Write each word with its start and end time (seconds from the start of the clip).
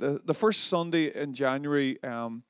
the, 0.00 0.20
the 0.24 0.34
first 0.34 0.64
Sunday 0.64 1.14
in 1.14 1.34
January, 1.34 2.02
um, 2.02 2.42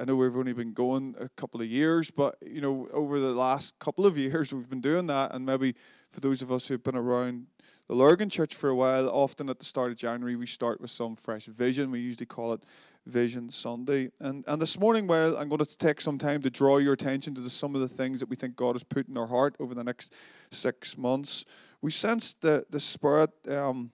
I 0.00 0.04
know 0.04 0.16
we've 0.16 0.36
only 0.36 0.52
been 0.52 0.72
going 0.72 1.16
a 1.18 1.28
couple 1.30 1.60
of 1.60 1.66
years, 1.66 2.10
but 2.10 2.36
you 2.40 2.60
know, 2.60 2.88
over 2.92 3.20
the 3.20 3.32
last 3.32 3.78
couple 3.78 4.06
of 4.06 4.16
years, 4.26 4.54
we've 4.54 4.70
been 4.70 4.80
doing 4.80 5.06
that. 5.08 5.34
And 5.34 5.44
maybe 5.44 5.74
for 6.10 6.20
those 6.20 6.42
of 6.42 6.50
us 6.50 6.68
who've 6.68 6.82
been 6.82 6.96
around 6.96 7.46
the 7.88 7.94
Lurgan 7.94 8.30
Church 8.30 8.54
for 8.54 8.70
a 8.70 8.74
while, 8.74 9.10
often 9.10 9.50
at 9.50 9.58
the 9.58 9.64
start 9.64 9.90
of 9.90 9.98
January, 9.98 10.36
we 10.36 10.46
start 10.46 10.80
with 10.80 10.90
some 10.90 11.16
fresh 11.16 11.46
vision. 11.46 11.90
We 11.90 12.00
usually 12.00 12.26
call 12.26 12.52
it 12.52 12.62
Vision 13.04 13.50
Sunday. 13.50 14.10
And 14.20 14.44
and 14.46 14.62
this 14.62 14.78
morning, 14.78 15.08
well, 15.08 15.36
I'm 15.36 15.48
going 15.48 15.64
to 15.64 15.78
take 15.78 16.00
some 16.00 16.18
time 16.18 16.40
to 16.42 16.50
draw 16.50 16.78
your 16.78 16.92
attention 16.92 17.34
to 17.34 17.40
the, 17.40 17.50
some 17.50 17.74
of 17.74 17.80
the 17.80 17.88
things 17.88 18.20
that 18.20 18.28
we 18.28 18.36
think 18.36 18.54
God 18.54 18.76
has 18.76 18.84
put 18.84 19.08
in 19.08 19.16
our 19.16 19.26
heart 19.26 19.56
over 19.58 19.74
the 19.74 19.84
next 19.84 20.12
six 20.52 20.96
months. 20.96 21.44
We 21.82 21.90
sense 21.90 22.34
the 22.34 22.64
the 22.70 22.78
Spirit. 22.78 23.30
Um, 23.48 23.90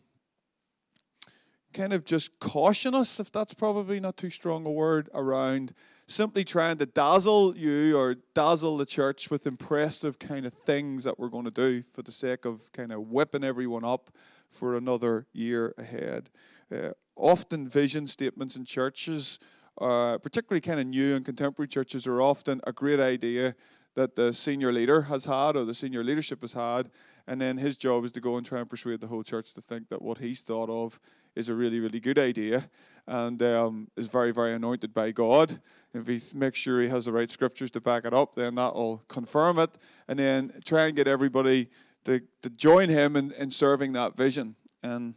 kind 1.76 1.92
of 1.92 2.06
just 2.06 2.38
caution 2.40 2.94
us, 2.94 3.20
if 3.20 3.30
that's 3.30 3.52
probably 3.52 4.00
not 4.00 4.16
too 4.16 4.30
strong 4.30 4.64
a 4.64 4.70
word, 4.70 5.10
around 5.12 5.74
simply 6.06 6.42
trying 6.42 6.78
to 6.78 6.86
dazzle 6.86 7.54
you 7.56 7.98
or 7.98 8.16
dazzle 8.34 8.78
the 8.78 8.86
church 8.86 9.30
with 9.30 9.46
impressive 9.46 10.18
kind 10.18 10.46
of 10.46 10.54
things 10.54 11.04
that 11.04 11.18
we're 11.18 11.28
going 11.28 11.44
to 11.44 11.50
do 11.50 11.82
for 11.82 12.00
the 12.00 12.12
sake 12.12 12.46
of 12.46 12.72
kind 12.72 12.92
of 12.92 13.10
whipping 13.10 13.44
everyone 13.44 13.84
up 13.84 14.10
for 14.48 14.76
another 14.76 15.26
year 15.34 15.74
ahead. 15.76 16.30
Uh, 16.74 16.90
often, 17.14 17.68
vision 17.68 18.06
statements 18.06 18.56
in 18.56 18.64
churches, 18.64 19.38
uh, 19.78 20.16
particularly 20.18 20.62
kind 20.62 20.80
of 20.80 20.86
new 20.86 21.14
and 21.14 21.26
contemporary 21.26 21.68
churches, 21.68 22.06
are 22.06 22.22
often 22.22 22.58
a 22.66 22.72
great 22.72 23.00
idea 23.00 23.54
that 23.96 24.16
the 24.16 24.32
senior 24.32 24.72
leader 24.72 25.02
has 25.02 25.26
had 25.26 25.56
or 25.56 25.64
the 25.64 25.74
senior 25.74 26.02
leadership 26.02 26.40
has 26.40 26.54
had, 26.54 26.90
and 27.26 27.38
then 27.40 27.58
his 27.58 27.76
job 27.76 28.04
is 28.04 28.12
to 28.12 28.20
go 28.20 28.36
and 28.36 28.46
try 28.46 28.60
and 28.60 28.70
persuade 28.70 29.00
the 29.00 29.06
whole 29.06 29.22
church 29.22 29.52
to 29.52 29.60
think 29.60 29.88
that 29.88 30.00
what 30.00 30.18
he's 30.18 30.40
thought 30.40 30.70
of 30.70 31.00
is 31.36 31.48
a 31.48 31.54
really, 31.54 31.78
really 31.78 32.00
good 32.00 32.18
idea 32.18 32.68
and 33.06 33.40
um, 33.42 33.88
is 33.96 34.08
very, 34.08 34.32
very 34.32 34.54
anointed 34.54 34.92
by 34.92 35.12
God. 35.12 35.60
If 35.94 36.06
he 36.08 36.20
makes 36.36 36.58
sure 36.58 36.82
he 36.82 36.88
has 36.88 37.04
the 37.04 37.12
right 37.12 37.30
scriptures 37.30 37.70
to 37.72 37.80
back 37.80 38.04
it 38.04 38.12
up, 38.12 38.34
then 38.34 38.56
that 38.56 38.74
will 38.74 39.02
confirm 39.08 39.58
it. 39.58 39.78
And 40.08 40.18
then 40.18 40.52
try 40.64 40.86
and 40.86 40.96
get 40.96 41.06
everybody 41.06 41.68
to, 42.04 42.20
to 42.42 42.50
join 42.50 42.88
him 42.88 43.16
in, 43.16 43.32
in 43.32 43.50
serving 43.50 43.92
that 43.92 44.16
vision. 44.16 44.56
And 44.82 45.14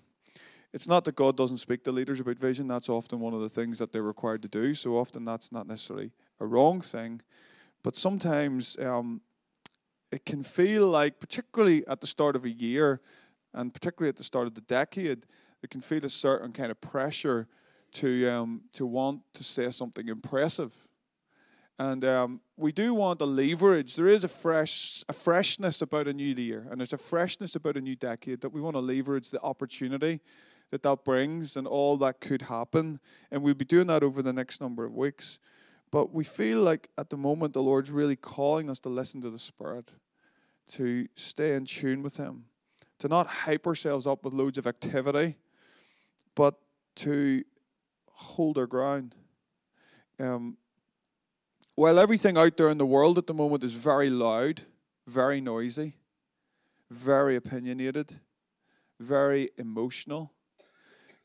it's 0.71 0.87
not 0.87 1.03
that 1.05 1.15
God 1.15 1.35
doesn't 1.35 1.57
speak 1.57 1.83
to 1.85 1.91
leaders 1.91 2.19
about 2.19 2.37
vision, 2.37 2.67
that's 2.67 2.89
often 2.89 3.19
one 3.19 3.33
of 3.33 3.41
the 3.41 3.49
things 3.49 3.79
that 3.79 3.91
they're 3.91 4.03
required 4.03 4.43
to 4.43 4.47
do. 4.47 4.75
So 4.75 4.97
often 4.97 5.25
that's 5.25 5.51
not 5.51 5.67
necessarily 5.67 6.11
a 6.39 6.45
wrong 6.45 6.81
thing. 6.81 7.21
But 7.81 7.95
sometimes 7.95 8.77
um, 8.79 9.21
it 10.11 10.25
can 10.25 10.43
feel 10.43 10.87
like, 10.87 11.19
particularly 11.19 11.87
at 11.87 12.01
the 12.01 12.07
start 12.07 12.35
of 12.35 12.45
a 12.45 12.49
year, 12.49 13.01
and 13.53 13.73
particularly 13.73 14.09
at 14.09 14.17
the 14.17 14.23
start 14.23 14.45
of 14.45 14.53
the 14.53 14.61
decade, 14.61 15.25
it 15.63 15.69
can 15.69 15.81
feel 15.81 16.03
a 16.05 16.09
certain 16.09 16.51
kind 16.51 16.71
of 16.71 16.79
pressure 16.81 17.47
to 17.91 18.29
um, 18.29 18.61
to 18.73 18.85
want 18.85 19.21
to 19.33 19.43
say 19.43 19.69
something 19.71 20.07
impressive. 20.07 20.73
And 21.77 22.03
um, 22.03 22.41
we 22.57 22.73
do 22.73 22.93
want 22.93 23.19
to 23.19 23.25
leverage. 23.25 23.95
There 23.95 24.07
is 24.07 24.23
a 24.23 24.27
fresh 24.27 25.03
a 25.07 25.13
freshness 25.13 25.81
about 25.81 26.07
a 26.07 26.13
new 26.13 26.35
year, 26.35 26.67
and 26.69 26.79
there's 26.79 26.93
a 26.93 26.97
freshness 26.97 27.55
about 27.55 27.77
a 27.77 27.81
new 27.81 27.95
decade 27.95 28.41
that 28.41 28.49
we 28.49 28.61
want 28.61 28.75
to 28.75 28.81
leverage 28.81 29.29
the 29.29 29.41
opportunity 29.41 30.19
that 30.71 30.83
that 30.83 31.03
brings 31.03 31.55
and 31.55 31.65
all 31.65 31.97
that 31.97 32.19
could 32.19 32.43
happen. 32.43 32.99
And 33.31 33.41
we'll 33.41 33.53
be 33.53 33.65
doing 33.65 33.87
that 33.87 34.03
over 34.03 34.21
the 34.21 34.33
next 34.33 34.61
number 34.61 34.85
of 34.85 34.93
weeks. 34.93 35.39
But 35.91 36.13
we 36.13 36.23
feel 36.23 36.61
like 36.61 36.89
at 36.97 37.09
the 37.09 37.17
moment 37.17 37.53
the 37.53 37.63
Lord's 37.63 37.89
really 37.89 38.15
calling 38.15 38.69
us 38.69 38.77
to 38.79 38.89
listen 38.89 39.21
to 39.21 39.31
the 39.31 39.39
Spirit, 39.39 39.91
to 40.73 41.07
stay 41.15 41.55
in 41.55 41.65
tune 41.65 42.03
with 42.03 42.17
Him, 42.17 42.45
to 42.99 43.07
not 43.07 43.25
hype 43.25 43.65
ourselves 43.65 44.05
up 44.05 44.23
with 44.23 44.33
loads 44.33 44.59
of 44.59 44.67
activity 44.67 45.37
but 46.39 46.57
to 46.95 47.43
hold 48.13 48.57
our 48.57 48.65
ground. 48.65 49.13
Um, 50.21 50.55
while 51.75 51.99
everything 51.99 52.37
out 52.37 52.55
there 52.55 52.69
in 52.69 52.77
the 52.77 52.85
world 52.85 53.17
at 53.17 53.27
the 53.27 53.33
moment 53.33 53.61
is 53.61 53.73
very 53.73 54.09
loud, 54.09 54.61
very 55.05 55.41
noisy, 55.41 55.95
very 56.89 57.35
opinionated, 57.35 58.21
very 59.01 59.49
emotional, 59.57 60.31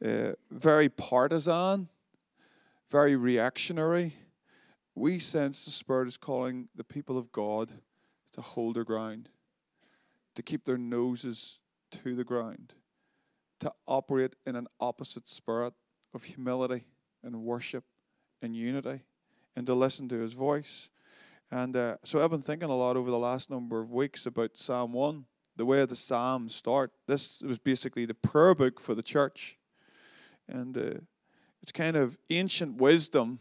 uh, 0.05 0.33
very 0.51 0.89
partisan, 0.89 1.89
very 2.91 3.15
reactionary, 3.15 4.17
we 4.97 5.21
sense 5.21 5.65
the 5.65 5.71
Spirit 5.71 6.09
is 6.09 6.17
calling 6.17 6.69
the 6.75 6.83
people 6.83 7.17
of 7.17 7.31
God 7.31 7.71
to 8.33 8.41
hold 8.41 8.75
their 8.75 8.85
ground, 8.85 9.29
to 10.35 10.43
keep 10.43 10.65
their 10.65 10.77
noses 10.77 11.61
to 11.93 12.17
the 12.17 12.25
ground 12.25 12.75
to 13.65 13.73
operate 13.87 14.37
in 14.45 14.57
an 14.57 14.67
opposite 14.79 15.27
spirit 15.27 15.73
of 16.13 16.23
humility 16.23 16.85
and 17.23 17.35
worship 17.43 17.83
and 18.43 18.55
unity 18.55 19.01
and 19.57 19.67
to 19.67 19.73
listen 19.73 20.07
to 20.07 20.21
his 20.21 20.35
voice. 20.35 20.91
And 21.51 21.75
uh, 21.75 21.97
so 22.05 22.23
I've 22.23 22.31
been 22.31 22.43
thinking 22.43 22.69
a 22.69 22.77
lot 22.77 22.99
over 22.99 23.11
the 23.11 23.19
last 23.19 23.51
number 23.51 23.81
of 23.81 23.91
weeks 23.91 24.27
about 24.27 24.59
Psalm 24.59 24.93
1, 24.93 25.25
the 25.57 25.65
way 25.65 25.83
the 25.87 25.97
Psalms 25.97 26.55
start. 26.55 26.93
This 27.07 27.41
was 27.41 27.59
basically 27.59 28.05
the 28.05 28.13
prayer 28.13 28.55
book 28.55 28.79
for 28.79 28.95
the 28.95 29.03
church. 29.03 29.57
And 30.47 30.77
uh, 30.77 31.01
it's 31.63 31.73
kind 31.73 31.97
of 31.97 32.19
ancient 32.29 32.77
wisdom 32.77 33.39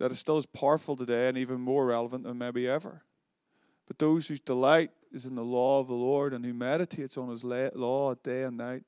that 0.00 0.10
is 0.10 0.18
still 0.18 0.36
as 0.36 0.46
powerful 0.46 0.96
today 0.96 1.28
and 1.28 1.38
even 1.38 1.60
more 1.60 1.86
relevant 1.86 2.24
than 2.24 2.38
maybe 2.38 2.66
ever. 2.66 3.04
But 3.86 4.00
those 4.00 4.26
whose 4.26 4.40
delight 4.40 4.90
is 5.14 5.26
in 5.26 5.34
the 5.34 5.44
law 5.44 5.80
of 5.80 5.86
the 5.86 5.94
Lord 5.94 6.34
and 6.34 6.44
who 6.44 6.52
meditates 6.52 7.16
on 7.16 7.28
his 7.28 7.44
law 7.44 8.14
day 8.14 8.42
and 8.42 8.56
night. 8.56 8.82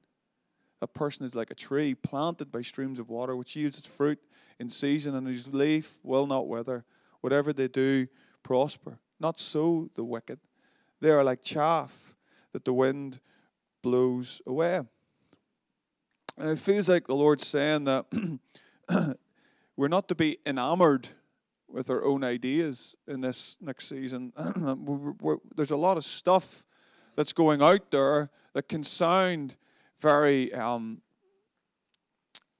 A 0.83 0.87
person 0.87 1.25
is 1.25 1.35
like 1.35 1.51
a 1.51 1.55
tree 1.55 1.95
planted 1.95 2.53
by 2.53 2.63
streams 2.63 2.99
of 2.99 3.09
water, 3.09 3.37
which 3.37 3.57
yields 3.57 3.79
its 3.79 3.87
fruit 3.87 4.19
in 4.59 4.69
season, 4.69 5.15
and 5.15 5.27
whose 5.27 5.49
leaf 5.49 5.99
will 6.03 6.27
not 6.27 6.49
wither. 6.49 6.85
Whatever 7.21 7.53
they 7.53 7.69
do, 7.69 8.07
prosper. 8.43 8.99
Not 9.19 9.39
so 9.39 9.89
the 9.95 10.05
wicked. 10.05 10.39
They 11.01 11.11
are 11.11 11.25
like 11.25 11.43
chaff 11.43 12.17
that 12.53 12.65
the 12.65 12.73
wind 12.73 13.21
blows 13.83 14.43
away. 14.47 14.81
And 16.39 16.51
it 16.51 16.59
feels 16.59 16.89
like 16.89 17.07
the 17.07 17.15
Lord's 17.15 17.47
saying 17.47 17.85
that 17.85 18.07
we're 19.77 19.89
not 19.89 20.09
to 20.09 20.15
be 20.15 20.39
enamored 20.45 21.09
with 21.69 21.91
our 21.91 22.05
own 22.05 22.25
ideas 22.25 22.97
in 23.07 23.21
this 23.21 23.57
next 23.61 23.89
season. 23.89 24.33
we're, 24.57 25.13
we're, 25.21 25.37
there's 25.55 25.71
a 25.71 25.77
lot 25.77 25.97
of 25.97 26.05
stuff 26.05 26.65
that's 27.17 27.33
going 27.33 27.63
out 27.63 27.91
there 27.91 28.31
that 28.55 28.69
can 28.69 28.85
sound 28.85 29.57
very 29.99 30.53
um, 30.53 31.01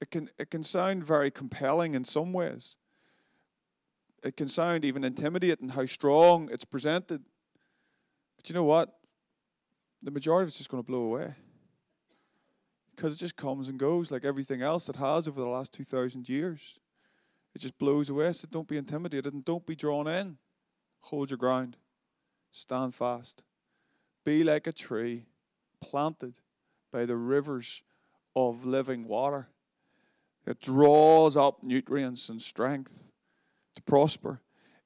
it 0.01 0.11
can 0.11 0.29
it 0.37 0.49
can 0.49 0.63
sound 0.63 1.03
very 1.05 1.31
compelling 1.31 1.93
in 1.93 2.03
some 2.03 2.33
ways. 2.33 2.75
It 4.23 4.35
can 4.35 4.47
sound 4.47 4.83
even 4.83 5.03
intimidating 5.03 5.69
how 5.69 5.85
strong 5.85 6.49
it's 6.51 6.65
presented. 6.65 7.23
But 8.35 8.49
you 8.49 8.55
know 8.55 8.63
what? 8.63 8.93
The 10.03 10.11
majority 10.11 10.43
of 10.43 10.47
it's 10.49 10.57
just 10.57 10.69
going 10.69 10.83
to 10.83 10.87
blow 10.87 11.03
away. 11.03 11.33
Because 12.95 13.15
it 13.15 13.19
just 13.19 13.35
comes 13.35 13.69
and 13.69 13.77
goes 13.77 14.11
like 14.11 14.25
everything 14.25 14.61
else 14.61 14.87
that 14.87 14.95
has 14.95 15.27
over 15.27 15.39
the 15.39 15.47
last 15.47 15.71
2,000 15.73 16.27
years. 16.27 16.79
It 17.57 17.61
just 17.61 17.79
blows 17.79 18.11
away. 18.11 18.31
So 18.33 18.47
don't 18.51 18.67
be 18.67 18.77
intimidated 18.77 19.33
and 19.33 19.43
don't 19.43 19.65
be 19.65 19.75
drawn 19.75 20.07
in. 20.07 20.37
Hold 20.99 21.31
your 21.31 21.39
ground. 21.39 21.75
Stand 22.51 22.93
fast. 22.93 23.41
Be 24.23 24.43
like 24.43 24.67
a 24.67 24.71
tree 24.71 25.25
planted 25.81 26.35
by 26.93 27.07
the 27.07 27.17
rivers 27.17 27.81
of 28.35 28.63
living 28.63 29.07
water 29.07 29.47
that 30.45 30.61
draws 30.61 31.35
up 31.35 31.63
nutrients 31.63 32.29
and 32.29 32.39
strength 32.39 33.09
to 33.75 33.81
prosper 33.81 34.39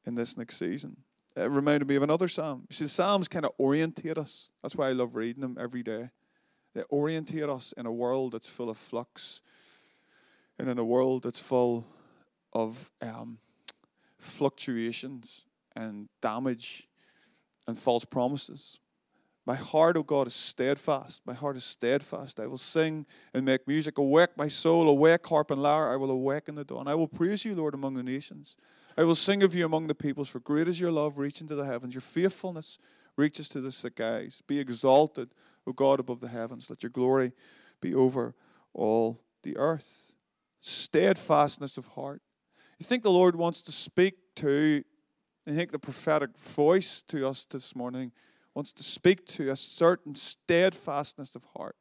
in 0.05 0.15
this 0.15 0.37
next 0.37 0.55
season. 0.55 0.95
It 1.35 1.51
reminded 1.51 1.89
me 1.89 1.97
of 1.97 2.03
another 2.03 2.29
psalm. 2.29 2.67
You 2.69 2.73
see, 2.73 2.85
the 2.85 2.89
psalms 2.89 3.27
kind 3.27 3.43
of 3.43 3.51
orientate 3.59 4.17
us. 4.17 4.49
That's 4.61 4.77
why 4.77 4.87
I 4.87 4.93
love 4.93 5.17
reading 5.17 5.41
them 5.41 5.57
every 5.59 5.83
day. 5.83 6.09
They 6.73 6.83
orientate 6.89 7.49
us 7.49 7.73
in 7.75 7.85
a 7.85 7.91
world 7.91 8.31
that's 8.31 8.47
full 8.47 8.69
of 8.69 8.77
flux 8.77 9.41
and 10.57 10.69
in 10.69 10.79
a 10.79 10.85
world 10.85 11.23
that's 11.23 11.41
full 11.41 11.85
of 12.53 12.91
um, 13.01 13.37
fluctuations 14.19 15.45
and 15.75 16.09
damage 16.21 16.87
and 17.67 17.77
false 17.77 18.05
promises. 18.05 18.79
My 19.45 19.55
heart, 19.55 19.97
O 19.97 20.01
oh 20.01 20.03
God, 20.03 20.27
is 20.27 20.35
steadfast. 20.35 21.23
My 21.25 21.33
heart 21.33 21.57
is 21.57 21.63
steadfast. 21.63 22.39
I 22.39 22.45
will 22.45 22.59
sing 22.59 23.07
and 23.33 23.43
make 23.43 23.67
music. 23.67 23.97
Awake, 23.97 24.29
my 24.37 24.47
soul, 24.47 24.87
awake, 24.87 25.25
harp 25.27 25.49
and 25.49 25.61
lyre. 25.61 25.91
I 25.91 25.95
will 25.95 26.11
awaken 26.11 26.55
the 26.55 26.63
dawn. 26.63 26.87
I 26.87 26.95
will 26.95 27.07
praise 27.07 27.43
you, 27.43 27.55
Lord, 27.55 27.73
among 27.73 27.95
the 27.95 28.03
nations. 28.03 28.55
I 28.97 29.03
will 29.03 29.15
sing 29.15 29.41
of 29.41 29.55
you 29.55 29.65
among 29.65 29.87
the 29.87 29.95
peoples, 29.95 30.29
for 30.29 30.39
great 30.39 30.67
is 30.67 30.79
your 30.79 30.91
love 30.91 31.17
reaching 31.17 31.47
to 31.47 31.55
the 31.55 31.65
heavens. 31.65 31.95
Your 31.95 32.01
faithfulness 32.01 32.77
reaches 33.17 33.49
to 33.49 33.61
the 33.61 33.71
skies. 33.71 34.43
Be 34.45 34.59
exalted, 34.59 35.29
O 35.65 35.73
God, 35.73 35.99
above 35.99 36.21
the 36.21 36.27
heavens. 36.27 36.69
Let 36.69 36.83
your 36.83 36.91
glory 36.91 37.31
be 37.81 37.95
over 37.95 38.35
all 38.73 39.21
the 39.41 39.57
earth. 39.57 40.13
Steadfastness 40.59 41.77
of 41.77 41.87
heart 41.87 42.21
you 42.81 42.85
think 42.85 43.03
the 43.03 43.11
Lord 43.11 43.35
wants 43.35 43.61
to 43.61 43.71
speak 43.71 44.15
to, 44.37 44.83
I 45.47 45.51
think 45.51 45.71
the 45.71 45.77
prophetic 45.77 46.35
voice 46.35 47.03
to 47.09 47.27
us 47.27 47.45
this 47.45 47.75
morning 47.75 48.11
wants 48.55 48.71
to 48.71 48.81
speak 48.81 49.27
to 49.27 49.51
a 49.51 49.55
certain 49.55 50.15
steadfastness 50.15 51.35
of 51.35 51.45
heart 51.55 51.75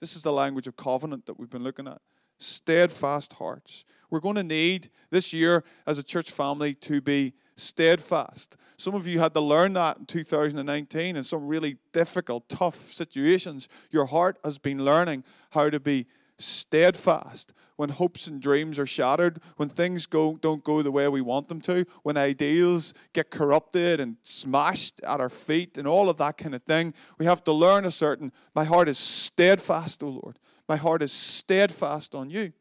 This 0.00 0.16
is 0.16 0.22
the 0.22 0.32
language 0.32 0.66
of 0.66 0.74
covenant 0.74 1.26
that 1.26 1.38
we've 1.38 1.50
been 1.50 1.64
looking 1.64 1.86
at. 1.86 2.00
Steadfast 2.38 3.34
hearts. 3.34 3.84
We're 4.08 4.20
going 4.20 4.36
to 4.36 4.42
need 4.42 4.88
this 5.10 5.34
year 5.34 5.64
as 5.86 5.98
a 5.98 6.02
church 6.02 6.30
family 6.30 6.72
to 6.76 7.02
be 7.02 7.34
steadfast. 7.54 8.56
Some 8.78 8.94
of 8.94 9.06
you 9.06 9.18
had 9.18 9.34
to 9.34 9.40
learn 9.40 9.74
that 9.74 9.98
in 9.98 10.06
2019 10.06 11.16
in 11.16 11.22
some 11.24 11.46
really 11.46 11.76
difficult, 11.92 12.48
tough 12.48 12.90
situations. 12.90 13.68
Your 13.90 14.06
heart 14.06 14.38
has 14.42 14.58
been 14.58 14.82
learning 14.82 15.24
how 15.50 15.68
to 15.68 15.78
be 15.78 16.06
steadfast 16.38 17.52
when 17.78 17.90
hopes 17.90 18.26
and 18.26 18.42
dreams 18.42 18.76
are 18.76 18.86
shattered, 18.86 19.40
when 19.56 19.68
things 19.68 20.04
go, 20.04 20.36
don't 20.40 20.64
go 20.64 20.82
the 20.82 20.90
way 20.90 21.06
we 21.06 21.20
want 21.20 21.48
them 21.48 21.60
to, 21.60 21.86
when 22.02 22.16
ideals 22.16 22.92
get 23.12 23.30
corrupted 23.30 24.00
and 24.00 24.16
smashed 24.24 25.00
at 25.04 25.20
our 25.20 25.28
feet 25.28 25.78
and 25.78 25.86
all 25.86 26.08
of 26.10 26.16
that 26.16 26.36
kind 26.36 26.56
of 26.56 26.62
thing. 26.64 26.92
We 27.18 27.26
have 27.26 27.44
to 27.44 27.52
learn 27.52 27.84
a 27.84 27.92
certain, 27.92 28.32
my 28.52 28.64
heart 28.64 28.88
is 28.88 28.98
steadfast, 28.98 30.02
O 30.02 30.08
oh 30.08 30.10
Lord. 30.10 30.40
My 30.68 30.74
heart 30.74 31.04
is 31.04 31.12
steadfast 31.12 32.16
on 32.16 32.30
you. 32.30 32.52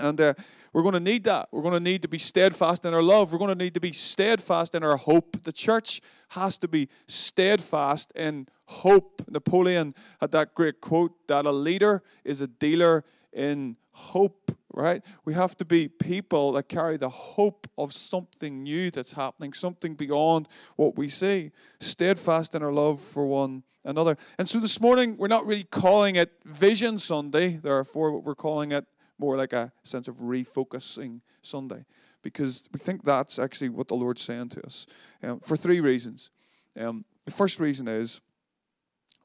And 0.00 0.18
uh, 0.18 0.32
we're 0.72 0.82
going 0.82 0.94
to 0.94 1.00
need 1.00 1.24
that. 1.24 1.48
We're 1.52 1.60
going 1.60 1.74
to 1.74 1.80
need 1.80 2.00
to 2.00 2.08
be 2.08 2.18
steadfast 2.18 2.86
in 2.86 2.94
our 2.94 3.02
love. 3.02 3.32
We're 3.32 3.38
going 3.38 3.50
to 3.50 3.64
need 3.64 3.74
to 3.74 3.80
be 3.80 3.92
steadfast 3.92 4.74
in 4.74 4.82
our 4.82 4.96
hope. 4.96 5.42
The 5.42 5.52
church 5.52 6.00
has 6.30 6.56
to 6.58 6.68
be 6.68 6.88
steadfast 7.06 8.12
in 8.12 8.48
hope. 8.64 9.22
Napoleon 9.28 9.94
had 10.22 10.30
that 10.30 10.54
great 10.54 10.80
quote 10.80 11.12
that 11.28 11.44
a 11.44 11.52
leader 11.52 12.02
is 12.24 12.40
a 12.40 12.46
dealer 12.46 13.04
in 13.32 13.76
hope, 13.92 14.52
right? 14.72 15.02
We 15.24 15.34
have 15.34 15.56
to 15.58 15.64
be 15.64 15.88
people 15.88 16.52
that 16.52 16.68
carry 16.68 16.96
the 16.96 17.08
hope 17.08 17.68
of 17.76 17.92
something 17.92 18.62
new 18.62 18.90
that's 18.90 19.12
happening, 19.12 19.52
something 19.52 19.94
beyond 19.94 20.48
what 20.76 20.96
we 20.96 21.08
see. 21.08 21.52
Steadfast 21.80 22.54
in 22.54 22.62
our 22.62 22.72
love 22.72 23.00
for 23.00 23.26
one 23.26 23.62
another. 23.84 24.16
And 24.38 24.48
so 24.48 24.58
this 24.58 24.80
morning, 24.80 25.16
we're 25.16 25.28
not 25.28 25.46
really 25.46 25.64
calling 25.64 26.16
it 26.16 26.32
Vision 26.44 26.98
Sunday, 26.98 27.56
therefore, 27.56 28.18
we're 28.20 28.34
calling 28.34 28.72
it 28.72 28.86
more 29.18 29.36
like 29.36 29.52
a 29.52 29.72
sense 29.82 30.08
of 30.08 30.16
refocusing 30.18 31.20
Sunday 31.42 31.84
because 32.22 32.68
we 32.72 32.78
think 32.78 33.04
that's 33.04 33.38
actually 33.38 33.68
what 33.68 33.88
the 33.88 33.94
Lord's 33.94 34.22
saying 34.22 34.50
to 34.50 34.64
us 34.64 34.86
um, 35.22 35.40
for 35.40 35.56
three 35.56 35.80
reasons. 35.80 36.30
Um, 36.78 37.04
the 37.24 37.32
first 37.32 37.58
reason 37.58 37.88
is 37.88 38.20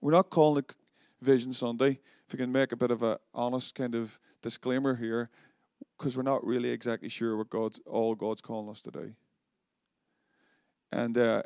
we're 0.01 0.11
not 0.11 0.29
calling 0.29 0.63
it 0.63 0.75
Vision 1.21 1.53
Sunday. 1.53 1.99
We 2.33 2.37
can 2.37 2.51
make 2.51 2.71
a 2.71 2.75
bit 2.75 2.89
of 2.89 3.03
an 3.03 3.17
honest 3.35 3.75
kind 3.75 3.93
of 3.93 4.19
disclaimer 4.41 4.95
here, 4.95 5.29
because 5.97 6.17
we're 6.17 6.23
not 6.23 6.43
really 6.43 6.69
exactly 6.69 7.07
sure 7.09 7.37
what 7.37 7.51
God, 7.51 7.75
all 7.85 8.15
God's 8.15 8.41
calling 8.41 8.69
us 8.69 8.81
to 8.81 8.91
do. 8.91 9.13
And 10.91 11.15
uh, 11.15 11.43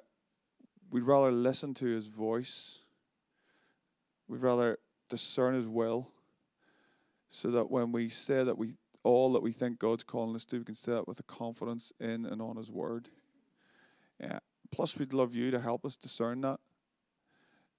we'd 0.89 1.03
rather 1.03 1.31
listen 1.31 1.73
to 1.75 1.85
His 1.85 2.07
voice. 2.07 2.83
We'd 4.29 4.41
rather 4.41 4.77
discern 5.09 5.55
His 5.55 5.67
will 5.67 6.09
so 7.27 7.51
that 7.51 7.69
when 7.69 7.91
we 7.91 8.07
say 8.07 8.45
that 8.45 8.57
we 8.57 8.77
all 9.03 9.33
that 9.33 9.43
we 9.43 9.51
think 9.51 9.79
God's 9.79 10.03
calling 10.03 10.35
us 10.35 10.45
to, 10.45 10.59
we 10.59 10.63
can 10.63 10.75
say 10.75 10.93
that 10.93 11.07
with 11.07 11.19
a 11.19 11.23
confidence 11.23 11.91
in 11.99 12.25
and 12.25 12.41
on 12.41 12.55
His 12.55 12.71
Word. 12.71 13.09
Yeah. 14.21 14.39
Plus, 14.71 14.97
we'd 14.97 15.13
love 15.13 15.35
you 15.35 15.51
to 15.51 15.59
help 15.59 15.85
us 15.85 15.97
discern 15.97 16.41
that. 16.41 16.59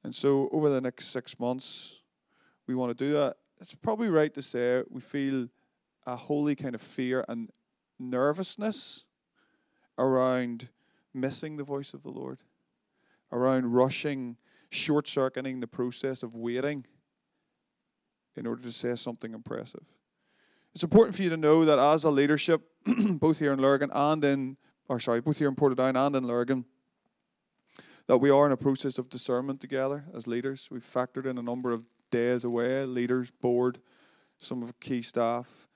And 0.04 0.14
so, 0.14 0.48
over 0.52 0.68
the 0.68 0.80
next 0.80 1.08
six 1.08 1.38
months, 1.38 2.02
we 2.68 2.74
want 2.74 2.96
to 2.96 3.04
do 3.04 3.12
that. 3.14 3.36
It's 3.60 3.74
probably 3.74 4.08
right 4.08 4.32
to 4.34 4.42
say 4.42 4.84
we 4.88 5.00
feel 5.00 5.48
a 6.06 6.14
holy 6.14 6.54
kind 6.54 6.74
of 6.74 6.80
fear 6.80 7.24
and 7.28 7.50
nervousness 7.98 9.04
around 9.98 10.68
missing 11.12 11.56
the 11.56 11.64
voice 11.64 11.94
of 11.94 12.02
the 12.02 12.10
Lord, 12.10 12.38
around 13.32 13.72
rushing, 13.72 14.36
short 14.70 15.08
circuiting 15.08 15.58
the 15.58 15.66
process 15.66 16.22
of 16.22 16.34
waiting 16.34 16.84
in 18.36 18.46
order 18.46 18.62
to 18.62 18.70
say 18.70 18.94
something 18.94 19.34
impressive. 19.34 19.84
It's 20.74 20.84
important 20.84 21.16
for 21.16 21.22
you 21.22 21.30
to 21.30 21.36
know 21.36 21.64
that 21.64 21.78
as 21.78 22.04
a 22.04 22.10
leadership, 22.10 22.60
both 22.84 23.38
here 23.38 23.52
in 23.52 23.60
Lurgan 23.60 23.90
and 23.92 24.24
in, 24.24 24.56
or 24.88 25.00
sorry, 25.00 25.20
both 25.20 25.38
here 25.38 25.48
in 25.48 25.56
Portadown 25.56 25.96
and 25.96 26.14
in 26.14 26.24
Lurgan, 26.24 26.64
that 28.06 28.18
we 28.18 28.30
are 28.30 28.46
in 28.46 28.52
a 28.52 28.56
process 28.56 28.98
of 28.98 29.08
discernment 29.08 29.60
together 29.60 30.04
as 30.14 30.26
leaders. 30.26 30.68
We've 30.70 30.84
factored 30.84 31.26
in 31.26 31.38
a 31.38 31.42
number 31.42 31.72
of 31.72 31.84
days 32.10 32.44
away, 32.44 32.84
leaders, 32.84 33.30
board, 33.30 33.78
some 34.38 34.62
of 34.62 34.78
key 34.80 35.02
staff, 35.02 35.66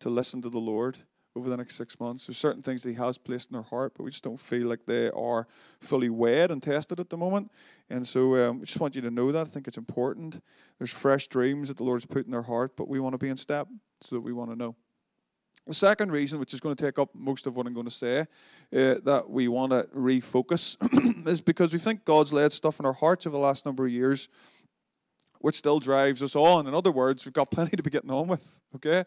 to 0.00 0.08
listen 0.08 0.42
to 0.42 0.50
the 0.50 0.58
Lord 0.58 0.98
over 1.36 1.48
the 1.48 1.56
next 1.56 1.76
six 1.76 1.98
months. 2.00 2.26
There's 2.26 2.38
certain 2.38 2.62
things 2.62 2.82
that 2.82 2.90
He 2.90 2.96
has 2.96 3.16
placed 3.16 3.50
in 3.50 3.54
their 3.54 3.62
heart, 3.62 3.92
but 3.96 4.02
we 4.02 4.10
just 4.10 4.24
don't 4.24 4.40
feel 4.40 4.66
like 4.66 4.84
they 4.86 5.10
are 5.10 5.46
fully 5.80 6.10
weighed 6.10 6.50
and 6.50 6.62
tested 6.62 6.98
at 6.98 7.08
the 7.08 7.16
moment. 7.16 7.50
And 7.88 8.06
so 8.06 8.36
um, 8.36 8.58
we 8.58 8.66
just 8.66 8.80
want 8.80 8.94
you 8.94 9.00
to 9.02 9.10
know 9.10 9.30
that. 9.32 9.46
I 9.46 9.50
think 9.50 9.68
it's 9.68 9.78
important. 9.78 10.42
There's 10.78 10.90
fresh 10.90 11.28
dreams 11.28 11.68
that 11.68 11.76
the 11.76 11.84
Lord 11.84 11.90
Lord's 11.90 12.06
put 12.06 12.26
in 12.26 12.32
their 12.32 12.42
heart, 12.42 12.76
but 12.76 12.88
we 12.88 13.00
want 13.00 13.14
to 13.14 13.18
be 13.18 13.28
in 13.28 13.36
step 13.36 13.68
so 14.00 14.16
that 14.16 14.20
we 14.20 14.32
want 14.32 14.50
to 14.50 14.56
know. 14.56 14.74
The 15.66 15.74
second 15.74 16.10
reason, 16.10 16.40
which 16.40 16.54
is 16.54 16.60
going 16.60 16.74
to 16.74 16.84
take 16.84 16.98
up 16.98 17.10
most 17.14 17.46
of 17.46 17.54
what 17.54 17.66
I'm 17.66 17.74
going 17.74 17.86
to 17.86 17.92
say, 17.92 18.20
uh, 18.20 18.24
that 19.04 19.24
we 19.28 19.46
want 19.48 19.72
to 19.72 19.88
refocus 19.94 20.76
is 21.28 21.40
because 21.40 21.72
we 21.72 21.78
think 21.78 22.04
God's 22.04 22.32
laid 22.32 22.50
stuff 22.52 22.80
in 22.80 22.86
our 22.86 22.92
hearts 22.92 23.26
over 23.26 23.36
the 23.36 23.42
last 23.42 23.66
number 23.66 23.84
of 23.84 23.92
years, 23.92 24.28
which 25.40 25.56
still 25.56 25.80
drives 25.80 26.22
us 26.22 26.36
on. 26.36 26.66
In 26.66 26.74
other 26.74 26.92
words, 26.92 27.24
we've 27.24 27.34
got 27.34 27.50
plenty 27.50 27.76
to 27.76 27.82
be 27.82 27.90
getting 27.90 28.10
on 28.10 28.28
with, 28.28 28.60
okay? 28.76 29.04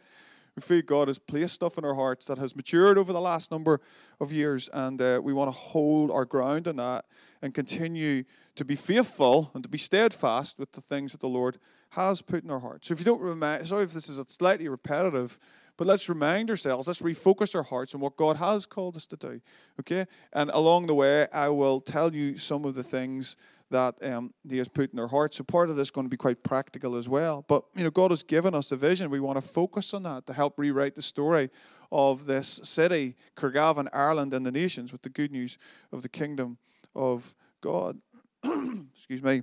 We 0.55 0.61
feel 0.61 0.81
God 0.81 1.07
has 1.07 1.17
placed 1.17 1.55
stuff 1.55 1.77
in 1.77 1.85
our 1.85 1.95
hearts 1.95 2.25
that 2.27 2.37
has 2.37 2.55
matured 2.55 2.97
over 2.97 3.11
the 3.11 3.21
last 3.21 3.51
number 3.51 3.81
of 4.19 4.31
years, 4.31 4.69
and 4.71 5.01
uh, 5.01 5.19
we 5.23 5.33
want 5.33 5.47
to 5.47 5.57
hold 5.57 6.11
our 6.11 6.25
ground 6.25 6.67
in 6.67 6.75
that 6.75 7.05
and 7.41 7.53
continue 7.53 8.23
to 8.55 8.63
be 8.63 8.75
faithful 8.75 9.49
and 9.53 9.63
to 9.63 9.69
be 9.69 9.77
steadfast 9.77 10.59
with 10.59 10.71
the 10.73 10.81
things 10.81 11.11
that 11.11 11.21
the 11.21 11.27
Lord 11.27 11.57
has 11.89 12.21
put 12.21 12.43
in 12.43 12.51
our 12.51 12.59
hearts. 12.59 12.87
So 12.87 12.93
if 12.93 12.99
you 12.99 13.05
don't 13.05 13.21
remind, 13.21 13.67
sorry 13.67 13.83
if 13.83 13.93
this 13.93 14.09
is 14.09 14.23
slightly 14.27 14.67
repetitive, 14.67 15.39
but 15.75 15.87
let's 15.87 16.07
remind 16.07 16.49
ourselves, 16.49 16.87
let's 16.87 17.01
refocus 17.01 17.55
our 17.55 17.63
hearts 17.63 17.95
on 17.95 18.01
what 18.01 18.15
God 18.15 18.37
has 18.37 18.65
called 18.65 18.95
us 18.95 19.07
to 19.07 19.15
do. 19.15 19.41
Okay? 19.79 20.05
And 20.31 20.51
along 20.51 20.85
the 20.85 20.93
way, 20.93 21.27
I 21.33 21.49
will 21.49 21.81
tell 21.81 22.13
you 22.13 22.37
some 22.37 22.63
of 22.63 22.75
the 22.75 22.83
things 22.83 23.35
that 23.73 23.95
um, 24.03 24.33
He 24.47 24.59
has 24.59 24.67
put 24.67 24.93
in 24.93 24.99
our 24.99 25.07
hearts. 25.07 25.37
So 25.37 25.43
part 25.43 25.69
of 25.69 25.75
this 25.75 25.87
is 25.87 25.91
going 25.91 26.05
to 26.05 26.09
be 26.09 26.17
quite 26.17 26.43
practical 26.43 26.95
as 26.95 27.09
well. 27.09 27.43
But 27.47 27.65
you 27.75 27.83
know, 27.83 27.89
God 27.89 28.11
has 28.11 28.23
given 28.23 28.53
us 28.55 28.71
a 28.71 28.75
vision. 28.75 29.09
We 29.09 29.19
want 29.19 29.37
to 29.37 29.41
focus 29.41 29.93
on 29.93 30.03
that 30.03 30.25
to 30.27 30.33
help 30.33 30.57
rewrite 30.57 30.95
the 30.95 31.01
story 31.01 31.49
of 31.91 32.25
this 32.25 32.61
city, 32.63 33.15
Craigavon, 33.35 33.89
Ireland, 33.91 34.33
and 34.33 34.45
the 34.45 34.51
nations 34.51 34.91
with 34.91 35.01
the 35.01 35.09
good 35.09 35.31
news 35.31 35.57
of 35.91 36.03
the 36.03 36.09
kingdom 36.09 36.57
of 36.95 37.35
God. 37.61 37.99
Excuse 38.43 39.23
me. 39.23 39.41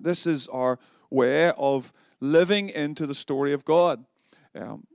This 0.00 0.26
is 0.26 0.48
our 0.48 0.78
way 1.08 1.52
of 1.56 1.92
living 2.20 2.68
into 2.68 3.06
the 3.06 3.14
story 3.14 3.52
of 3.52 3.64
God. 3.64 4.04
Um, 4.54 4.86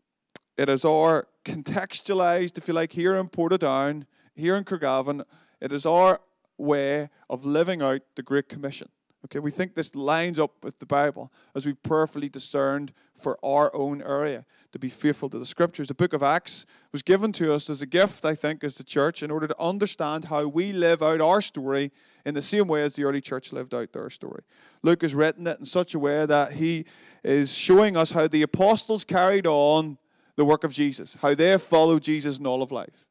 it 0.58 0.68
is 0.68 0.84
our 0.84 1.26
contextualized, 1.46 2.58
if 2.58 2.68
you 2.68 2.74
like, 2.74 2.92
here 2.92 3.16
in 3.16 3.30
Portadown, 3.30 4.04
here 4.36 4.58
in 4.58 4.66
Craigavon. 4.66 5.24
It 5.62 5.72
is 5.72 5.86
our 5.86 6.20
way 6.62 7.10
of 7.30 7.46
living 7.46 7.82
out 7.82 8.02
the 8.16 8.24
Great 8.24 8.50
Commission. 8.50 8.90
Okay, 9.26 9.40
we 9.40 9.52
think 9.52 9.76
this 9.76 9.94
lines 9.94 10.40
up 10.40 10.64
with 10.64 10.80
the 10.80 10.86
Bible 10.86 11.32
as 11.56 11.66
we 11.66 11.74
prayerfully 11.74 12.28
discerned 12.28 12.92
for 13.14 13.38
our 13.46 13.74
own 13.76 14.02
area 14.02 14.46
to 14.72 14.80
be 14.80 14.90
faithful 14.90 15.30
to 15.30 15.38
the 15.38 15.46
scriptures. 15.46 15.88
The 15.88 15.94
book 15.94 16.14
of 16.14 16.24
Acts 16.24 16.66
was 16.92 17.04
given 17.04 17.32
to 17.34 17.54
us 17.54 17.70
as 17.70 17.84
a 17.84 17.86
gift, 17.86 18.26
I 18.26 18.34
think, 18.34 18.64
as 18.64 18.76
the 18.76 18.84
church, 18.84 19.22
in 19.22 19.30
order 19.30 19.48
to 19.48 19.56
understand 19.60 20.26
how 20.26 20.48
we 20.48 20.72
live 20.72 21.04
out 21.04 21.22
our 21.22 21.40
story 21.40 21.92
in 22.26 22.34
the 22.34 22.42
same 22.42 22.68
way 22.68 22.82
as 22.82 22.96
the 22.96 23.04
early 23.04 23.22
church 23.22 23.54
lived 23.54 23.76
out 23.76 23.94
their 23.94 24.10
story. 24.10 24.42
Luke 24.82 25.04
has 25.04 25.14
written 25.14 25.46
it 25.46 25.60
in 25.60 25.66
such 25.66 25.94
a 25.94 26.00
way 26.00 26.26
that 26.26 26.54
he 26.54 26.86
is 27.24 27.54
showing 27.54 27.96
us 27.96 28.12
how 28.12 28.28
the 28.28 28.42
apostles 28.42 29.04
carried 29.04 29.46
on 29.46 30.00
the 30.36 30.46
work 30.46 30.64
of 30.64 30.74
Jesus, 30.74 31.16
how 31.22 31.36
they 31.36 31.56
followed 31.60 32.02
Jesus 32.02 32.40
in 32.40 32.48
all 32.48 32.64
of 32.64 32.72
life. 32.72 33.06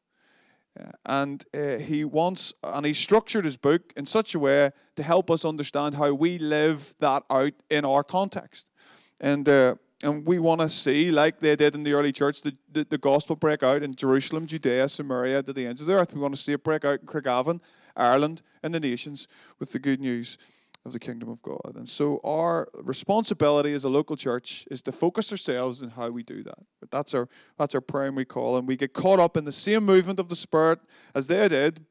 And 1.05 1.43
uh, 1.53 1.77
he 1.77 2.05
wants, 2.05 2.53
and 2.63 2.85
he 2.85 2.93
structured 2.93 3.45
his 3.45 3.57
book 3.57 3.93
in 3.97 4.05
such 4.05 4.35
a 4.35 4.39
way 4.39 4.71
to 4.95 5.03
help 5.03 5.29
us 5.29 5.45
understand 5.45 5.95
how 5.95 6.13
we 6.13 6.37
live 6.37 6.95
that 6.99 7.23
out 7.29 7.53
in 7.69 7.85
our 7.85 8.03
context. 8.03 8.67
And, 9.19 9.47
uh, 9.47 9.75
and 10.01 10.25
we 10.25 10.39
want 10.39 10.61
to 10.61 10.69
see, 10.69 11.11
like 11.11 11.39
they 11.39 11.55
did 11.55 11.75
in 11.75 11.83
the 11.83 11.93
early 11.93 12.11
church, 12.11 12.41
the, 12.41 12.55
the, 12.71 12.85
the, 12.85 12.97
gospel 12.97 13.35
break 13.35 13.63
out 13.63 13.83
in 13.83 13.93
Jerusalem, 13.93 14.47
Judea, 14.47 14.89
Samaria, 14.89 15.43
to 15.43 15.53
the 15.53 15.67
ends 15.67 15.81
of 15.81 15.87
the 15.87 15.93
earth. 15.93 16.13
We 16.13 16.21
want 16.21 16.33
to 16.35 16.41
see 16.41 16.53
it 16.53 16.63
break 16.63 16.85
out 16.85 17.01
in 17.01 17.05
Craigavon, 17.05 17.59
Ireland, 17.95 18.41
and 18.63 18.73
the 18.73 18.79
nations 18.79 19.27
with 19.59 19.73
the 19.73 19.79
good 19.79 19.99
news 19.99 20.37
of 20.85 20.93
the 20.93 20.99
kingdom 20.99 21.29
of 21.29 21.41
God. 21.41 21.73
And 21.75 21.87
so 21.87 22.19
our 22.23 22.67
responsibility 22.83 23.73
as 23.73 23.83
a 23.83 23.89
local 23.89 24.15
church 24.15 24.67
is 24.71 24.81
to 24.83 24.91
focus 24.91 25.31
ourselves 25.31 25.81
on 25.81 25.89
how 25.89 26.09
we 26.09 26.23
do 26.23 26.41
that. 26.43 26.57
But 26.79 26.89
that's 26.89 27.13
our 27.13 27.29
that's 27.57 27.75
our 27.75 27.81
primary 27.81 28.25
call. 28.25 28.57
And 28.57 28.67
we 28.67 28.75
get 28.75 28.93
caught 28.93 29.19
up 29.19 29.37
in 29.37 29.45
the 29.45 29.51
same 29.51 29.85
movement 29.85 30.19
of 30.19 30.29
the 30.29 30.35
Spirit 30.35 30.79
as 31.13 31.27
they 31.27 31.47
did. 31.47 31.85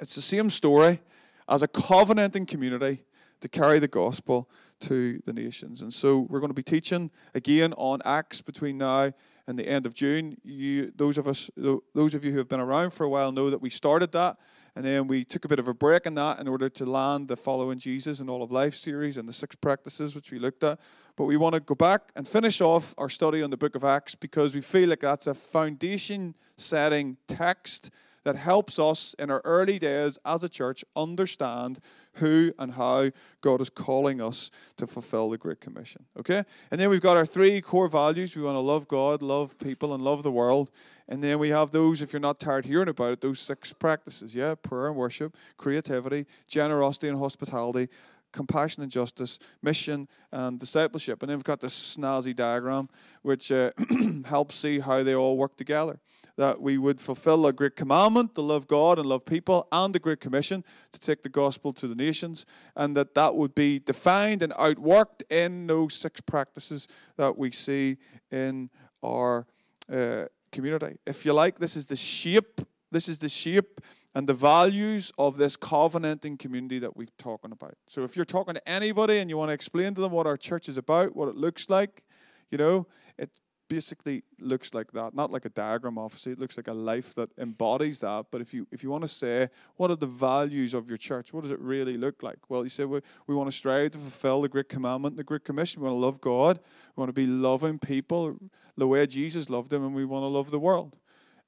It's 0.00 0.14
the 0.14 0.22
same 0.22 0.50
story 0.50 1.00
as 1.48 1.62
a 1.62 1.68
covenanting 1.68 2.46
community 2.46 3.02
to 3.40 3.48
carry 3.48 3.78
the 3.78 3.88
gospel 3.88 4.48
to 4.80 5.20
the 5.26 5.32
nations. 5.32 5.82
And 5.82 5.92
so 5.92 6.20
we're 6.30 6.40
going 6.40 6.50
to 6.50 6.54
be 6.54 6.62
teaching 6.62 7.10
again 7.34 7.72
on 7.74 8.00
Acts 8.04 8.40
between 8.40 8.78
now 8.78 9.12
and 9.46 9.58
the 9.58 9.68
end 9.68 9.86
of 9.86 9.94
June. 9.94 10.36
You, 10.42 10.92
those 10.96 11.18
of 11.18 11.28
us, 11.28 11.50
those 11.56 12.14
of 12.14 12.24
you 12.24 12.32
who 12.32 12.38
have 12.38 12.48
been 12.48 12.60
around 12.60 12.90
for 12.90 13.04
a 13.04 13.08
while, 13.08 13.32
know 13.32 13.50
that 13.50 13.60
we 13.60 13.70
started 13.70 14.12
that 14.12 14.36
And 14.76 14.84
then 14.84 15.06
we 15.06 15.24
took 15.24 15.46
a 15.46 15.48
bit 15.48 15.58
of 15.58 15.68
a 15.68 15.74
break 15.74 16.04
in 16.04 16.14
that 16.16 16.38
in 16.38 16.46
order 16.46 16.68
to 16.68 16.84
land 16.84 17.28
the 17.28 17.36
Following 17.36 17.78
Jesus 17.78 18.20
and 18.20 18.28
All 18.28 18.42
of 18.42 18.52
Life 18.52 18.74
series 18.74 19.16
and 19.16 19.26
the 19.26 19.32
six 19.32 19.56
practices 19.56 20.14
which 20.14 20.30
we 20.30 20.38
looked 20.38 20.62
at. 20.62 20.78
But 21.16 21.24
we 21.24 21.38
want 21.38 21.54
to 21.54 21.60
go 21.60 21.74
back 21.74 22.12
and 22.14 22.28
finish 22.28 22.60
off 22.60 22.94
our 22.98 23.08
study 23.08 23.42
on 23.42 23.48
the 23.48 23.56
book 23.56 23.74
of 23.74 23.84
Acts 23.84 24.14
because 24.14 24.54
we 24.54 24.60
feel 24.60 24.90
like 24.90 25.00
that's 25.00 25.26
a 25.28 25.34
foundation 25.34 26.34
setting 26.58 27.16
text 27.26 27.88
that 28.24 28.36
helps 28.36 28.78
us 28.78 29.14
in 29.18 29.30
our 29.30 29.40
early 29.46 29.78
days 29.78 30.18
as 30.26 30.44
a 30.44 30.48
church 30.48 30.84
understand 30.94 31.78
who 32.16 32.52
and 32.58 32.72
how 32.72 33.10
God 33.40 33.60
is 33.60 33.70
calling 33.70 34.20
us 34.20 34.50
to 34.76 34.86
fulfill 34.86 35.30
the 35.30 35.38
Great 35.38 35.60
Commission. 35.60 36.04
Okay? 36.18 36.44
And 36.70 36.80
then 36.80 36.90
we've 36.90 37.00
got 37.00 37.16
our 37.16 37.26
three 37.26 37.60
core 37.60 37.88
values. 37.88 38.36
We 38.36 38.42
want 38.42 38.56
to 38.56 38.60
love 38.60 38.88
God, 38.88 39.22
love 39.22 39.58
people, 39.58 39.94
and 39.94 40.02
love 40.02 40.22
the 40.22 40.32
world. 40.32 40.70
And 41.08 41.22
then 41.22 41.38
we 41.38 41.50
have 41.50 41.70
those, 41.70 42.02
if 42.02 42.12
you're 42.12 42.20
not 42.20 42.40
tired 42.40 42.64
hearing 42.64 42.88
about 42.88 43.12
it, 43.12 43.20
those 43.20 43.38
six 43.38 43.72
practices, 43.72 44.34
yeah? 44.34 44.54
Prayer 44.54 44.88
and 44.88 44.96
worship, 44.96 45.36
creativity, 45.56 46.26
generosity 46.48 47.08
and 47.08 47.18
hospitality, 47.18 47.88
compassion 48.32 48.82
and 48.82 48.92
justice, 48.92 49.38
mission 49.62 50.08
and 50.32 50.58
discipleship. 50.58 51.22
And 51.22 51.30
then 51.30 51.38
we've 51.38 51.44
got 51.44 51.60
this 51.60 51.96
snazzy 51.96 52.34
diagram 52.34 52.88
which 53.22 53.50
uh, 53.50 53.70
helps 54.26 54.54
see 54.54 54.78
how 54.78 55.02
they 55.02 55.14
all 55.14 55.36
work 55.36 55.56
together. 55.56 55.98
That 56.36 56.60
we 56.60 56.76
would 56.76 57.00
fulfill 57.00 57.46
a 57.46 57.52
great 57.52 57.76
commandment 57.76 58.34
to 58.34 58.42
love 58.42 58.66
God 58.66 58.98
and 58.98 59.06
love 59.06 59.24
people, 59.24 59.66
and 59.72 59.94
the 59.94 59.98
great 59.98 60.20
commission 60.20 60.64
to 60.92 61.00
take 61.00 61.22
the 61.22 61.28
gospel 61.28 61.72
to 61.72 61.88
the 61.88 61.94
nations, 61.94 62.44
and 62.74 62.96
that 62.96 63.14
that 63.14 63.34
would 63.34 63.54
be 63.54 63.78
defined 63.78 64.42
and 64.42 64.52
outworked 64.54 65.22
in 65.30 65.66
those 65.66 65.94
six 65.94 66.20
practices 66.20 66.88
that 67.16 67.38
we 67.38 67.50
see 67.50 67.96
in 68.30 68.68
our 69.02 69.46
uh, 69.90 70.26
community. 70.52 70.98
If 71.06 71.24
you 71.24 71.32
like, 71.32 71.58
this 71.58 71.76
is 71.76 71.86
the 71.86 71.96
shape. 71.96 72.60
This 72.92 73.08
is 73.08 73.18
the 73.18 73.28
shape 73.28 73.80
and 74.14 74.26
the 74.26 74.34
values 74.34 75.12
of 75.18 75.36
this 75.36 75.56
covenanting 75.56 76.38
community 76.38 76.78
that 76.78 76.96
we've 76.96 77.14
talking 77.18 77.52
about. 77.52 77.74
So 77.86 78.02
if 78.02 78.16
you're 78.16 78.24
talking 78.24 78.54
to 78.54 78.68
anybody 78.68 79.18
and 79.18 79.28
you 79.28 79.36
want 79.36 79.50
to 79.50 79.54
explain 79.54 79.94
to 79.94 80.00
them 80.00 80.12
what 80.12 80.26
our 80.26 80.36
church 80.36 80.68
is 80.68 80.78
about, 80.78 81.14
what 81.14 81.28
it 81.28 81.34
looks 81.34 81.68
like, 81.68 82.02
you 82.50 82.56
know, 82.56 82.86
it 83.18 83.30
basically 83.68 84.22
looks 84.38 84.74
like 84.74 84.92
that. 84.92 85.14
Not 85.14 85.30
like 85.30 85.44
a 85.44 85.50
diagram, 85.50 85.98
obviously. 85.98 86.32
It 86.32 86.38
looks 86.38 86.56
like 86.56 86.68
a 86.68 86.72
life 86.72 87.14
that 87.14 87.30
embodies 87.38 88.00
that. 88.00 88.26
But 88.30 88.40
if 88.40 88.52
you 88.54 88.66
if 88.70 88.82
you 88.82 88.90
want 88.90 89.04
to 89.04 89.08
say 89.08 89.48
what 89.76 89.90
are 89.90 89.96
the 89.96 90.06
values 90.06 90.74
of 90.74 90.88
your 90.88 90.98
church, 90.98 91.32
what 91.32 91.42
does 91.42 91.50
it 91.50 91.60
really 91.60 91.96
look 91.96 92.22
like? 92.22 92.38
Well, 92.48 92.62
you 92.62 92.68
say 92.68 92.84
we, 92.84 93.00
we 93.26 93.34
want 93.34 93.48
to 93.50 93.56
strive 93.56 93.92
to 93.92 93.98
fulfill 93.98 94.42
the 94.42 94.48
great 94.48 94.68
commandment, 94.68 95.16
the 95.16 95.24
great 95.24 95.44
commission. 95.44 95.82
We 95.82 95.88
want 95.88 95.96
to 96.00 96.04
love 96.04 96.20
God. 96.20 96.58
We 96.96 97.00
want 97.00 97.08
to 97.08 97.20
be 97.20 97.26
loving 97.26 97.78
people 97.78 98.38
the 98.76 98.86
way 98.86 99.06
Jesus 99.06 99.50
loved 99.50 99.70
them, 99.70 99.84
and 99.84 99.94
we 99.94 100.04
want 100.04 100.22
to 100.22 100.28
love 100.28 100.50
the 100.50 100.60
world. 100.60 100.96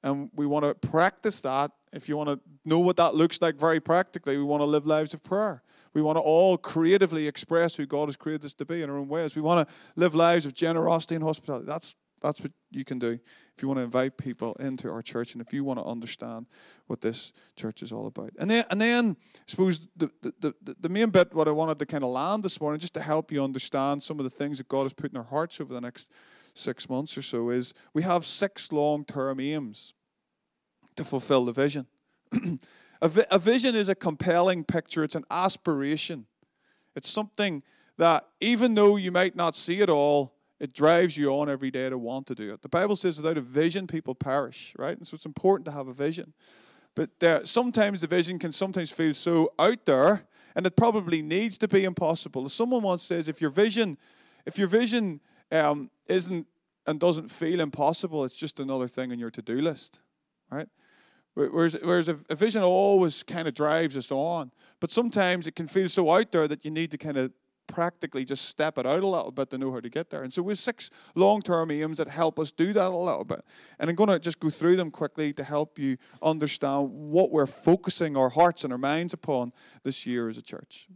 And 0.03 0.29
we 0.35 0.45
want 0.45 0.65
to 0.65 0.87
practice 0.87 1.41
that. 1.41 1.71
If 1.91 2.07
you 2.07 2.15
want 2.15 2.29
to 2.29 2.39
know 2.65 2.79
what 2.79 2.97
that 2.97 3.15
looks 3.15 3.41
like 3.41 3.55
very 3.55 3.79
practically, 3.79 4.37
we 4.37 4.43
want 4.43 4.61
to 4.61 4.65
live 4.65 4.85
lives 4.85 5.13
of 5.13 5.23
prayer. 5.23 5.63
We 5.93 6.01
want 6.01 6.17
to 6.17 6.21
all 6.21 6.57
creatively 6.57 7.27
express 7.27 7.75
who 7.75 7.85
God 7.85 8.07
has 8.07 8.15
created 8.15 8.45
us 8.45 8.53
to 8.55 8.65
be 8.65 8.81
in 8.81 8.89
our 8.89 8.97
own 8.97 9.07
ways. 9.07 9.35
We 9.35 9.41
want 9.41 9.67
to 9.67 9.73
live 9.95 10.13
lives 10.13 10.45
of 10.45 10.53
generosity 10.53 11.15
and 11.15 11.23
hospitality. 11.23 11.65
That's 11.65 11.95
that's 12.21 12.41
what 12.41 12.51
you 12.71 12.83
can 12.83 12.99
do 12.99 13.19
if 13.55 13.61
you 13.61 13.67
want 13.67 13.77
to 13.77 13.83
invite 13.83 14.17
people 14.17 14.55
into 14.59 14.89
our 14.89 15.01
church 15.01 15.33
and 15.33 15.41
if 15.41 15.53
you 15.53 15.63
want 15.63 15.79
to 15.79 15.85
understand 15.85 16.45
what 16.87 17.01
this 17.01 17.33
church 17.55 17.81
is 17.81 17.91
all 17.91 18.07
about. 18.07 18.31
And 18.39 18.49
then, 18.49 18.65
and 18.69 18.79
then 18.79 19.17
I 19.35 19.39
suppose 19.47 19.87
the, 19.95 20.09
the, 20.21 20.53
the, 20.61 20.75
the 20.79 20.89
main 20.89 21.09
bit, 21.09 21.33
what 21.33 21.47
I 21.47 21.51
wanted 21.51 21.79
to 21.79 21.85
kind 21.85 22.03
of 22.03 22.09
land 22.09 22.43
this 22.43 22.59
morning, 22.61 22.79
just 22.79 22.93
to 22.93 23.01
help 23.01 23.31
you 23.31 23.43
understand 23.43 24.01
some 24.03 24.19
of 24.19 24.23
the 24.23 24.29
things 24.29 24.57
that 24.59 24.67
God 24.67 24.83
has 24.83 24.93
put 24.93 25.11
in 25.11 25.17
our 25.17 25.23
hearts 25.23 25.59
over 25.59 25.73
the 25.73 25.81
next 25.81 26.11
six 26.53 26.89
months 26.89 27.17
or 27.17 27.21
so 27.21 27.49
is 27.49 27.73
we 27.93 28.03
have 28.03 28.25
six 28.25 28.71
long 28.71 29.05
term 29.05 29.39
aims 29.39 29.93
to 30.95 31.03
fulfill 31.03 31.45
the 31.45 31.53
vision. 31.53 31.87
a, 33.01 33.07
vi- 33.07 33.25
a 33.31 33.39
vision 33.39 33.75
is 33.75 33.89
a 33.89 33.95
compelling 33.95 34.63
picture, 34.63 35.03
it's 35.03 35.15
an 35.15 35.25
aspiration. 35.31 36.25
It's 36.95 37.09
something 37.09 37.63
that 37.97 38.27
even 38.41 38.75
though 38.75 38.95
you 38.95 39.11
might 39.11 39.35
not 39.35 39.55
see 39.55 39.79
it 39.79 39.89
all, 39.89 40.33
it 40.59 40.73
drives 40.73 41.17
you 41.17 41.29
on 41.29 41.49
every 41.49 41.71
day 41.71 41.89
to 41.89 41.97
want 41.97 42.27
to 42.27 42.35
do 42.35 42.53
it. 42.53 42.61
The 42.61 42.69
Bible 42.69 42.95
says 42.95 43.17
without 43.17 43.37
a 43.37 43.41
vision, 43.41 43.87
people 43.87 44.13
perish, 44.13 44.73
right? 44.77 44.97
And 44.97 45.07
so 45.07 45.15
it's 45.15 45.25
important 45.25 45.65
to 45.65 45.71
have 45.71 45.87
a 45.87 45.93
vision. 45.93 46.33
But 46.95 47.19
there, 47.19 47.45
sometimes 47.45 48.01
the 48.01 48.07
vision 48.07 48.39
can 48.39 48.51
sometimes 48.51 48.91
feel 48.91 49.13
so 49.13 49.53
out 49.57 49.85
there, 49.85 50.27
and 50.55 50.65
it 50.65 50.75
probably 50.75 51.21
needs 51.21 51.57
to 51.59 51.67
be 51.67 51.85
impossible. 51.85 52.49
Someone 52.49 52.83
once 52.83 53.03
says, 53.03 53.29
if 53.29 53.39
your 53.39 53.51
vision, 53.51 53.97
if 54.45 54.57
your 54.57 54.67
vision 54.67 55.21
um, 55.51 55.89
isn't 56.09 56.45
and 56.85 56.99
doesn't 56.99 57.29
feel 57.29 57.59
impossible, 57.59 58.25
it's 58.25 58.35
just 58.35 58.59
another 58.59 58.87
thing 58.87 59.11
on 59.11 59.19
your 59.19 59.31
to 59.31 59.41
do 59.41 59.61
list, 59.61 60.01
right? 60.51 60.67
Whereas, 61.35 61.77
whereas 61.83 62.09
a 62.09 62.35
vision 62.35 62.63
always 62.63 63.23
kind 63.23 63.47
of 63.47 63.53
drives 63.53 63.95
us 63.95 64.11
on, 64.11 64.51
but 64.81 64.91
sometimes 64.91 65.47
it 65.47 65.55
can 65.55 65.67
feel 65.67 65.87
so 65.87 66.11
out 66.11 66.31
there 66.31 66.47
that 66.47 66.65
you 66.65 66.71
need 66.71 66.91
to 66.91 66.97
kind 66.97 67.15
of 67.15 67.31
practically 67.69 68.25
just 68.25 68.45
step 68.45 68.77
it 68.77 68.85
out 68.85 69.03
a 69.03 69.07
little 69.07 69.31
bit 69.31 69.49
to 69.51 69.57
know 69.57 69.71
how 69.71 69.79
to 69.79 69.89
get 69.89 70.09
there. 70.09 70.23
And 70.23 70.33
so 70.33 70.41
we 70.41 70.51
have 70.51 70.59
six 70.59 70.89
long-term 71.15 71.71
aims 71.71 71.99
that 71.99 72.09
help 72.09 72.39
us 72.39 72.51
do 72.51 72.73
that 72.73 72.87
a 72.87 72.97
little 72.97 73.23
bit. 73.23 73.45
And 73.79 73.89
I'm 73.89 73.95
going 73.95 74.09
to 74.09 74.19
just 74.19 74.39
go 74.39 74.49
through 74.49 74.75
them 74.75 74.91
quickly 74.91 75.31
to 75.33 75.43
help 75.43 75.79
you 75.79 75.97
understand 76.21 76.89
what 76.89 77.31
we're 77.31 77.45
focusing 77.45 78.17
our 78.17 78.29
hearts 78.29 78.63
and 78.63 78.73
our 78.73 78.79
minds 78.79 79.13
upon 79.13 79.53
this 79.83 80.05
year 80.05 80.27
as 80.27 80.37
a 80.37 80.41
church. 80.41 80.87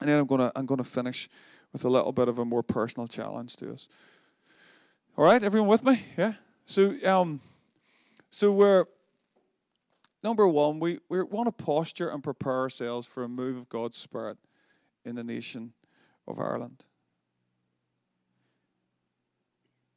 And 0.00 0.08
then 0.08 0.18
I'm 0.18 0.26
going 0.26 0.40
to 0.40 0.50
I'm 0.56 0.66
going 0.66 0.78
to 0.78 0.84
finish 0.84 1.28
with 1.72 1.84
a 1.84 1.88
little 1.88 2.12
bit 2.12 2.28
of 2.28 2.38
a 2.38 2.44
more 2.44 2.62
personal 2.62 3.06
challenge 3.06 3.56
to 3.56 3.72
us. 3.72 3.88
All 5.16 5.24
right, 5.24 5.42
everyone 5.42 5.68
with 5.68 5.84
me? 5.84 6.02
Yeah. 6.16 6.32
So, 6.66 6.94
um, 7.04 7.40
so 8.30 8.52
we're 8.52 8.86
number 10.22 10.48
one. 10.48 10.80
We 10.80 10.98
we 11.08 11.22
want 11.22 11.46
to 11.46 11.64
posture 11.64 12.08
and 12.08 12.22
prepare 12.22 12.58
ourselves 12.58 13.06
for 13.06 13.22
a 13.22 13.28
move 13.28 13.56
of 13.56 13.68
God's 13.68 13.98
Spirit 13.98 14.38
in 15.04 15.14
the 15.16 15.24
nation 15.24 15.72
of 16.26 16.38
Ireland. 16.38 16.84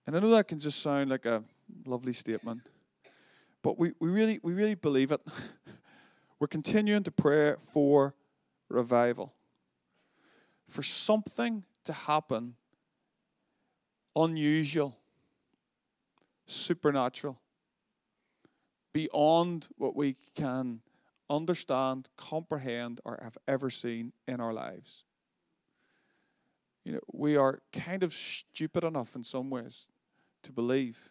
And 0.05 0.15
I 0.15 0.19
know 0.19 0.29
that 0.29 0.47
can 0.47 0.59
just 0.59 0.81
sound 0.81 1.09
like 1.09 1.25
a 1.25 1.43
lovely 1.85 2.13
statement, 2.13 2.61
but 3.61 3.77
we, 3.77 3.91
we 3.99 4.09
really 4.09 4.39
we 4.41 4.53
really 4.53 4.75
believe 4.75 5.11
it. 5.11 5.21
We're 6.39 6.47
continuing 6.47 7.03
to 7.03 7.11
pray 7.11 7.55
for 7.73 8.15
revival, 8.69 9.33
for 10.69 10.83
something 10.83 11.63
to 11.85 11.93
happen 11.93 12.55
unusual 14.15 14.97
supernatural, 16.45 17.39
beyond 18.93 19.67
what 19.77 19.95
we 19.95 20.15
can 20.35 20.81
understand, 21.29 22.07
comprehend, 22.17 23.01
or 23.05 23.19
have 23.21 23.37
ever 23.47 23.69
seen 23.69 24.13
in 24.27 24.39
our 24.39 24.53
lives. 24.53 25.03
You 26.85 26.93
know, 26.93 26.99
we 27.13 27.35
are 27.35 27.61
kind 27.73 28.03
of 28.03 28.13
stupid 28.13 28.83
enough 28.83 29.15
in 29.15 29.23
some 29.23 29.49
ways 29.49 29.87
to 30.43 30.51
believe 30.51 31.09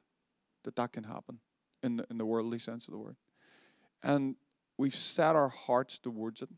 that 0.65 0.77
that 0.77 0.93
can 0.93 1.05
happen 1.05 1.39
in 1.83 1.99
the, 1.99 2.07
in 2.11 2.19
the 2.19 2.25
worldly 2.25 2.59
sense 2.59 2.89
of 2.89 2.93
the 2.93 2.99
word. 2.99 3.17
And 4.03 4.37
we've 4.79 4.95
set 4.95 5.37
our 5.37 5.49
hearts 5.49 5.99
towards 5.99 6.43
it. 6.43 6.49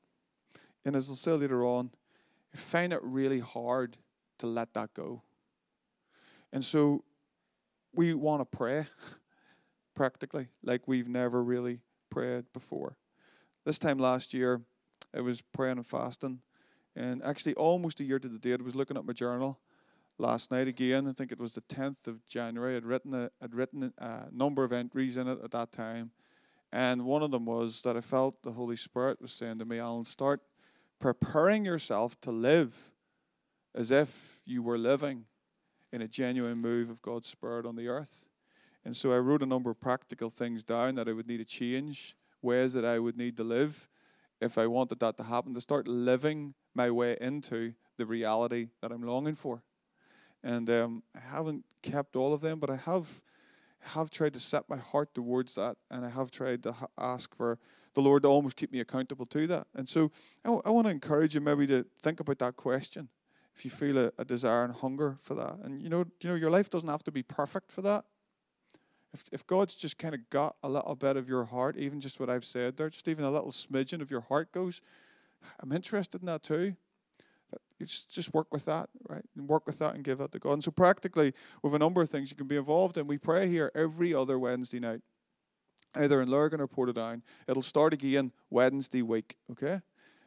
And 0.85 0.95
as 0.95 1.09
I'll 1.09 1.17
say 1.17 1.33
later 1.33 1.65
on, 1.65 1.91
I 2.55 2.57
find 2.57 2.93
it 2.93 3.01
really 3.03 3.41
hard 3.41 3.97
to 4.39 4.47
let 4.47 4.73
that 4.75 4.95
go. 4.95 5.23
And 6.53 6.65
so 6.65 7.05
we 7.95 8.15
want 8.15 8.41
to 8.41 8.57
pray 8.57 8.87
practically 9.95 10.49
like 10.63 10.87
we've 10.87 11.09
never 11.09 11.43
really 11.43 11.81
prayed 12.11 12.45
before. 12.53 12.97
This 13.69 13.79
time 13.79 13.99
last 13.99 14.33
year, 14.33 14.63
I 15.15 15.21
was 15.21 15.43
praying 15.43 15.77
and 15.77 15.87
fasting, 15.87 16.41
and 16.97 17.23
actually 17.23 17.53
almost 17.57 18.01
a 18.01 18.05
year 18.05 18.19
to 18.19 18.27
the 18.27 18.39
date, 18.39 18.61
I 18.61 18.63
was 18.63 18.75
looking 18.75 18.97
at 18.97 19.05
my 19.05 19.13
journal 19.13 19.61
last 20.17 20.51
night 20.51 20.69
again. 20.69 21.07
I 21.07 21.13
think 21.13 21.33
it 21.33 21.39
was 21.39 21.53
the 21.53 21.61
10th 21.61 22.07
of 22.07 22.25
January. 22.25 22.77
I'd 22.77 22.87
written 22.87 23.13
a, 23.13 23.31
I'd 23.43 23.55
written 23.55 23.93
a 23.99 24.29
number 24.33 24.65
of 24.65 24.73
entries 24.73 25.19
in 25.19 25.29
it 25.29 25.41
at 25.45 25.51
that 25.51 25.71
time, 25.71 26.13
and 26.73 27.05
one 27.05 27.23
of 27.23 27.31
them 27.31 27.45
was 27.45 27.83
that 27.83 27.95
I 27.95 28.01
felt 28.01 28.43
the 28.43 28.53
Holy 28.53 28.75
Spirit 28.75 29.21
was 29.21 29.33
saying 29.33 29.59
to 29.59 29.67
me, 29.67 29.79
Alan, 29.79 30.05
start 30.05 30.41
preparing 30.99 31.67
yourself 31.67 32.19
to 32.23 32.31
live 32.31 32.91
as 33.75 33.91
if 33.91 34.41
you 34.47 34.63
were 34.63 34.79
living 34.79 35.27
in 35.93 36.01
a 36.01 36.09
genuine 36.09 36.57
move 36.57 36.89
of 36.89 37.03
God's 37.03 37.29
Spirit 37.29 37.67
on 37.67 37.77
the 37.77 37.89
earth. 37.89 38.31
And 38.87 38.97
so 38.97 39.13
I 39.13 39.19
wrote 39.19 39.43
a 39.43 39.47
number 39.47 39.69
of 39.69 39.79
practical 39.79 40.31
things 40.31 40.65
down 40.65 40.95
that 40.95 41.07
I 41.07 41.13
would 41.13 41.29
need 41.29 41.37
to 41.37 41.45
change, 41.45 42.17
ways 42.43 42.73
that 42.75 42.85
I 42.85 42.99
would 42.99 43.17
need 43.17 43.37
to 43.37 43.45
live 43.45 43.89
if 44.41 44.59
I 44.59 44.67
wanted 44.67 45.01
that 45.01 45.17
to 45.17 45.25
happen, 45.25 45.55
to 45.55 45.61
start 45.61 45.89
living 45.89 46.55
my 46.75 46.91
way 46.91 47.17
into 47.21 47.75
the 47.97 48.07
reality 48.07 48.69
that 48.81 48.93
I'm 48.93 49.03
longing 49.03 49.35
for. 49.35 49.63
And 50.43 50.71
um, 50.71 51.03
I 51.17 51.21
haven't 51.21 51.65
kept 51.83 52.15
all 52.15 52.33
of 52.33 52.41
them, 52.41 52.61
but 52.61 52.71
I 52.71 52.77
have 52.77 53.23
have 53.81 54.11
tried 54.11 54.33
to 54.33 54.41
set 54.41 54.69
my 54.69 54.77
heart 54.77 55.15
towards 55.15 55.55
that, 55.55 55.77
and 55.91 56.05
I 56.05 56.09
have 56.09 56.31
tried 56.31 56.63
to 56.65 56.73
ha- 56.73 56.89
ask 56.99 57.35
for 57.35 57.59
the 57.95 58.01
Lord 58.01 58.23
to 58.23 58.29
almost 58.29 58.57
keep 58.57 58.73
me 58.73 58.81
accountable 58.81 59.27
to 59.27 59.47
that. 59.47 59.67
And 59.75 59.89
so 59.89 60.11
I, 60.45 60.49
w- 60.49 60.63
I 60.65 60.71
want 60.71 60.87
to 60.87 60.91
encourage 60.91 61.35
you 61.35 61.41
maybe 61.41 61.67
to 61.69 61.87
think 62.03 62.21
about 62.21 62.39
that 62.41 62.57
question 62.57 63.09
if 63.55 63.65
you 63.65 63.71
feel 63.71 63.99
a, 63.99 64.13
a 64.19 64.25
desire 64.25 64.65
and 64.65 64.75
hunger 64.75 65.17
for 65.21 65.35
that. 65.35 65.59
And 65.63 65.81
you 65.81 65.89
know, 65.89 66.05
you 66.21 66.29
know, 66.29 66.35
your 66.35 66.51
life 66.51 66.71
doesn't 66.71 66.89
have 66.89 67.05
to 67.05 67.13
be 67.13 67.23
perfect 67.23 67.71
for 67.73 67.83
that. 67.83 68.05
If, 69.15 69.25
if 69.33 69.47
God's 69.47 69.75
just 69.75 69.99
kind 69.99 70.15
of 70.15 70.29
got 70.31 70.57
a 70.63 70.69
little 70.69 70.95
bit 70.95 71.17
of 71.17 71.29
your 71.29 71.45
heart, 71.45 71.77
even 71.77 72.01
just 72.01 72.21
what 72.21 72.29
I've 72.29 72.45
said 72.45 72.77
there, 72.77 72.91
just 72.91 73.09
even 73.09 73.25
a 73.25 73.31
little 73.31 73.51
smidgen 73.51 74.03
of 74.03 74.11
your 74.11 74.21
heart 74.21 74.53
goes, 74.53 74.83
I'm 75.61 75.73
interested 75.73 76.21
in 76.21 76.27
that 76.27 76.43
too. 76.43 76.77
You 77.79 77.87
just, 77.87 78.11
just 78.11 78.35
work 78.35 78.53
with 78.53 78.65
that, 78.65 78.89
right? 79.09 79.25
And 79.37 79.49
work 79.49 79.67
with 79.67 79.79
that 79.79 79.95
and 79.95 80.03
give 80.03 80.19
that 80.19 80.33
to 80.33 80.39
God. 80.39 80.55
And 80.55 80.65
so, 80.65 80.71
practically, 80.71 81.33
with 81.63 81.75
a 81.75 81.79
number 81.79 82.03
of 82.03 82.11
things 82.11 82.31
you 82.31 82.37
can 82.37 82.49
be 82.49 82.57
involved 82.57 82.99
in, 82.99 83.07
we 83.07 83.19
pray 83.19 83.49
here 83.49 83.71
every 83.75 84.13
other 84.13 84.39
Wednesday 84.39 84.81
night, 84.81 85.01
either 85.95 86.21
in 86.21 86.29
Lurgan 86.29 86.61
or 86.61 86.67
Portadown. 86.67 87.23
It'll 87.47 87.63
start 87.63 87.93
again 87.93 88.33
Wednesday 88.51 89.03
week, 89.03 89.37
okay? 89.53 89.81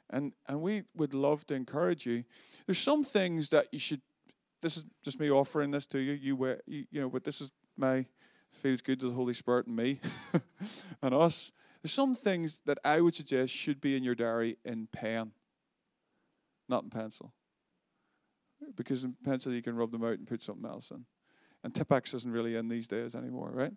And, 0.09 0.33
and 0.47 0.61
we 0.61 0.83
would 0.95 1.13
love 1.13 1.45
to 1.47 1.53
encourage 1.53 2.05
you. 2.05 2.23
There's 2.65 2.79
some 2.79 3.03
things 3.03 3.49
that 3.49 3.67
you 3.71 3.79
should, 3.79 4.01
this 4.61 4.77
is 4.77 4.85
just 5.03 5.19
me 5.19 5.29
offering 5.29 5.71
this 5.71 5.85
to 5.87 5.99
you, 5.99 6.13
you, 6.13 6.57
you, 6.65 6.85
you 6.89 7.01
know, 7.01 7.09
but 7.09 7.23
this 7.23 7.41
is 7.41 7.51
my, 7.77 8.05
feels 8.51 8.81
good 8.81 8.99
to 8.99 9.07
the 9.07 9.13
Holy 9.13 9.33
Spirit 9.33 9.67
and 9.67 9.75
me 9.75 9.99
and 11.01 11.13
us. 11.13 11.51
There's 11.81 11.93
some 11.93 12.13
things 12.13 12.61
that 12.65 12.77
I 12.85 13.01
would 13.01 13.15
suggest 13.15 13.53
should 13.53 13.81
be 13.81 13.95
in 13.95 14.03
your 14.03 14.15
diary 14.15 14.57
in 14.63 14.87
pen, 14.91 15.31
not 16.69 16.83
in 16.83 16.89
pencil. 16.89 17.33
Because 18.75 19.03
in 19.03 19.15
pencil 19.23 19.53
you 19.53 19.63
can 19.63 19.75
rub 19.75 19.91
them 19.91 20.03
out 20.03 20.19
and 20.19 20.27
put 20.27 20.43
something 20.43 20.69
else 20.69 20.91
in. 20.91 21.05
And 21.63 21.73
Tipp-Ex 21.73 22.13
isn't 22.13 22.31
really 22.31 22.55
in 22.55 22.67
these 22.67 22.87
days 22.87 23.15
anymore, 23.15 23.51
right? 23.51 23.73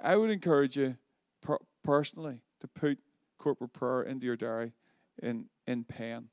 I 0.00 0.16
would 0.16 0.30
encourage 0.30 0.76
you 0.76 0.96
per- 1.40 1.58
personally 1.82 2.40
to 2.60 2.68
put 2.68 2.98
corporate 3.38 3.72
prayer 3.72 4.02
into 4.02 4.26
your 4.26 4.36
diary 4.36 4.72
in, 5.22 5.46
in 5.66 5.84
pen. 5.84 6.28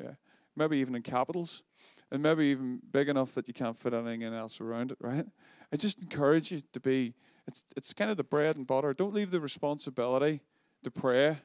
Yeah. 0.00 0.14
Maybe 0.56 0.78
even 0.78 0.94
in 0.94 1.02
capitals. 1.02 1.62
And 2.12 2.22
maybe 2.22 2.46
even 2.46 2.80
big 2.90 3.08
enough 3.08 3.34
that 3.34 3.46
you 3.46 3.54
can't 3.54 3.76
fit 3.76 3.94
anything 3.94 4.22
else 4.22 4.60
around 4.60 4.90
it, 4.90 4.98
right? 5.00 5.26
I 5.72 5.76
just 5.76 6.02
encourage 6.02 6.50
you 6.50 6.60
to 6.72 6.80
be, 6.80 7.14
it's, 7.46 7.64
it's 7.76 7.92
kind 7.92 8.10
of 8.10 8.16
the 8.16 8.24
bread 8.24 8.56
and 8.56 8.66
butter. 8.66 8.92
Don't 8.92 9.14
leave 9.14 9.30
the 9.30 9.40
responsibility 9.40 10.40
to 10.82 10.90
pray 10.90 11.38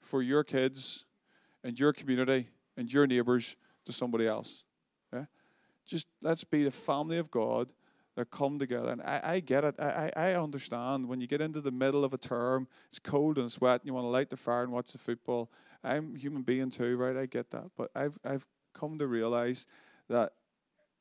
for 0.00 0.22
your 0.22 0.44
kids 0.44 1.06
and 1.64 1.78
your 1.78 1.92
community 1.92 2.48
and 2.76 2.92
your 2.92 3.06
neighbors 3.06 3.56
to 3.86 3.92
somebody 3.92 4.26
else. 4.26 4.64
Yeah? 5.12 5.24
Just 5.86 6.08
let's 6.20 6.44
be 6.44 6.62
the 6.62 6.70
family 6.70 7.16
of 7.16 7.30
God 7.30 7.72
that 8.16 8.30
come 8.30 8.58
together. 8.58 8.92
And 8.92 9.02
I, 9.02 9.20
I 9.24 9.40
get 9.40 9.64
it. 9.64 9.76
I, 9.78 10.10
I 10.14 10.32
understand 10.34 11.08
when 11.08 11.20
you 11.20 11.26
get 11.26 11.40
into 11.40 11.60
the 11.60 11.70
middle 11.70 12.04
of 12.04 12.12
a 12.12 12.18
term, 12.18 12.68
it's 12.88 12.98
cold 12.98 13.38
and 13.38 13.46
it's 13.46 13.60
wet, 13.60 13.80
and 13.80 13.86
you 13.86 13.94
want 13.94 14.04
to 14.04 14.10
light 14.10 14.28
the 14.28 14.36
fire 14.36 14.62
and 14.62 14.72
watch 14.72 14.92
the 14.92 14.98
football. 14.98 15.50
I'm 15.82 16.14
a 16.16 16.18
human 16.18 16.42
being 16.42 16.70
too, 16.70 16.96
right? 16.96 17.16
I 17.16 17.26
get 17.26 17.50
that. 17.52 17.70
But 17.76 17.90
I've, 17.94 18.18
I've 18.24 18.46
come 18.72 18.98
to 18.98 19.06
realize 19.06 19.66
that 20.08 20.32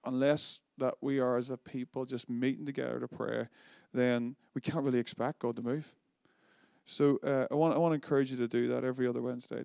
unless 0.06 0.60
that 0.78 0.96
we 1.02 1.20
are 1.20 1.38
as 1.38 1.50
a 1.50 1.58
people 1.58 2.06
just 2.06 2.30
meeting 2.30 2.66
together 2.66 3.00
to 3.00 3.08
pray, 3.08 3.48
then 3.94 4.36
we 4.54 4.62
can't 4.62 4.84
really 4.84 5.00
expect 5.00 5.40
God 5.40 5.56
to 5.58 5.62
move. 5.62 5.94
So 6.86 7.20
uh, 7.24 7.46
I 7.52 7.56
want 7.56 7.76
I 7.76 7.78
want 7.78 7.92
to 7.92 7.96
encourage 7.96 8.32
you 8.32 8.38
to 8.38 8.48
do 8.48 8.68
that 8.70 8.84
every 8.84 9.08
other 9.08 9.22
Wednesday. 9.22 9.64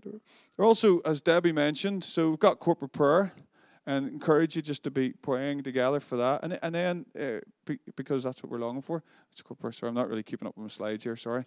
Also, 0.59 1.01
as 1.01 1.21
Debbie 1.23 1.53
mentioned, 1.53 2.05
so 2.05 2.31
we've 2.31 2.39
got 2.39 2.59
corporate 2.59 2.93
prayer, 2.93 3.33
and 3.87 4.09
encourage 4.09 4.57
you 4.57 4.63
just 4.63 4.83
to 4.85 4.91
be 4.91 5.11
praying 5.11 5.63
together 5.63 6.01
for 6.01 6.17
that. 6.17 6.43
And 6.43 6.59
and 6.63 6.75
then 6.75 7.07
uh, 7.19 7.41
be, 7.65 7.79
because 7.97 8.23
that's 8.23 8.43
what 8.43 8.53
we're 8.53 8.59
longing 8.59 8.83
for. 8.83 9.03
It's 9.33 9.41
corporate 9.41 9.61
prayer. 9.61 9.73
Sorry, 9.73 9.89
I'm 9.89 9.95
not 9.95 10.09
really 10.09 10.23
keeping 10.23 10.47
up 10.47 10.57
with 10.57 10.65
my 10.65 10.69
slides 10.69 11.05
here. 11.05 11.17
Sorry. 11.17 11.45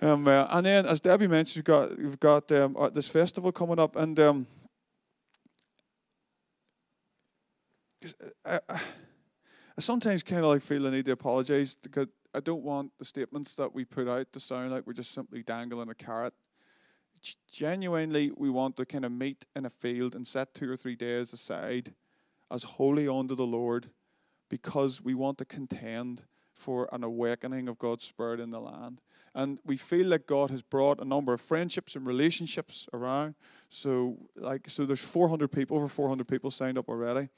Um, 0.00 0.28
uh, 0.28 0.46
and 0.50 0.64
then, 0.64 0.86
as 0.86 1.00
Debbie 1.00 1.26
mentioned, 1.26 1.56
we've 1.56 1.64
got 1.64 1.98
we've 1.98 2.20
got 2.20 2.52
um, 2.52 2.76
uh, 2.78 2.88
this 2.88 3.08
festival 3.08 3.50
coming 3.50 3.80
up, 3.80 3.96
and 3.96 4.18
um, 4.20 4.46
I, 8.02 8.06
I, 8.44 8.54
uh, 8.54 8.58
uh, 8.68 8.78
I 9.76 9.80
sometimes 9.80 10.22
kind 10.22 10.42
of 10.42 10.50
like 10.50 10.62
feel 10.62 10.82
the 10.82 10.90
need 10.90 11.04
to 11.04 11.12
apologize 11.12 11.76
because 11.80 12.08
I 12.34 12.40
don't 12.40 12.62
want 12.62 12.92
the 12.98 13.04
statements 13.04 13.54
that 13.54 13.74
we 13.74 13.84
put 13.84 14.08
out 14.08 14.32
to 14.32 14.40
sound 14.40 14.72
like 14.72 14.86
we're 14.86 14.92
just 14.92 15.12
simply 15.12 15.42
dangling 15.42 15.88
a 15.88 15.94
carrot. 15.94 16.34
Genuinely, 17.50 18.32
we 18.36 18.50
want 18.50 18.76
to 18.76 18.86
kind 18.86 19.04
of 19.04 19.12
meet 19.12 19.46
in 19.56 19.66
a 19.66 19.70
field 19.70 20.14
and 20.14 20.26
set 20.26 20.54
two 20.54 20.70
or 20.70 20.76
three 20.76 20.96
days 20.96 21.32
aside 21.32 21.94
as 22.50 22.64
holy 22.64 23.08
unto 23.08 23.34
the 23.34 23.46
Lord 23.46 23.90
because 24.48 25.02
we 25.02 25.14
want 25.14 25.38
to 25.38 25.44
contend 25.44 26.24
for 26.54 26.88
an 26.92 27.04
awakening 27.04 27.68
of 27.68 27.78
God's 27.78 28.04
Spirit 28.04 28.40
in 28.40 28.50
the 28.50 28.60
land. 28.60 29.00
And 29.34 29.60
we 29.64 29.76
feel 29.76 30.08
that 30.10 30.26
God 30.26 30.50
has 30.50 30.62
brought 30.62 31.00
a 31.00 31.04
number 31.04 31.32
of 31.32 31.40
friendships 31.40 31.94
and 31.94 32.04
relationships 32.06 32.88
around. 32.92 33.36
So, 33.68 34.16
like, 34.34 34.68
so 34.68 34.84
there's 34.84 35.04
400 35.04 35.48
people, 35.48 35.76
over 35.76 35.88
400 35.88 36.26
people 36.26 36.50
signed 36.50 36.78
up 36.78 36.88
already. 36.88 37.28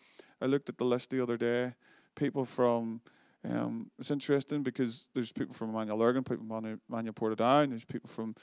I 0.40 0.46
looked 0.46 0.68
at 0.68 0.78
the 0.78 0.84
list 0.84 1.10
the 1.10 1.22
other 1.22 1.36
day. 1.36 1.74
People 2.14 2.44
from 2.44 3.00
um, 3.48 3.90
it's 3.98 4.10
interesting 4.10 4.62
because 4.62 5.08
there's 5.14 5.32
people 5.32 5.54
from 5.54 5.70
Emmanuel 5.70 5.96
Lurgan, 5.96 6.22
people 6.22 6.44
from 6.46 6.78
Emmanuel 6.88 7.14
Portadown, 7.14 7.70
there's 7.70 7.86
people 7.86 8.10
from 8.10 8.34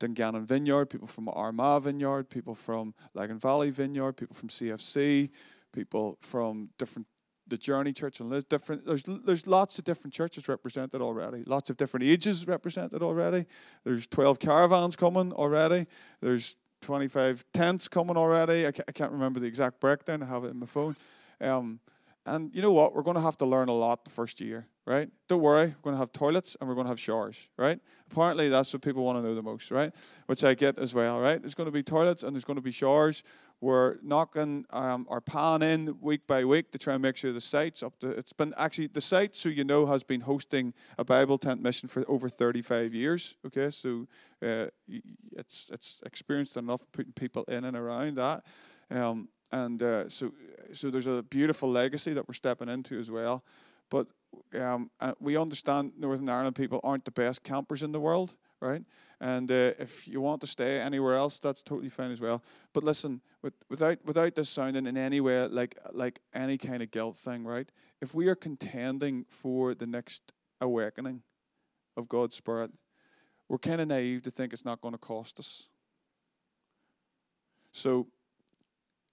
Dungannon 0.00 0.44
Vineyard, 0.44 0.86
people 0.86 1.06
from 1.06 1.28
Armagh 1.28 1.82
Vineyard, 1.84 2.28
people 2.28 2.54
from 2.54 2.94
Lagan 3.14 3.38
Valley 3.38 3.70
Vineyard, 3.70 4.14
people 4.14 4.34
from 4.34 4.48
CFC, 4.48 5.30
people 5.72 6.16
from 6.20 6.70
different 6.78 7.06
the 7.46 7.56
Journey 7.56 7.92
Church 7.92 8.20
and 8.20 8.48
different 8.48 8.86
there's 8.86 9.02
there's 9.02 9.46
lots 9.46 9.78
of 9.78 9.84
different 9.84 10.14
churches 10.14 10.48
represented 10.48 11.02
already. 11.02 11.42
Lots 11.44 11.68
of 11.68 11.76
different 11.76 12.04
ages 12.04 12.46
represented 12.46 13.02
already. 13.02 13.44
There's 13.84 14.06
12 14.06 14.38
caravans 14.38 14.94
coming 14.94 15.32
already. 15.32 15.86
There's 16.20 16.56
25 16.82 17.44
tents 17.52 17.88
coming 17.88 18.16
already. 18.16 18.66
I 18.66 18.72
can't, 18.72 18.88
I 18.88 18.92
can't 18.92 19.12
remember 19.12 19.40
the 19.40 19.48
exact 19.48 19.80
breakdown. 19.80 20.22
I 20.22 20.26
have 20.26 20.44
it 20.44 20.52
in 20.52 20.60
my 20.60 20.66
phone. 20.66 20.96
Um, 21.40 21.80
and 22.26 22.54
you 22.54 22.62
know 22.62 22.72
what? 22.72 22.94
We're 22.94 23.02
going 23.02 23.16
to 23.16 23.22
have 23.22 23.38
to 23.38 23.46
learn 23.46 23.68
a 23.68 23.74
lot 23.74 24.04
the 24.04 24.10
first 24.10 24.40
year, 24.40 24.66
right? 24.86 25.08
Don't 25.28 25.40
worry. 25.40 25.66
We're 25.66 25.82
going 25.82 25.94
to 25.94 26.00
have 26.00 26.12
toilets 26.12 26.56
and 26.60 26.68
we're 26.68 26.74
going 26.74 26.84
to 26.84 26.90
have 26.90 27.00
showers, 27.00 27.48
right? 27.56 27.80
Apparently, 28.10 28.48
that's 28.48 28.72
what 28.72 28.82
people 28.82 29.04
want 29.04 29.18
to 29.18 29.22
know 29.22 29.34
the 29.34 29.42
most, 29.42 29.70
right? 29.70 29.92
Which 30.26 30.44
I 30.44 30.54
get 30.54 30.78
as 30.78 30.94
well, 30.94 31.20
right? 31.20 31.40
There's 31.40 31.54
going 31.54 31.66
to 31.68 31.72
be 31.72 31.82
toilets 31.82 32.22
and 32.22 32.34
there's 32.36 32.44
going 32.44 32.56
to 32.56 32.62
be 32.62 32.72
showers. 32.72 33.22
We're 33.62 33.96
knocking 34.02 34.64
um, 34.70 35.06
our 35.10 35.20
pan 35.20 35.60
in 35.62 35.98
week 36.00 36.26
by 36.26 36.46
week 36.46 36.70
to 36.72 36.78
try 36.78 36.94
and 36.94 37.02
make 37.02 37.16
sure 37.16 37.30
the 37.30 37.42
site's 37.42 37.82
up 37.82 37.98
to. 38.00 38.08
It's 38.08 38.32
been 38.32 38.54
actually 38.56 38.86
the 38.86 39.02
site, 39.02 39.34
so 39.34 39.50
you 39.50 39.64
know, 39.64 39.84
has 39.84 40.02
been 40.02 40.22
hosting 40.22 40.72
a 40.96 41.04
Bible 41.04 41.36
tent 41.36 41.60
mission 41.60 41.86
for 41.86 42.02
over 42.08 42.30
35 42.30 42.94
years. 42.94 43.36
Okay, 43.46 43.68
so 43.68 44.06
uh, 44.42 44.68
it's 45.36 45.70
it's 45.70 46.00
experienced 46.06 46.56
enough 46.56 46.80
putting 46.92 47.12
people 47.12 47.44
in 47.44 47.64
and 47.64 47.76
around 47.76 48.16
that. 48.16 48.44
Um, 48.90 49.28
and 49.52 49.82
uh, 49.82 50.08
so 50.08 50.32
so 50.72 50.90
there's 50.90 51.06
a 51.06 51.22
beautiful 51.22 51.70
legacy 51.70 52.12
that 52.12 52.28
we're 52.28 52.34
stepping 52.34 52.68
into 52.68 52.98
as 52.98 53.10
well. 53.10 53.44
But 53.90 54.06
um, 54.54 54.90
uh, 55.00 55.14
we 55.20 55.36
understand 55.36 55.92
Northern 55.98 56.28
Ireland 56.28 56.54
people 56.54 56.80
aren't 56.84 57.04
the 57.04 57.10
best 57.10 57.42
campers 57.42 57.82
in 57.82 57.92
the 57.92 58.00
world, 58.00 58.36
right? 58.60 58.82
And 59.20 59.50
uh, 59.50 59.72
if 59.78 60.06
you 60.06 60.20
want 60.20 60.40
to 60.42 60.46
stay 60.46 60.80
anywhere 60.80 61.14
else, 61.14 61.38
that's 61.38 61.62
totally 61.62 61.88
fine 61.88 62.10
as 62.10 62.20
well. 62.20 62.42
But 62.72 62.84
listen, 62.84 63.20
with, 63.42 63.54
without 63.68 63.98
without 64.04 64.34
this 64.34 64.48
sounding 64.48 64.86
in 64.86 64.96
any 64.96 65.20
way 65.20 65.46
like 65.48 65.76
like 65.92 66.20
any 66.32 66.56
kind 66.56 66.82
of 66.82 66.90
guilt 66.90 67.16
thing, 67.16 67.44
right? 67.44 67.68
If 68.00 68.14
we 68.14 68.28
are 68.28 68.36
contending 68.36 69.26
for 69.28 69.74
the 69.74 69.86
next 69.86 70.32
awakening 70.60 71.22
of 71.96 72.08
God's 72.08 72.36
Spirit, 72.36 72.70
we're 73.48 73.58
kind 73.58 73.80
of 73.80 73.88
naive 73.88 74.22
to 74.22 74.30
think 74.30 74.52
it's 74.52 74.64
not 74.64 74.80
going 74.80 74.92
to 74.92 74.98
cost 74.98 75.38
us. 75.40 75.68
So 77.72 78.06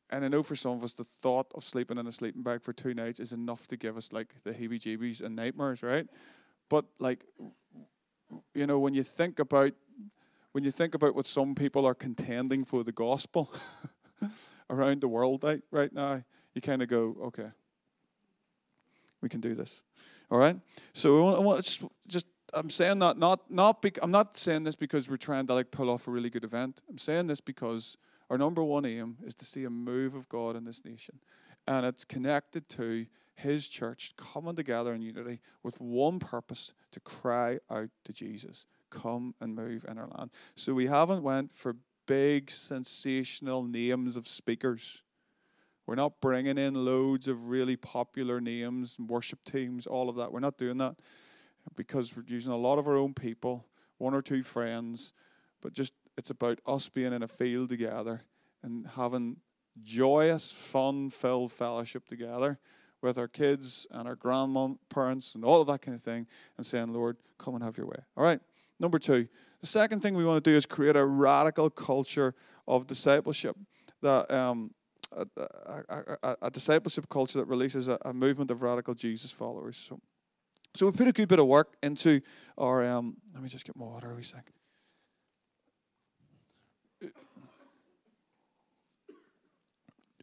and 0.09 0.23
I 0.23 0.27
know 0.27 0.43
for 0.43 0.55
some 0.55 0.71
of 0.71 0.83
us, 0.83 0.93
the 0.93 1.03
thought 1.03 1.47
of 1.55 1.63
sleeping 1.63 1.97
in 1.97 2.07
a 2.07 2.11
sleeping 2.11 2.43
bag 2.43 2.61
for 2.61 2.73
two 2.73 2.93
nights 2.93 3.19
is 3.19 3.33
enough 3.33 3.67
to 3.67 3.77
give 3.77 3.97
us 3.97 4.13
like 4.13 4.33
the 4.43 4.51
heebie 4.51 4.79
jeebies 4.79 5.21
and 5.21 5.35
nightmares, 5.35 5.83
right? 5.83 6.07
But 6.69 6.85
like, 6.99 7.25
you 8.53 8.67
know, 8.67 8.79
when 8.79 8.93
you 8.93 9.03
think 9.03 9.39
about 9.39 9.73
when 10.53 10.63
you 10.63 10.71
think 10.71 10.95
about 10.95 11.13
what 11.13 11.25
some 11.25 11.53
people 11.53 11.85
are 11.85 11.93
contending 11.93 12.65
for 12.65 12.83
the 12.83 12.91
gospel 12.91 13.51
around 14.69 15.01
the 15.01 15.07
world 15.07 15.43
right, 15.43 15.61
right 15.69 15.93
now, 15.93 16.23
you 16.55 16.61
kind 16.61 16.81
of 16.81 16.87
go, 16.87 17.15
okay, 17.25 17.49
we 19.21 19.29
can 19.29 19.39
do 19.39 19.53
this. 19.53 19.83
All 20.31 20.39
right. 20.39 20.59
So 20.93 21.35
I 21.35 21.39
want, 21.39 21.63
just, 21.63 21.83
just 22.07 22.25
I'm 22.53 22.69
saying 22.69 22.99
that 22.99 23.17
not 23.17 23.51
not 23.51 23.81
bec- 23.81 23.99
I'm 24.01 24.11
not 24.11 24.37
saying 24.37 24.63
this 24.63 24.75
because 24.75 25.09
we're 25.09 25.17
trying 25.17 25.47
to 25.47 25.53
like 25.53 25.69
pull 25.69 25.89
off 25.89 26.07
a 26.07 26.11
really 26.11 26.29
good 26.29 26.43
event. 26.43 26.81
I'm 26.89 26.97
saying 26.97 27.27
this 27.27 27.41
because 27.41 27.97
our 28.29 28.37
number 28.37 28.63
one 28.63 28.85
aim 28.85 29.17
is 29.25 29.35
to 29.35 29.45
see 29.45 29.63
a 29.63 29.69
move 29.69 30.15
of 30.15 30.27
God 30.29 30.55
in 30.55 30.65
this 30.65 30.83
nation. 30.83 31.19
And 31.67 31.85
it's 31.85 32.05
connected 32.05 32.67
to 32.69 33.05
his 33.35 33.67
church 33.67 34.13
coming 34.17 34.55
together 34.55 34.93
in 34.93 35.01
unity 35.01 35.39
with 35.63 35.79
one 35.79 36.19
purpose 36.19 36.73
to 36.91 36.99
cry 36.99 37.59
out 37.69 37.89
to 38.05 38.13
Jesus. 38.13 38.65
Come 38.89 39.35
and 39.39 39.55
move 39.55 39.85
in 39.87 39.97
our 39.97 40.07
land. 40.17 40.31
So 40.55 40.73
we 40.73 40.87
haven't 40.87 41.23
went 41.23 41.53
for 41.53 41.75
big 42.07 42.49
sensational 42.49 43.63
names 43.63 44.17
of 44.17 44.27
speakers. 44.27 45.03
We're 45.85 45.95
not 45.95 46.19
bringing 46.19 46.57
in 46.57 46.73
loads 46.73 47.27
of 47.27 47.47
really 47.47 47.75
popular 47.75 48.41
names 48.41 48.97
and 48.97 49.09
worship 49.09 49.43
teams, 49.45 49.87
all 49.87 50.09
of 50.09 50.15
that. 50.15 50.31
We're 50.31 50.39
not 50.39 50.57
doing 50.57 50.77
that 50.79 50.95
because 51.75 52.15
we're 52.15 52.23
using 52.27 52.53
a 52.53 52.57
lot 52.57 52.79
of 52.79 52.87
our 52.87 52.95
own 52.95 53.13
people, 53.13 53.65
one 53.97 54.13
or 54.13 54.21
two 54.21 54.43
friends, 54.43 55.13
but 55.61 55.73
just 55.73 55.93
it's 56.17 56.29
about 56.29 56.59
us 56.65 56.89
being 56.89 57.13
in 57.13 57.23
a 57.23 57.27
field 57.27 57.69
together 57.69 58.21
and 58.63 58.87
having 58.95 59.37
joyous, 59.83 60.51
fun 60.51 61.09
filled 61.09 61.51
fellowship 61.51 62.07
together 62.07 62.59
with 63.01 63.17
our 63.17 63.27
kids 63.27 63.85
and 63.91 64.07
our 64.07 64.15
grandparents 64.15 65.35
and 65.35 65.45
all 65.45 65.61
of 65.61 65.67
that 65.67 65.81
kind 65.81 65.95
of 65.95 66.01
thing 66.01 66.27
and 66.57 66.65
saying, 66.65 66.91
Lord, 66.91 67.17
come 67.37 67.53
and 67.53 67.63
have 67.63 67.77
your 67.77 67.85
way. 67.85 67.99
All 68.15 68.23
right. 68.23 68.39
Number 68.79 68.99
two, 68.99 69.27
the 69.61 69.67
second 69.67 70.01
thing 70.01 70.15
we 70.15 70.25
want 70.25 70.43
to 70.43 70.49
do 70.49 70.55
is 70.55 70.65
create 70.65 70.95
a 70.95 71.05
radical 71.05 71.69
culture 71.69 72.33
of 72.67 72.87
discipleship. 72.87 73.55
That 74.01 74.31
um, 74.31 74.71
a, 75.11 75.25
a, 75.37 76.17
a, 76.23 76.37
a, 76.43 76.51
discipleship 76.51 77.09
culture 77.09 77.39
that 77.39 77.45
releases 77.45 77.87
a, 77.87 78.13
movement 78.13 78.51
of 78.51 78.61
radical 78.61 78.93
Jesus 78.93 79.31
followers. 79.31 79.77
So, 79.77 79.99
so 80.75 80.85
we've 80.85 80.95
put 80.95 81.07
a 81.07 81.11
good 81.11 81.27
bit 81.27 81.39
of 81.39 81.47
work 81.47 81.75
into 81.81 82.21
our. 82.57 82.83
Um, 82.83 83.17
let 83.33 83.41
me 83.41 83.49
just 83.49 83.65
get 83.65 83.75
more 83.75 83.89
water. 83.89 84.11
A 84.11 84.15
wee 84.15 84.21
second. 84.21 84.56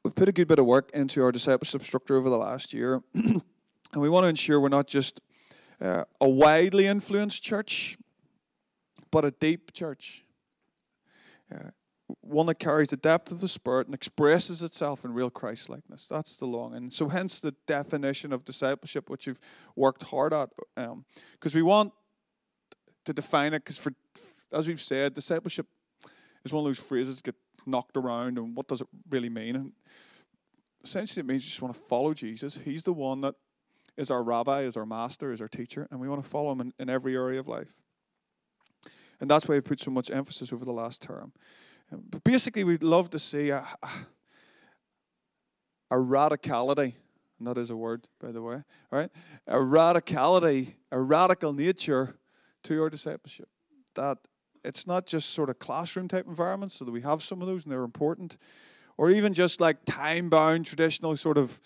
We've 0.05 0.15
put 0.15 0.29
a 0.29 0.33
good 0.33 0.49
bit 0.49 0.59
of 0.59 0.67
work 0.67 0.91
into 0.93 1.23
our 1.23 1.33
discipleship 1.33 1.83
structure 1.83 2.17
over 2.17 2.29
the 2.29 2.39
last 2.39 2.73
year, 2.73 3.03
and 3.15 3.43
we 3.97 4.09
want 4.09 4.25
to 4.25 4.29
ensure 4.29 4.61
we're 4.61 4.69
not 4.69 4.87
just 4.87 5.21
uh, 5.81 6.05
a 6.21 6.29
widely 6.29 6.87
influenced 6.87 7.43
church, 7.43 7.99
but 9.11 9.25
a 9.25 9.31
deep 9.31 9.73
church. 9.73 10.25
Uh, 11.53 11.71
one 12.21 12.47
that 12.47 12.59
carries 12.59 12.91
the 12.91 12.97
depth 12.97 13.33
of 13.33 13.41
the 13.41 13.49
Spirit 13.49 13.87
and 13.87 13.95
expresses 13.95 14.63
itself 14.63 15.05
in 15.05 15.15
real 15.15 15.31
Christ 15.31 15.71
likeness. 15.71 16.07
That's 16.07 16.37
the 16.37 16.45
longing. 16.45 16.91
So, 16.91 17.09
hence 17.09 17.41
the 17.41 17.55
definition 17.67 18.33
of 18.33 18.45
discipleship, 18.45 19.09
which 19.09 19.27
you've 19.27 19.41
worked 19.75 20.03
hard 20.05 20.35
at, 20.35 20.51
because 20.77 20.87
um, 20.91 21.05
we 21.55 21.63
want 21.63 21.93
to 23.07 23.13
define 23.15 23.55
it. 23.55 23.65
Because, 23.65 23.79
for 23.79 23.93
as 24.53 24.69
we've 24.69 24.81
said, 24.81 25.15
discipleship 25.15 25.67
is 26.45 26.53
one 26.53 26.65
of 26.65 26.69
those 26.69 26.79
phrases 26.79 27.17
that 27.17 27.25
get 27.25 27.35
knocked 27.67 27.97
around 27.97 28.39
and 28.39 28.57
what 28.57 28.69
does 28.69 28.81
it 28.81 28.89
really 29.11 29.29
mean? 29.31 29.57
And 29.57 29.73
essentially, 30.83 31.21
it 31.21 31.27
means 31.27 31.45
you 31.45 31.51
just 31.51 31.63
want 31.63 31.75
to 31.75 31.81
follow 31.81 32.15
Jesus. 32.15 32.61
He's 32.65 32.83
the 32.83 32.93
one 32.93 33.23
that 33.23 33.35
is 33.97 34.11
our 34.11 34.23
rabbi, 34.23 34.63
is 34.63 34.77
our 34.77 34.87
master, 34.87 35.33
is 35.33 35.41
our 35.41 35.49
teacher, 35.49 35.89
and 35.91 36.01
we 36.01 36.09
want 36.09 36.23
to 36.23 36.29
follow 36.29 36.53
him 36.53 36.61
in, 36.61 36.73
in 36.79 36.91
every 36.91 37.17
area 37.17 37.41
of 37.41 37.49
life. 37.49 37.75
And 39.21 39.31
that's 39.31 39.49
why 39.49 39.55
we 39.55 39.61
put 39.61 39.81
so 39.81 39.91
much 39.91 40.11
emphasis 40.11 40.53
over 40.53 40.65
the 40.65 40.73
last 40.73 41.01
term. 41.01 41.33
But 41.91 42.25
basically, 42.25 42.65
we'd 42.65 42.83
love 42.83 43.11
to 43.11 43.19
see 43.19 43.51
a, 43.51 43.65
a, 43.83 43.89
a 45.93 45.97
radicality, 45.97 46.95
and 47.39 47.47
that 47.47 47.57
is 47.57 47.71
a 47.71 47.77
word, 47.77 48.07
by 48.21 48.33
the 48.33 48.43
way, 48.43 48.63
right? 48.91 49.11
A 49.47 49.57
radicality, 49.57 50.75
a 50.91 51.01
radical 51.01 51.53
nature 51.53 52.17
to 52.65 52.75
your 52.75 52.91
discipleship. 52.91 53.49
That 53.95 54.19
it's 54.65 54.87
not 54.87 55.07
just 55.07 55.31
sort 55.31 55.51
of 55.51 55.59
classroom 55.59 56.09
type 56.09 56.27
environments, 56.27 56.77
so 56.77 56.85
that 56.85 56.91
we 56.91 57.03
have 57.03 57.23
some 57.23 57.41
of 57.41 57.49
those 57.49 57.65
and 57.65 57.73
they're 57.73 57.85
important, 57.85 58.37
or 58.97 59.11
even 59.11 59.35
just 59.35 59.61
like 59.61 59.85
time 59.85 60.29
bound 60.29 60.67
traditional 60.67 61.17
sort 61.17 61.39
of 61.39 61.61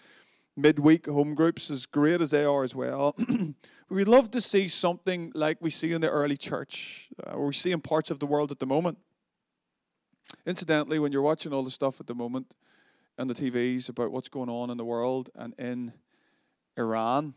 midweek 0.56 1.06
home 1.06 1.34
groups, 1.34 1.70
as 1.70 1.86
great 1.86 2.20
as 2.20 2.30
they 2.30 2.44
are 2.44 2.64
as 2.64 2.74
well. 2.74 3.16
We'd 3.90 4.08
love 4.08 4.30
to 4.32 4.40
see 4.40 4.68
something 4.68 5.32
like 5.34 5.58
we 5.60 5.70
see 5.70 5.92
in 5.92 6.00
the 6.00 6.10
early 6.10 6.36
church, 6.36 7.08
uh, 7.26 7.30
or 7.30 7.46
we 7.46 7.52
see 7.54 7.72
in 7.72 7.80
parts 7.80 8.10
of 8.10 8.18
the 8.18 8.26
world 8.26 8.50
at 8.50 8.58
the 8.58 8.66
moment. 8.66 8.98
Incidentally, 10.44 10.98
when 10.98 11.12
you're 11.12 11.22
watching 11.22 11.52
all 11.54 11.62
the 11.62 11.70
stuff 11.70 12.00
at 12.00 12.06
the 12.06 12.14
moment 12.14 12.54
on 13.18 13.28
the 13.28 13.34
TVs 13.34 13.88
about 13.88 14.12
what's 14.12 14.28
going 14.28 14.50
on 14.50 14.68
in 14.68 14.76
the 14.76 14.84
world 14.84 15.30
and 15.34 15.54
in 15.58 15.92
Iran, 16.76 17.34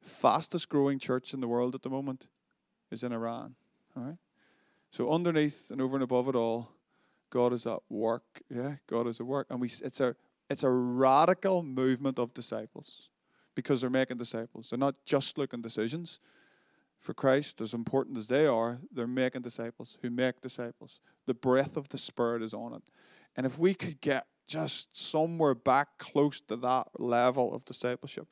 fastest 0.00 0.68
growing 0.68 0.98
church 0.98 1.34
in 1.34 1.40
the 1.40 1.48
world 1.48 1.74
at 1.74 1.82
the 1.82 1.90
moment 1.90 2.28
is 2.90 3.02
in 3.02 3.12
Iran. 3.12 3.56
All 3.96 4.04
right? 4.04 4.16
So 4.94 5.10
underneath 5.10 5.72
and 5.72 5.80
over 5.80 5.96
and 5.96 6.04
above 6.04 6.28
it 6.28 6.36
all, 6.36 6.70
God 7.28 7.52
is 7.52 7.66
at 7.66 7.80
work. 7.88 8.22
Yeah, 8.48 8.76
God 8.88 9.08
is 9.08 9.18
at 9.18 9.26
work, 9.26 9.48
and 9.50 9.60
we 9.60 9.66
it's 9.66 9.98
a 9.98 10.14
it's 10.48 10.62
a 10.62 10.70
radical 10.70 11.64
movement 11.64 12.20
of 12.20 12.32
disciples 12.32 13.08
because 13.56 13.80
they're 13.80 13.90
making 13.90 14.18
disciples. 14.18 14.70
They're 14.70 14.78
not 14.78 14.94
just 15.04 15.36
looking 15.36 15.62
decisions 15.62 16.20
for 17.00 17.12
Christ, 17.12 17.60
as 17.60 17.74
important 17.74 18.18
as 18.18 18.28
they 18.28 18.46
are. 18.46 18.78
They're 18.92 19.08
making 19.08 19.42
disciples 19.42 19.98
who 20.00 20.10
make 20.10 20.40
disciples. 20.40 21.00
The 21.26 21.34
breath 21.34 21.76
of 21.76 21.88
the 21.88 21.98
Spirit 21.98 22.40
is 22.40 22.54
on 22.54 22.74
it, 22.74 22.82
and 23.36 23.46
if 23.46 23.58
we 23.58 23.74
could 23.74 24.00
get 24.00 24.28
just 24.46 24.96
somewhere 24.96 25.56
back 25.56 25.98
close 25.98 26.40
to 26.42 26.54
that 26.54 26.86
level 27.00 27.52
of 27.52 27.64
discipleship, 27.64 28.28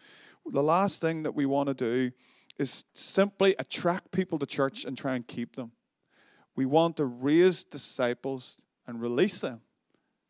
the 0.47 0.63
last 0.63 1.01
thing 1.01 1.25
that 1.25 1.35
we 1.35 1.45
want 1.45 1.71
to 1.71 1.75
do 1.75 2.13
is 2.57 2.85
simply 2.93 3.57
attract 3.59 4.13
people 4.13 4.39
to 4.39 4.47
church 4.47 4.85
and 4.85 4.97
try 4.97 5.17
and 5.17 5.27
keep 5.27 5.57
them. 5.57 5.73
We 6.55 6.67
want 6.67 6.97
to 6.99 7.07
raise 7.07 7.65
disciples 7.65 8.59
and 8.87 9.01
release 9.01 9.41
them 9.41 9.61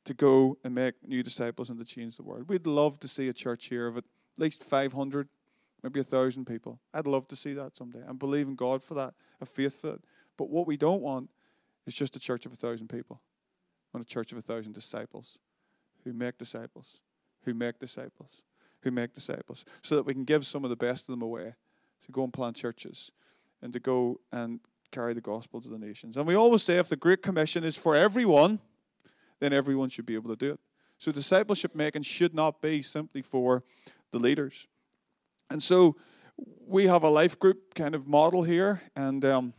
to 0.04 0.14
go 0.14 0.56
and 0.64 0.74
make 0.74 0.94
new 1.06 1.22
disciples 1.22 1.70
and 1.70 1.78
to 1.78 1.84
change 1.84 2.16
the 2.16 2.22
world. 2.22 2.48
We'd 2.48 2.66
love 2.66 2.98
to 3.00 3.08
see 3.08 3.28
a 3.28 3.32
church 3.32 3.66
here 3.66 3.86
of 3.86 3.96
at 3.96 4.04
least 4.38 4.64
500, 4.64 5.28
maybe 5.82 6.00
a 6.00 6.02
1,000 6.02 6.44
people. 6.44 6.80
I'd 6.92 7.06
love 7.06 7.28
to 7.28 7.36
see 7.36 7.52
that 7.54 7.76
someday. 7.76 8.02
I'm 8.06 8.16
believing 8.16 8.54
God 8.54 8.82
for 8.82 8.94
that, 8.94 9.14
a 9.40 9.46
faith 9.46 9.80
for 9.80 9.94
it. 9.94 10.04
But 10.36 10.50
what 10.50 10.66
we 10.66 10.76
don't 10.76 11.02
want 11.02 11.30
is 11.86 11.94
just 11.94 12.16
a 12.16 12.20
church 12.20 12.46
of 12.46 12.52
a 12.52 12.58
1,000 12.58 12.88
people. 12.88 13.20
We 13.92 13.98
want 13.98 14.06
a 14.06 14.12
church 14.12 14.32
of 14.32 14.38
a 14.38 14.42
1,000 14.46 14.72
disciples 14.72 15.38
who 16.04 16.12
make 16.12 16.38
disciples, 16.38 17.02
who 17.44 17.54
make 17.54 17.78
disciples, 17.78 18.42
who 18.80 18.90
make 18.90 19.14
disciples, 19.14 19.64
so 19.82 19.94
that 19.96 20.04
we 20.04 20.14
can 20.14 20.24
give 20.24 20.44
some 20.44 20.64
of 20.64 20.70
the 20.70 20.76
best 20.76 21.08
of 21.08 21.12
them 21.12 21.22
away 21.22 21.54
to 22.04 22.12
go 22.12 22.24
and 22.24 22.32
plant 22.32 22.56
churches 22.56 23.12
and 23.60 23.72
to 23.72 23.78
go 23.78 24.20
and 24.32 24.60
carry 24.92 25.14
the 25.14 25.20
gospel 25.20 25.60
to 25.60 25.68
the 25.68 25.78
nations. 25.78 26.16
And 26.16 26.26
we 26.26 26.34
always 26.34 26.62
say 26.62 26.78
if 26.78 26.88
the 26.88 26.96
Great 26.96 27.22
Commission 27.22 27.64
is 27.64 27.76
for 27.76 27.96
everyone, 27.96 28.60
then 29.40 29.52
everyone 29.52 29.88
should 29.88 30.06
be 30.06 30.14
able 30.14 30.30
to 30.30 30.36
do 30.36 30.52
it. 30.52 30.60
So 30.98 31.10
discipleship 31.10 31.74
making 31.74 32.02
should 32.02 32.32
not 32.32 32.62
be 32.62 32.82
simply 32.82 33.22
for 33.22 33.64
the 34.12 34.20
leaders. 34.20 34.68
And 35.50 35.60
so 35.60 35.96
we 36.64 36.86
have 36.86 37.02
a 37.02 37.08
life 37.08 37.38
group 37.38 37.74
kind 37.74 37.94
of 37.94 38.06
model 38.06 38.44
here, 38.44 38.82
and 38.94 39.24
um, 39.24 39.54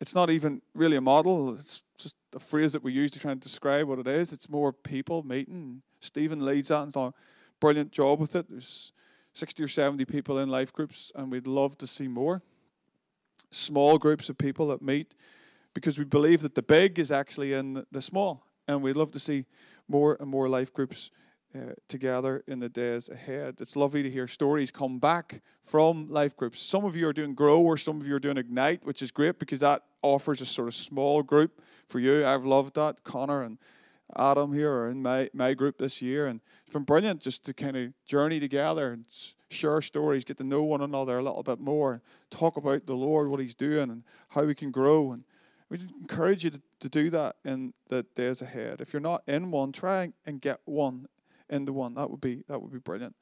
it's 0.00 0.14
not 0.14 0.28
even 0.30 0.60
really 0.74 0.96
a 0.96 1.00
model, 1.00 1.54
it's 1.54 1.84
just 1.96 2.16
a 2.34 2.40
phrase 2.40 2.72
that 2.72 2.82
we 2.82 2.92
use 2.92 3.10
to 3.12 3.20
try 3.20 3.30
and 3.30 3.40
describe 3.40 3.86
what 3.86 4.00
it 4.00 4.08
is. 4.08 4.32
It's 4.32 4.48
more 4.48 4.72
people 4.72 5.22
meeting. 5.22 5.82
Stephen 6.00 6.44
leads 6.44 6.68
that 6.68 6.82
and 6.82 6.92
done 6.92 7.08
a 7.08 7.14
brilliant 7.60 7.92
job 7.92 8.18
with 8.18 8.34
it. 8.34 8.50
There's 8.50 8.92
60 9.34 9.62
or 9.62 9.68
70 9.68 10.04
people 10.06 10.38
in 10.38 10.48
life 10.48 10.72
groups, 10.72 11.12
and 11.14 11.30
we'd 11.30 11.46
love 11.46 11.78
to 11.78 11.86
see 11.86 12.08
more 12.08 12.42
small 13.52 13.98
groups 13.98 14.28
of 14.28 14.38
people 14.38 14.68
that 14.68 14.82
meet 14.82 15.14
because 15.74 15.98
we 15.98 16.04
believe 16.04 16.42
that 16.42 16.54
the 16.54 16.62
big 16.62 16.98
is 16.98 17.10
actually 17.10 17.52
in 17.52 17.84
the 17.90 18.02
small. 18.02 18.46
And 18.68 18.82
we'd 18.82 18.96
love 18.96 19.12
to 19.12 19.18
see 19.18 19.46
more 19.88 20.16
and 20.20 20.28
more 20.28 20.48
life 20.48 20.72
groups 20.72 21.10
uh, 21.54 21.74
together 21.88 22.42
in 22.46 22.60
the 22.60 22.68
days 22.68 23.08
ahead. 23.08 23.56
It's 23.60 23.76
lovely 23.76 24.02
to 24.02 24.10
hear 24.10 24.26
stories 24.26 24.70
come 24.70 24.98
back 24.98 25.42
from 25.62 26.08
life 26.08 26.36
groups. 26.36 26.62
Some 26.62 26.84
of 26.84 26.96
you 26.96 27.06
are 27.08 27.12
doing 27.12 27.34
Grow 27.34 27.60
or 27.60 27.76
some 27.76 28.00
of 28.00 28.06
you 28.06 28.14
are 28.14 28.20
doing 28.20 28.38
Ignite, 28.38 28.84
which 28.84 29.02
is 29.02 29.10
great 29.10 29.38
because 29.38 29.60
that 29.60 29.82
offers 30.00 30.40
a 30.40 30.46
sort 30.46 30.68
of 30.68 30.74
small 30.74 31.22
group 31.22 31.60
for 31.88 31.98
you. 31.98 32.26
I've 32.26 32.46
loved 32.46 32.74
that. 32.76 33.04
Connor 33.04 33.42
and 33.42 33.58
Adam 34.16 34.52
here 34.52 34.72
are 34.72 34.88
in 34.88 35.02
my, 35.02 35.28
my 35.32 35.54
group 35.54 35.78
this 35.78 36.02
year, 36.02 36.26
and 36.26 36.40
it's 36.62 36.72
been 36.72 36.84
brilliant 36.84 37.20
just 37.20 37.44
to 37.44 37.54
kind 37.54 37.76
of 37.76 37.92
journey 38.04 38.40
together 38.40 38.92
and 38.92 39.04
share 39.52 39.82
stories, 39.82 40.24
get 40.24 40.38
to 40.38 40.44
know 40.44 40.62
one 40.62 40.80
another 40.80 41.18
a 41.18 41.22
little 41.22 41.42
bit 41.42 41.60
more, 41.60 42.02
talk 42.30 42.56
about 42.56 42.86
the 42.86 42.94
Lord, 42.94 43.28
what 43.28 43.40
He's 43.40 43.54
doing, 43.54 43.90
and 43.90 44.02
how 44.28 44.44
we 44.44 44.54
can 44.54 44.70
grow. 44.70 45.12
And 45.12 45.24
we 45.68 45.78
encourage 46.00 46.44
you 46.44 46.50
to, 46.50 46.62
to 46.80 46.88
do 46.88 47.10
that 47.10 47.36
in 47.44 47.72
the 47.88 48.04
days 48.14 48.42
ahead. 48.42 48.80
If 48.80 48.92
you're 48.92 49.00
not 49.00 49.22
in 49.26 49.50
one, 49.50 49.72
try 49.72 50.12
and 50.26 50.40
get 50.40 50.60
one 50.64 51.06
in 51.48 51.64
the 51.64 51.72
one. 51.72 51.94
That 51.94 52.10
would 52.10 52.20
be 52.20 52.44
that 52.48 52.60
would 52.60 52.72
be 52.72 52.78
brilliant. 52.78 53.14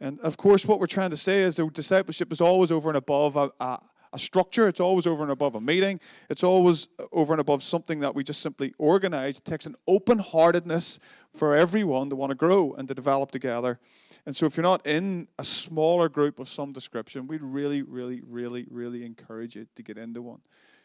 And 0.00 0.20
of 0.20 0.36
course, 0.36 0.66
what 0.66 0.80
we're 0.80 0.86
trying 0.86 1.10
to 1.10 1.16
say 1.16 1.42
is 1.42 1.56
that 1.56 1.72
discipleship 1.72 2.32
is 2.32 2.40
always 2.40 2.72
over 2.72 2.90
and 2.90 2.96
above 2.96 3.36
a, 3.36 3.50
a, 3.60 3.78
a 4.14 4.18
structure. 4.18 4.66
It's 4.66 4.80
always 4.80 5.06
over 5.06 5.22
and 5.22 5.32
above 5.32 5.54
a 5.54 5.60
meeting. 5.60 6.00
It's 6.30 6.42
always 6.42 6.88
over 7.12 7.34
and 7.34 7.40
above 7.40 7.62
something 7.62 8.00
that 8.00 8.14
we 8.14 8.24
just 8.24 8.40
simply 8.40 8.72
organize. 8.78 9.38
It 9.38 9.44
takes 9.44 9.66
an 9.66 9.74
open 9.86 10.20
heartedness 10.20 10.98
for 11.34 11.54
everyone 11.54 12.08
to 12.08 12.16
want 12.16 12.30
to 12.30 12.36
grow 12.36 12.72
and 12.72 12.88
to 12.88 12.94
develop 12.94 13.30
together 13.32 13.78
and 14.26 14.34
so, 14.34 14.46
if 14.46 14.56
you're 14.56 14.62
not 14.64 14.86
in 14.86 15.28
a 15.38 15.44
smaller 15.44 16.08
group 16.08 16.38
of 16.40 16.48
some 16.48 16.72
description, 16.72 17.26
we'd 17.26 17.42
really, 17.42 17.82
really, 17.82 18.22
really, 18.26 18.66
really 18.70 19.04
encourage 19.04 19.54
you 19.54 19.66
to 19.74 19.82
get 19.82 19.98
into 19.98 20.22
one. 20.22 20.40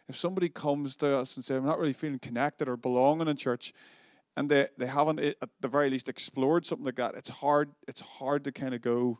If 0.09 0.17
somebody 0.17 0.49
comes 0.49 0.97
to 0.97 1.19
us 1.19 1.37
and 1.37 1.45
says, 1.45 1.57
I'm 1.57 1.65
not 1.65 1.79
really 1.79 1.93
feeling 1.93 2.19
connected 2.19 2.67
or 2.67 2.75
belonging 2.75 3.29
in 3.29 3.37
church, 3.37 3.71
and 4.35 4.49
they, 4.49 4.67
they 4.77 4.87
haven't, 4.87 5.19
eh, 5.21 5.33
at 5.41 5.49
the 5.61 5.69
very 5.69 5.89
least, 5.89 6.09
explored 6.09 6.65
something 6.65 6.85
like 6.85 6.95
that, 6.95 7.15
it's 7.15 7.29
hard, 7.29 7.69
it's 7.87 8.01
hard 8.01 8.43
to 8.43 8.51
kind 8.51 8.73
of 8.73 8.81
go, 8.81 9.19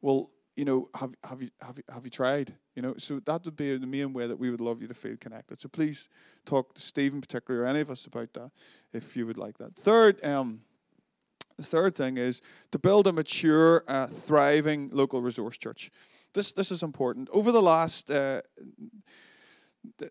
well, 0.00 0.30
you 0.56 0.64
know, 0.64 0.88
have, 0.94 1.14
have, 1.22 1.42
you, 1.42 1.50
have, 1.60 1.76
you, 1.76 1.82
have 1.92 2.04
you 2.04 2.10
tried? 2.10 2.54
You 2.74 2.82
know, 2.82 2.94
so 2.96 3.20
that 3.20 3.44
would 3.44 3.56
be 3.56 3.76
the 3.76 3.86
main 3.86 4.12
way 4.12 4.26
that 4.26 4.38
we 4.38 4.50
would 4.50 4.60
love 4.60 4.80
you 4.80 4.88
to 4.88 4.94
feel 4.94 5.16
connected. 5.16 5.60
So 5.60 5.68
please 5.68 6.08
talk 6.44 6.74
to 6.74 6.80
Stephen 6.80 7.20
particularly 7.20 7.64
or 7.64 7.68
any 7.68 7.80
of 7.80 7.90
us 7.90 8.06
about 8.06 8.32
that 8.32 8.50
if 8.92 9.16
you 9.16 9.26
would 9.26 9.36
like 9.36 9.58
that. 9.58 9.76
Third, 9.76 10.24
um, 10.24 10.62
the 11.56 11.62
third 11.62 11.94
thing 11.94 12.16
is 12.16 12.40
to 12.72 12.78
build 12.78 13.06
a 13.06 13.12
mature, 13.12 13.84
uh, 13.86 14.06
thriving 14.06 14.90
local 14.92 15.20
resource 15.20 15.56
church. 15.56 15.90
This, 16.32 16.52
this 16.52 16.70
is 16.70 16.82
important. 16.82 17.28
Over 17.32 17.52
the 17.52 17.62
last, 17.62 18.10
uh, 18.10 18.40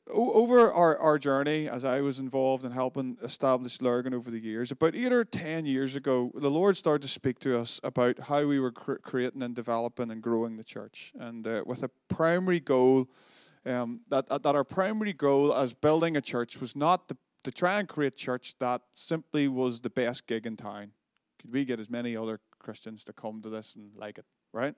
over 0.09 0.71
our, 0.71 0.97
our 0.97 1.17
journey, 1.17 1.69
as 1.69 1.83
I 1.83 2.01
was 2.01 2.19
involved 2.19 2.65
in 2.65 2.71
helping 2.71 3.17
establish 3.21 3.81
Lurgan 3.81 4.13
over 4.13 4.31
the 4.31 4.39
years, 4.39 4.71
about 4.71 4.95
eight 4.95 5.13
or 5.13 5.25
ten 5.25 5.65
years 5.65 5.95
ago, 5.95 6.31
the 6.35 6.51
Lord 6.51 6.77
started 6.77 7.01
to 7.03 7.07
speak 7.07 7.39
to 7.39 7.59
us 7.59 7.79
about 7.83 8.19
how 8.19 8.45
we 8.45 8.59
were 8.59 8.71
cr- 8.71 8.95
creating 8.95 9.43
and 9.43 9.55
developing 9.55 10.11
and 10.11 10.21
growing 10.21 10.57
the 10.57 10.63
church, 10.63 11.13
and 11.19 11.47
uh, 11.47 11.63
with 11.65 11.83
a 11.83 11.89
primary 12.07 12.59
goal 12.59 13.07
um, 13.65 14.01
that 14.09 14.27
that 14.29 14.55
our 14.55 14.63
primary 14.63 15.13
goal 15.13 15.53
as 15.53 15.73
building 15.73 16.15
a 16.17 16.21
church 16.21 16.59
was 16.61 16.75
not 16.75 17.07
to, 17.09 17.17
to 17.43 17.51
try 17.51 17.79
and 17.79 17.87
create 17.87 18.15
church 18.15 18.55
that 18.59 18.81
simply 18.91 19.47
was 19.47 19.81
the 19.81 19.89
best 19.89 20.27
gig 20.27 20.45
in 20.45 20.55
town. 20.55 20.91
Could 21.39 21.51
we 21.51 21.65
get 21.65 21.79
as 21.79 21.89
many 21.89 22.15
other 22.15 22.39
Christians 22.59 23.03
to 23.03 23.13
come 23.13 23.41
to 23.41 23.49
this 23.49 23.75
and 23.75 23.91
like 23.95 24.17
it, 24.17 24.25
right? 24.55 24.73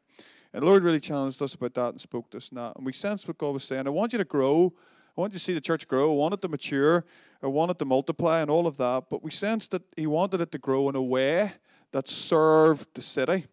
And 0.53 0.63
the 0.63 0.65
Lord 0.65 0.83
really 0.83 0.99
challenged 0.99 1.41
us 1.41 1.53
about 1.53 1.73
that 1.75 1.89
and 1.89 2.01
spoke 2.01 2.29
to 2.31 2.37
us 2.37 2.49
and 2.49 2.57
that. 2.57 2.75
And 2.75 2.85
we 2.85 2.93
sensed 2.93 3.27
what 3.27 3.37
God 3.37 3.53
was 3.53 3.63
saying. 3.63 3.85
I 3.85 3.91
want 3.91 4.11
you 4.11 4.17
to 4.17 4.25
grow. 4.25 4.73
I 5.15 5.21
want 5.21 5.33
you 5.33 5.39
to 5.39 5.43
see 5.43 5.53
the 5.53 5.61
church 5.61 5.87
grow. 5.87 6.11
I 6.11 6.15
want 6.15 6.33
it 6.33 6.41
to 6.41 6.49
mature. 6.49 7.05
I 7.43 7.47
want 7.47 7.71
it 7.71 7.79
to 7.79 7.85
multiply 7.85 8.41
and 8.41 8.49
all 8.49 8.65
of 8.67 8.77
that. 8.77 9.05
But 9.09 9.23
we 9.23 9.31
sensed 9.31 9.71
that 9.71 9.83
He 9.95 10.07
wanted 10.07 10.41
it 10.41 10.51
to 10.51 10.57
grow 10.57 10.89
in 10.89 10.95
a 10.95 11.01
way 11.01 11.53
that 11.91 12.07
served 12.07 12.87
the 12.95 13.01
city. 13.01 13.45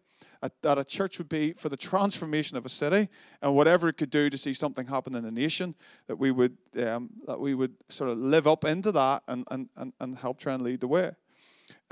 That 0.61 0.77
a 0.77 0.83
church 0.83 1.17
would 1.17 1.29
be 1.29 1.53
for 1.53 1.69
the 1.69 1.77
transformation 1.77 2.55
of 2.55 2.67
a 2.67 2.69
city 2.69 3.09
and 3.41 3.55
whatever 3.55 3.87
it 3.89 3.97
could 3.97 4.11
do 4.11 4.29
to 4.29 4.37
see 4.37 4.53
something 4.53 4.85
happen 4.85 5.15
in 5.15 5.23
the 5.23 5.31
nation, 5.31 5.73
that 6.05 6.17
we 6.17 6.29
would 6.29 6.55
um, 6.85 7.09
that 7.25 7.39
we 7.39 7.55
would 7.55 7.73
sort 7.89 8.11
of 8.11 8.19
live 8.19 8.45
up 8.45 8.63
into 8.63 8.91
that 8.91 9.23
and, 9.27 9.43
and, 9.49 9.69
and, 9.75 9.93
and 9.99 10.15
help 10.15 10.37
try 10.37 10.53
and 10.53 10.61
lead 10.61 10.81
the 10.81 10.87
way 10.87 11.13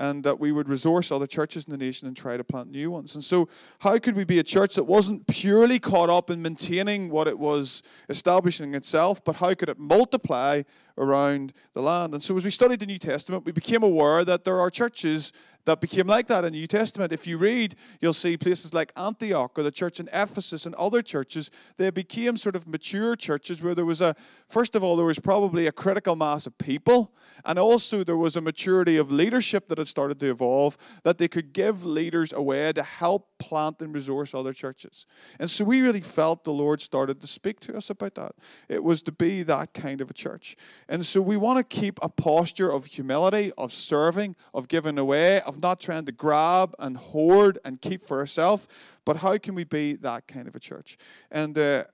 and 0.00 0.24
that 0.24 0.40
we 0.40 0.50
would 0.50 0.68
resource 0.68 1.12
other 1.12 1.26
churches 1.26 1.64
in 1.64 1.70
the 1.70 1.78
nation 1.78 2.08
and 2.08 2.16
try 2.16 2.36
to 2.36 2.44
plant 2.44 2.70
new 2.70 2.90
ones. 2.90 3.14
And 3.14 3.24
so, 3.24 3.48
how 3.78 3.98
could 3.98 4.16
we 4.16 4.24
be 4.24 4.38
a 4.38 4.42
church 4.42 4.74
that 4.74 4.84
wasn't 4.84 5.26
purely 5.26 5.78
caught 5.78 6.10
up 6.10 6.30
in 6.30 6.42
maintaining 6.42 7.10
what 7.10 7.28
it 7.28 7.38
was 7.38 7.82
establishing 8.08 8.74
itself, 8.74 9.22
but 9.24 9.36
how 9.36 9.54
could 9.54 9.68
it 9.68 9.78
multiply 9.78 10.62
around 10.98 11.52
the 11.74 11.82
land? 11.82 12.14
And 12.14 12.22
so, 12.22 12.36
as 12.36 12.44
we 12.44 12.50
studied 12.50 12.80
the 12.80 12.86
New 12.86 12.98
Testament, 12.98 13.44
we 13.44 13.52
became 13.52 13.82
aware 13.82 14.24
that 14.24 14.44
there 14.44 14.58
are 14.58 14.70
churches 14.70 15.32
that 15.64 15.80
became 15.80 16.06
like 16.06 16.26
that 16.26 16.44
in 16.44 16.52
the 16.52 16.58
New 16.58 16.66
Testament. 16.66 17.12
If 17.12 17.26
you 17.26 17.38
read, 17.38 17.74
you'll 18.00 18.12
see 18.12 18.36
places 18.36 18.74
like 18.74 18.92
Antioch 18.96 19.58
or 19.58 19.62
the 19.62 19.70
church 19.70 20.00
in 20.00 20.08
Ephesus 20.12 20.66
and 20.66 20.74
other 20.74 21.02
churches, 21.02 21.50
they 21.76 21.90
became 21.90 22.36
sort 22.36 22.56
of 22.56 22.66
mature 22.66 23.16
churches 23.16 23.62
where 23.62 23.74
there 23.74 23.84
was 23.84 24.00
a, 24.00 24.14
first 24.48 24.74
of 24.74 24.82
all, 24.82 24.96
there 24.96 25.06
was 25.06 25.18
probably 25.18 25.66
a 25.66 25.72
critical 25.72 26.16
mass 26.16 26.46
of 26.46 26.56
people, 26.58 27.12
and 27.44 27.58
also 27.58 28.04
there 28.04 28.16
was 28.16 28.36
a 28.36 28.40
maturity 28.40 28.96
of 28.96 29.10
leadership 29.10 29.68
that 29.68 29.78
had 29.78 29.88
started 29.88 30.20
to 30.20 30.30
evolve 30.30 30.76
that 31.02 31.18
they 31.18 31.28
could 31.28 31.52
give 31.52 31.84
leaders 31.84 32.32
a 32.32 32.42
way 32.42 32.72
to 32.72 32.82
help 32.82 33.28
plant 33.38 33.80
and 33.82 33.94
resource 33.94 34.34
other 34.34 34.52
churches. 34.52 35.06
And 35.38 35.50
so 35.50 35.64
we 35.64 35.82
really 35.82 36.00
felt 36.00 36.44
the 36.44 36.52
Lord 36.52 36.80
started 36.80 37.20
to 37.20 37.26
speak 37.26 37.60
to 37.60 37.76
us 37.76 37.90
about 37.90 38.14
that. 38.14 38.32
It 38.68 38.82
was 38.82 39.02
to 39.02 39.12
be 39.12 39.42
that 39.44 39.74
kind 39.74 40.00
of 40.00 40.10
a 40.10 40.14
church. 40.14 40.56
And 40.88 41.04
so 41.04 41.20
we 41.20 41.36
want 41.36 41.58
to 41.58 41.64
keep 41.64 41.98
a 42.02 42.08
posture 42.08 42.70
of 42.70 42.86
humility, 42.86 43.52
of 43.58 43.72
serving, 43.72 44.36
of 44.52 44.68
giving 44.68 44.98
away, 44.98 45.40
of 45.54 45.62
not 45.62 45.80
trying 45.80 46.04
to 46.04 46.12
grab 46.12 46.74
and 46.78 46.96
hoard 46.96 47.58
and 47.64 47.80
keep 47.80 48.02
for 48.02 48.18
ourselves. 48.18 48.68
But 49.04 49.16
how 49.16 49.38
can 49.38 49.54
we 49.54 49.64
be 49.64 49.94
that 49.96 50.26
kind 50.26 50.48
of 50.48 50.56
a 50.56 50.60
church? 50.60 50.98
And, 51.30 51.56
uh, 51.56 51.84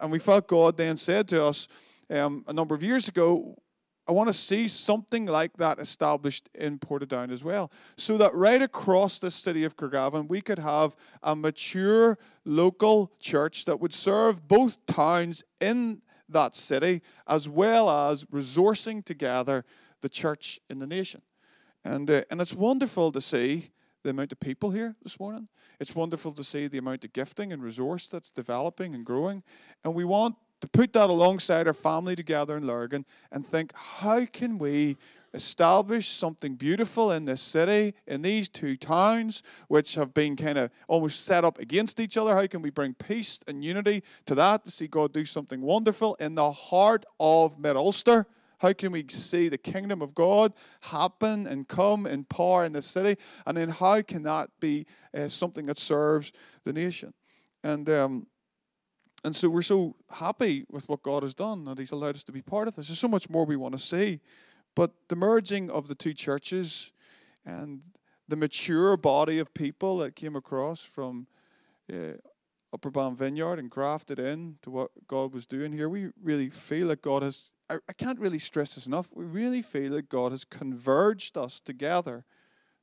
and 0.00 0.10
we 0.10 0.18
felt 0.18 0.48
God 0.48 0.76
then 0.76 0.96
said 0.96 1.28
to 1.28 1.44
us 1.44 1.68
um, 2.10 2.44
a 2.46 2.52
number 2.52 2.74
of 2.74 2.82
years 2.82 3.08
ago, 3.08 3.56
I 4.08 4.12
want 4.12 4.28
to 4.28 4.32
see 4.32 4.68
something 4.68 5.26
like 5.26 5.56
that 5.56 5.80
established 5.80 6.48
in 6.54 6.78
Portadown 6.78 7.32
as 7.32 7.42
well. 7.42 7.72
So 7.96 8.16
that 8.18 8.32
right 8.34 8.62
across 8.62 9.18
the 9.18 9.30
city 9.30 9.64
of 9.64 9.76
Craigavon, 9.76 10.28
we 10.28 10.40
could 10.40 10.60
have 10.60 10.94
a 11.24 11.34
mature 11.34 12.16
local 12.44 13.10
church 13.18 13.64
that 13.64 13.80
would 13.80 13.92
serve 13.92 14.46
both 14.46 14.84
towns 14.86 15.42
in 15.60 16.02
that 16.28 16.54
city, 16.54 17.02
as 17.26 17.48
well 17.48 17.90
as 17.90 18.24
resourcing 18.26 19.04
together 19.04 19.64
the 20.02 20.08
church 20.08 20.60
in 20.70 20.78
the 20.78 20.86
nation. 20.86 21.20
And, 21.86 22.10
uh, 22.10 22.22
and 22.30 22.40
it's 22.40 22.52
wonderful 22.52 23.12
to 23.12 23.20
see 23.20 23.70
the 24.02 24.10
amount 24.10 24.32
of 24.32 24.40
people 24.40 24.72
here 24.72 24.96
this 25.04 25.20
morning. 25.20 25.46
It's 25.78 25.94
wonderful 25.94 26.32
to 26.32 26.42
see 26.42 26.66
the 26.66 26.78
amount 26.78 27.04
of 27.04 27.12
gifting 27.12 27.52
and 27.52 27.62
resource 27.62 28.08
that's 28.08 28.32
developing 28.32 28.92
and 28.92 29.04
growing. 29.04 29.44
And 29.84 29.94
we 29.94 30.04
want 30.04 30.34
to 30.62 30.68
put 30.68 30.92
that 30.94 31.10
alongside 31.10 31.68
our 31.68 31.72
family 31.72 32.16
together 32.16 32.56
in 32.56 32.66
Lurgan 32.66 33.06
and 33.30 33.46
think, 33.46 33.72
how 33.72 34.26
can 34.26 34.58
we 34.58 34.96
establish 35.32 36.08
something 36.08 36.56
beautiful 36.56 37.12
in 37.12 37.24
this 37.24 37.40
city, 37.40 37.94
in 38.08 38.20
these 38.20 38.48
two 38.48 38.76
towns, 38.76 39.44
which 39.68 39.94
have 39.94 40.12
been 40.12 40.34
kind 40.34 40.58
of 40.58 40.70
almost 40.88 41.24
set 41.24 41.44
up 41.44 41.60
against 41.60 42.00
each 42.00 42.16
other? 42.16 42.34
How 42.34 42.48
can 42.48 42.62
we 42.62 42.70
bring 42.70 42.94
peace 42.94 43.38
and 43.46 43.64
unity 43.64 44.02
to 44.24 44.34
that 44.34 44.64
to 44.64 44.72
see 44.72 44.88
God 44.88 45.12
do 45.12 45.24
something 45.24 45.60
wonderful 45.60 46.16
in 46.16 46.34
the 46.34 46.50
heart 46.50 47.04
of 47.20 47.60
Mid 47.60 47.76
Ulster? 47.76 48.26
How 48.58 48.72
can 48.72 48.92
we 48.92 49.04
see 49.08 49.48
the 49.48 49.58
kingdom 49.58 50.00
of 50.00 50.14
God 50.14 50.52
happen 50.80 51.46
and 51.46 51.68
come 51.68 52.06
in 52.06 52.24
power 52.24 52.64
in 52.64 52.72
the 52.72 52.82
city? 52.82 53.20
And 53.46 53.56
then 53.56 53.68
how 53.68 54.02
can 54.02 54.22
that 54.22 54.50
be 54.60 54.86
uh, 55.14 55.28
something 55.28 55.66
that 55.66 55.78
serves 55.78 56.32
the 56.64 56.72
nation? 56.72 57.12
And 57.62 57.88
um, 57.90 58.26
and 59.24 59.34
so 59.34 59.48
we're 59.48 59.62
so 59.62 59.96
happy 60.10 60.64
with 60.70 60.88
what 60.88 61.02
God 61.02 61.24
has 61.24 61.34
done 61.34 61.64
that 61.64 61.78
He's 61.78 61.90
allowed 61.90 62.14
us 62.14 62.24
to 62.24 62.32
be 62.32 62.42
part 62.42 62.68
of 62.68 62.76
this. 62.76 62.86
There's 62.86 62.98
so 63.00 63.08
much 63.08 63.28
more 63.28 63.44
we 63.44 63.56
want 63.56 63.74
to 63.74 63.80
see. 63.80 64.20
But 64.76 64.92
the 65.08 65.16
merging 65.16 65.70
of 65.70 65.88
the 65.88 65.94
two 65.94 66.14
churches 66.14 66.92
and 67.44 67.80
the 68.28 68.36
mature 68.36 68.96
body 68.96 69.38
of 69.38 69.52
people 69.52 69.98
that 69.98 70.14
came 70.14 70.36
across 70.36 70.82
from 70.82 71.26
uh, 71.92 72.18
Upper 72.72 72.90
Bann 72.90 73.16
Vineyard 73.16 73.58
and 73.58 73.70
grafted 73.70 74.18
in 74.18 74.58
to 74.62 74.70
what 74.70 74.90
God 75.08 75.32
was 75.32 75.46
doing 75.46 75.72
here, 75.72 75.88
we 75.88 76.10
really 76.22 76.50
feel 76.50 76.88
that 76.88 77.02
God 77.02 77.22
has, 77.22 77.50
I, 77.68 77.76
I 77.88 77.92
can't 77.92 78.18
really 78.18 78.38
stress 78.38 78.74
this 78.74 78.86
enough, 78.86 79.10
we 79.14 79.24
really 79.24 79.62
feel 79.62 79.92
that 79.92 80.08
God 80.08 80.32
has 80.32 80.44
converged 80.44 81.36
us 81.36 81.60
together 81.60 82.24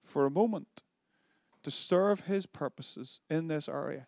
for 0.02 0.26
a 0.26 0.32
moment 0.32 0.84
to 1.64 1.72
serve 1.72 2.22
His 2.22 2.46
purposes 2.46 3.20
in 3.30 3.48
this 3.48 3.70
area 3.70 4.08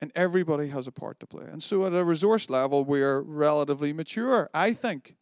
and 0.00 0.12
everybody 0.14 0.68
has 0.68 0.86
a 0.86 0.92
part 0.92 1.18
to 1.20 1.26
play. 1.26 1.46
And 1.50 1.62
so, 1.62 1.84
at 1.84 1.92
a 1.92 2.04
resource 2.04 2.48
level, 2.48 2.84
we're 2.84 3.20
relatively 3.20 3.92
mature. 3.92 4.48
I 4.54 4.72
think 4.72 5.16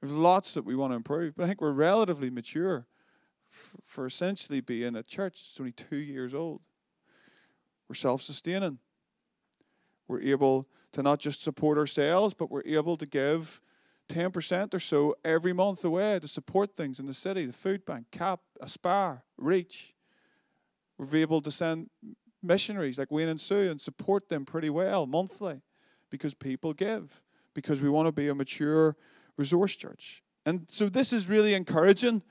there's 0.00 0.12
lots 0.12 0.54
that 0.54 0.64
we 0.64 0.76
want 0.76 0.92
to 0.92 0.96
improve, 0.96 1.36
but 1.36 1.44
I 1.44 1.46
think 1.46 1.60
we're 1.60 1.72
relatively 1.72 2.30
mature 2.30 2.86
f- 3.50 3.76
for 3.84 4.06
essentially 4.06 4.60
being 4.60 4.96
a 4.96 5.02
church 5.02 5.34
that's 5.34 5.60
only 5.60 5.72
two 5.72 5.96
years 5.96 6.34
old. 6.34 6.60
We're 7.88 7.94
self-sustaining. 7.94 8.78
We're 10.06 10.20
able 10.20 10.68
to 10.92 11.02
not 11.02 11.20
just 11.20 11.42
support 11.42 11.78
ourselves, 11.78 12.34
but 12.34 12.50
we're 12.50 12.62
able 12.66 12.96
to 12.96 13.06
give 13.06 13.60
10% 14.10 14.74
or 14.74 14.80
so 14.80 15.16
every 15.24 15.52
month 15.52 15.84
away 15.84 16.18
to 16.18 16.28
support 16.28 16.76
things 16.76 16.98
in 16.98 17.06
the 17.06 17.14
city 17.14 17.46
the 17.46 17.52
food 17.52 17.84
bank, 17.86 18.06
CAP, 18.10 18.40
Aspire, 18.60 19.22
Reach. 19.38 19.94
We're 20.98 21.20
able 21.20 21.40
to 21.40 21.50
send 21.50 21.88
missionaries 22.42 22.98
like 22.98 23.10
Wayne 23.10 23.28
and 23.28 23.40
Sue 23.40 23.70
and 23.70 23.80
support 23.80 24.28
them 24.28 24.44
pretty 24.44 24.70
well 24.70 25.06
monthly 25.06 25.62
because 26.10 26.34
people 26.34 26.72
give, 26.72 27.22
because 27.54 27.80
we 27.80 27.88
want 27.88 28.06
to 28.08 28.12
be 28.12 28.28
a 28.28 28.34
mature 28.34 28.96
resource 29.36 29.76
church. 29.76 30.22
And 30.44 30.66
so 30.68 30.88
this 30.88 31.12
is 31.12 31.28
really 31.28 31.54
encouraging. 31.54 32.22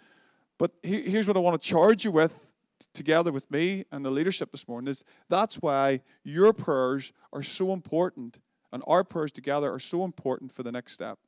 But 0.57 0.71
here's 0.83 1.27
what 1.27 1.37
I 1.37 1.39
want 1.39 1.59
to 1.59 1.67
charge 1.67 2.03
you 2.03 2.11
with 2.11 2.51
together 2.93 3.31
with 3.31 3.49
me 3.51 3.85
and 3.91 4.05
the 4.05 4.09
leadership 4.09 4.51
this 4.51 4.67
morning 4.67 4.89
is 4.89 5.03
that's 5.29 5.55
why 5.55 6.01
your 6.23 6.53
prayers 6.53 7.11
are 7.33 7.43
so 7.43 7.73
important 7.73 8.39
and 8.71 8.83
our 8.87 9.03
prayers 9.03 9.31
together 9.31 9.71
are 9.71 9.79
so 9.79 10.05
important 10.05 10.51
for 10.51 10.63
the 10.63 10.71
next 10.71 10.93
step 10.93 11.19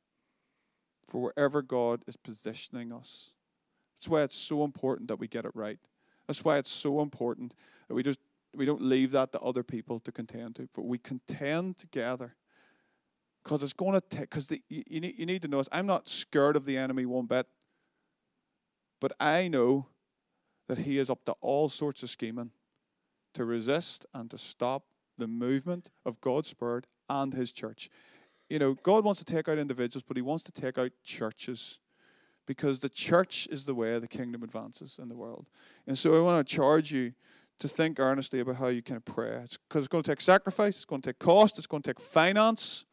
for 1.06 1.20
wherever 1.20 1.62
God 1.62 2.02
is 2.06 2.16
positioning 2.16 2.92
us. 2.92 3.32
That's 3.96 4.08
why 4.08 4.22
it's 4.22 4.36
so 4.36 4.64
important 4.64 5.08
that 5.08 5.20
we 5.20 5.28
get 5.28 5.44
it 5.44 5.52
right. 5.54 5.78
That's 6.26 6.44
why 6.44 6.58
it's 6.58 6.70
so 6.70 7.00
important 7.00 7.54
that 7.88 7.94
we 7.94 8.02
just 8.02 8.18
we 8.54 8.66
don't 8.66 8.82
leave 8.82 9.12
that 9.12 9.32
to 9.32 9.40
other 9.40 9.62
people 9.62 9.98
to 10.00 10.12
contend 10.12 10.56
to, 10.56 10.68
but 10.74 10.84
we 10.84 10.98
contend 10.98 11.78
together. 11.78 12.34
Because 13.42 13.62
it's 13.62 13.72
going 13.72 13.94
to 13.94 14.00
take, 14.00 14.30
because 14.30 14.50
you, 14.50 14.84
you, 14.86 15.00
need, 15.00 15.18
you 15.18 15.26
need 15.26 15.42
to 15.42 15.48
know 15.48 15.58
this. 15.58 15.68
I'm 15.72 15.86
not 15.86 16.08
scared 16.08 16.54
of 16.54 16.64
the 16.64 16.76
enemy 16.76 17.06
one 17.06 17.26
bit, 17.26 17.46
but 19.00 19.12
I 19.18 19.48
know 19.48 19.86
that 20.68 20.78
he 20.78 20.98
is 20.98 21.10
up 21.10 21.24
to 21.24 21.32
all 21.40 21.68
sorts 21.68 22.02
of 22.02 22.10
scheming 22.10 22.50
to 23.34 23.44
resist 23.44 24.06
and 24.14 24.30
to 24.30 24.38
stop 24.38 24.84
the 25.18 25.26
movement 25.26 25.88
of 26.04 26.20
God's 26.20 26.48
Spirit 26.48 26.86
and 27.08 27.34
his 27.34 27.52
church. 27.52 27.90
You 28.52 28.58
know, 28.58 28.74
God 28.74 29.02
wants 29.02 29.18
to 29.18 29.24
take 29.24 29.48
out 29.48 29.56
individuals, 29.56 30.04
but 30.06 30.14
he 30.14 30.22
wants 30.22 30.44
to 30.44 30.52
take 30.52 30.76
out 30.76 30.90
churches 31.02 31.78
because 32.44 32.80
the 32.80 32.88
church 32.90 33.48
is 33.50 33.64
the 33.64 33.74
way 33.74 33.98
the 33.98 34.06
kingdom 34.06 34.42
advances 34.42 34.98
in 35.00 35.08
the 35.08 35.14
world. 35.14 35.46
And 35.86 35.96
so 35.96 36.14
I 36.14 36.20
want 36.20 36.46
to 36.46 36.54
charge 36.54 36.92
you 36.92 37.14
to 37.60 37.66
think 37.66 37.98
earnestly 37.98 38.40
about 38.40 38.56
how 38.56 38.66
you 38.66 38.82
can 38.82 39.00
pray. 39.00 39.40
It's 39.42 39.56
because 39.56 39.86
it's 39.86 39.88
going 39.88 40.04
to 40.04 40.10
take 40.10 40.20
sacrifice, 40.20 40.76
it's 40.76 40.84
going 40.84 41.00
to 41.00 41.08
take 41.08 41.18
cost, 41.18 41.56
it's 41.56 41.66
going 41.66 41.82
to 41.82 41.88
take 41.88 41.98
finance, 41.98 42.84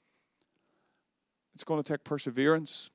it's 1.54 1.66
going 1.66 1.84
to 1.84 1.92
take 1.92 2.06
perseverance. 2.06 2.90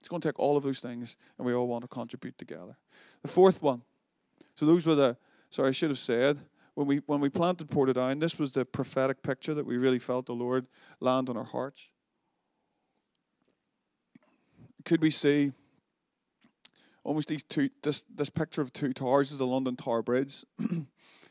It's 0.00 0.08
going 0.08 0.22
to 0.22 0.28
take 0.28 0.40
all 0.40 0.56
of 0.56 0.62
those 0.62 0.80
things, 0.80 1.18
and 1.36 1.46
we 1.46 1.52
all 1.52 1.68
want 1.68 1.82
to 1.82 1.88
contribute 1.88 2.38
together. 2.38 2.78
The 3.20 3.28
fourth 3.28 3.62
one. 3.62 3.82
So 4.54 4.64
those 4.64 4.86
were 4.86 4.94
the. 4.94 5.16
Sorry, 5.50 5.68
I 5.68 5.72
should 5.72 5.90
have 5.90 5.98
said 5.98 6.40
when 6.74 6.86
we 6.86 6.98
when 7.06 7.20
we 7.20 7.28
planted 7.28 7.68
Portadown. 7.68 8.20
This 8.20 8.38
was 8.38 8.52
the 8.52 8.64
prophetic 8.64 9.22
picture 9.22 9.54
that 9.54 9.66
we 9.66 9.76
really 9.76 9.98
felt 9.98 10.26
the 10.26 10.34
Lord 10.34 10.66
land 11.00 11.28
on 11.28 11.36
our 11.36 11.44
hearts. 11.44 11.90
could 14.84 15.00
we 15.00 15.10
see 15.10 15.52
almost 17.04 17.28
these 17.28 17.42
two 17.42 17.68
this 17.82 18.04
this 18.14 18.30
picture 18.30 18.62
of 18.62 18.72
two 18.72 18.92
towers 18.92 19.32
is 19.32 19.38
the 19.38 19.46
London 19.46 19.76
Tower 19.76 20.02
Bridge. 20.02 20.44
you 20.58 20.86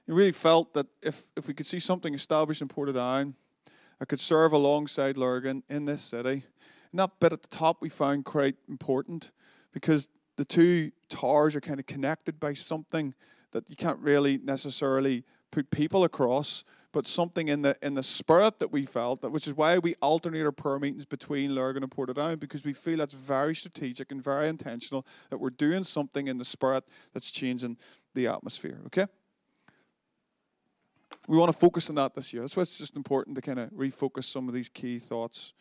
really 0.07 0.31
felt 0.31 0.73
that 0.73 0.87
if 1.01 1.25
if 1.35 1.47
we 1.47 1.53
could 1.53 1.67
see 1.67 1.79
something 1.79 2.13
established 2.13 2.61
in 2.61 2.67
Portadown 2.67 3.33
that 3.99 4.07
could 4.07 4.19
serve 4.19 4.53
alongside 4.53 5.17
Lurgan 5.17 5.63
in 5.69 5.85
this 5.85 6.01
city, 6.01 6.43
and 6.91 6.99
that 6.99 7.19
bit 7.19 7.33
at 7.33 7.41
the 7.41 7.47
top 7.47 7.81
we 7.81 7.89
found 7.89 8.25
quite 8.25 8.55
important 8.67 9.31
because 9.71 10.09
the 10.37 10.45
two 10.45 10.91
towers 11.09 11.55
are 11.55 11.61
kind 11.61 11.79
of 11.79 11.85
connected 11.85 12.39
by 12.39 12.53
something 12.53 13.13
that 13.51 13.69
you 13.69 13.75
can't 13.75 13.99
really 13.99 14.39
necessarily 14.43 15.23
put 15.51 15.69
people 15.69 16.03
across, 16.03 16.63
but 16.91 17.07
something 17.07 17.47
in 17.47 17.61
the 17.61 17.75
in 17.81 17.93
the 17.93 18.03
spirit 18.03 18.59
that 18.59 18.71
we 18.71 18.85
felt, 18.85 19.21
that 19.21 19.31
which 19.31 19.47
is 19.47 19.53
why 19.53 19.77
we 19.77 19.95
alternate 20.01 20.43
our 20.43 20.51
prayer 20.51 20.79
meetings 20.79 21.05
between 21.05 21.55
Lurgan 21.55 21.83
and 21.83 21.91
Portadown, 21.91 22.39
because 22.39 22.63
we 22.63 22.73
feel 22.73 22.97
that's 22.97 23.13
very 23.13 23.55
strategic 23.55 24.11
and 24.11 24.23
very 24.23 24.47
intentional 24.47 25.05
that 25.29 25.37
we're 25.37 25.49
doing 25.49 25.83
something 25.83 26.27
in 26.27 26.37
the 26.37 26.45
spirit 26.45 26.83
that's 27.13 27.31
changing 27.31 27.77
the 28.13 28.27
atmosphere. 28.27 28.79
Okay? 28.87 29.05
We 31.27 31.37
want 31.37 31.51
to 31.51 31.57
focus 31.57 31.89
on 31.89 31.95
that 31.95 32.15
this 32.15 32.33
year. 32.33 32.41
That's 32.41 32.57
why 32.57 32.63
it's 32.63 32.77
just 32.77 32.95
important 32.95 33.35
to 33.35 33.41
kind 33.41 33.59
of 33.59 33.69
refocus 33.71 34.25
some 34.25 34.47
of 34.47 34.53
these 34.53 34.69
key 34.69 34.97
thoughts 34.97 35.53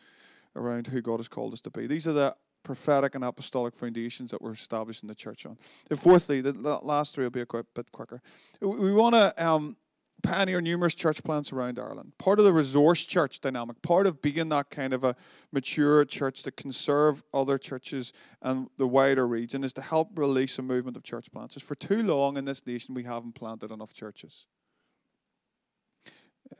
around 0.55 0.87
who 0.87 1.01
God 1.01 1.17
has 1.17 1.27
called 1.27 1.53
us 1.53 1.61
to 1.61 1.69
be. 1.69 1.87
These 1.87 2.07
are 2.07 2.13
the 2.13 2.35
prophetic 2.63 3.15
and 3.15 3.23
apostolic 3.23 3.75
foundations 3.75 4.31
that 4.31 4.41
we're 4.41 4.53
establishing 4.53 5.07
the 5.07 5.15
church 5.15 5.45
on. 5.45 5.57
And 5.89 5.99
fourthly, 5.99 6.41
the 6.41 6.53
last 6.53 7.15
three 7.15 7.23
will 7.23 7.31
be 7.31 7.41
a 7.41 7.45
quick 7.45 7.65
bit 7.73 7.91
quicker. 7.91 8.21
We 8.61 8.93
want 8.93 9.15
to 9.15 9.33
um, 9.43 9.77
pioneer 10.21 10.61
numerous 10.61 10.93
church 10.93 11.23
plants 11.23 11.51
around 11.51 11.79
Ireland. 11.79 12.13
Part 12.17 12.39
of 12.39 12.45
the 12.45 12.53
resource 12.53 13.03
church 13.03 13.41
dynamic, 13.41 13.81
part 13.81 14.07
of 14.07 14.21
being 14.21 14.49
that 14.49 14.69
kind 14.69 14.93
of 14.93 15.03
a 15.03 15.15
mature 15.51 16.05
church 16.05 16.43
that 16.43 16.55
can 16.55 16.71
serve 16.71 17.23
other 17.33 17.57
churches 17.57 18.13
and 18.41 18.69
the 18.77 18.87
wider 18.87 19.27
region 19.27 19.63
is 19.63 19.73
to 19.73 19.81
help 19.81 20.17
release 20.17 20.57
a 20.59 20.61
movement 20.61 20.97
of 20.97 21.03
church 21.03 21.31
plants. 21.31 21.59
For 21.61 21.75
too 21.75 22.03
long 22.03 22.37
in 22.37 22.45
this 22.45 22.65
nation, 22.65 22.93
we 22.93 23.03
haven't 23.03 23.35
planted 23.35 23.71
enough 23.71 23.93
churches. 23.93 24.45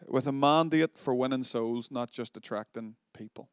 With 0.08 0.28
a 0.28 0.32
mandate 0.32 0.98
for 0.98 1.14
winning 1.14 1.44
souls, 1.44 1.92
not 1.92 2.12
just 2.12 2.38
attracting 2.38 2.96
people. 3.14 3.50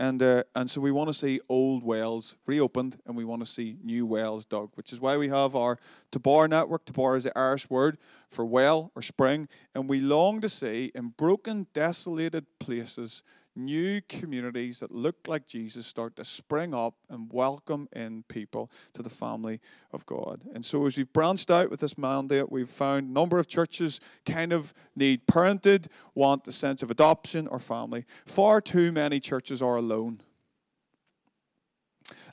And, 0.00 0.22
uh, 0.22 0.44
and 0.54 0.68
so 0.70 0.80
we 0.80 0.92
want 0.92 1.08
to 1.08 1.14
see 1.14 1.40
old 1.50 1.84
wells 1.84 2.34
reopened 2.46 2.96
and 3.04 3.14
we 3.14 3.26
want 3.26 3.42
to 3.42 3.46
see 3.46 3.76
new 3.84 4.06
wells 4.06 4.46
dug, 4.46 4.70
which 4.74 4.94
is 4.94 5.00
why 5.00 5.18
we 5.18 5.28
have 5.28 5.54
our 5.54 5.78
Tobar 6.10 6.48
network. 6.48 6.86
Tobar 6.86 7.16
is 7.16 7.24
the 7.24 7.38
Irish 7.38 7.68
word 7.68 7.98
for 8.30 8.46
well 8.46 8.92
or 8.96 9.02
spring. 9.02 9.46
And 9.74 9.90
we 9.90 10.00
long 10.00 10.40
to 10.40 10.48
see 10.48 10.90
in 10.94 11.08
broken, 11.18 11.66
desolated 11.74 12.46
places 12.58 13.22
new 13.56 14.00
communities 14.08 14.80
that 14.80 14.92
look 14.92 15.16
like 15.26 15.46
Jesus 15.46 15.86
start 15.86 16.16
to 16.16 16.24
spring 16.24 16.74
up 16.74 16.94
and 17.08 17.30
welcome 17.32 17.88
in 17.92 18.24
people 18.28 18.70
to 18.94 19.02
the 19.02 19.10
family 19.10 19.60
of 19.92 20.06
God. 20.06 20.42
And 20.54 20.64
so, 20.64 20.86
as 20.86 20.96
we've 20.96 21.12
branched 21.12 21.50
out 21.50 21.70
with 21.70 21.80
this 21.80 21.98
mandate, 21.98 22.50
we've 22.50 22.68
found 22.68 23.08
a 23.08 23.12
number 23.12 23.38
of 23.38 23.48
churches 23.48 24.00
kind 24.24 24.52
of 24.52 24.72
need 24.94 25.26
parented, 25.26 25.86
want 26.14 26.44
the 26.44 26.52
sense 26.52 26.82
of 26.82 26.90
adoption 26.90 27.46
or 27.48 27.58
family. 27.58 28.04
Far 28.26 28.60
too 28.60 28.92
many 28.92 29.20
churches 29.20 29.62
are 29.62 29.76
alone. 29.76 30.20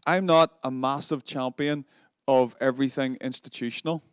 I'm 0.06 0.26
not 0.26 0.54
a 0.64 0.72
massive 0.72 1.24
champion 1.24 1.86
of 2.28 2.56
everything 2.62 3.18
institutional. 3.22 4.04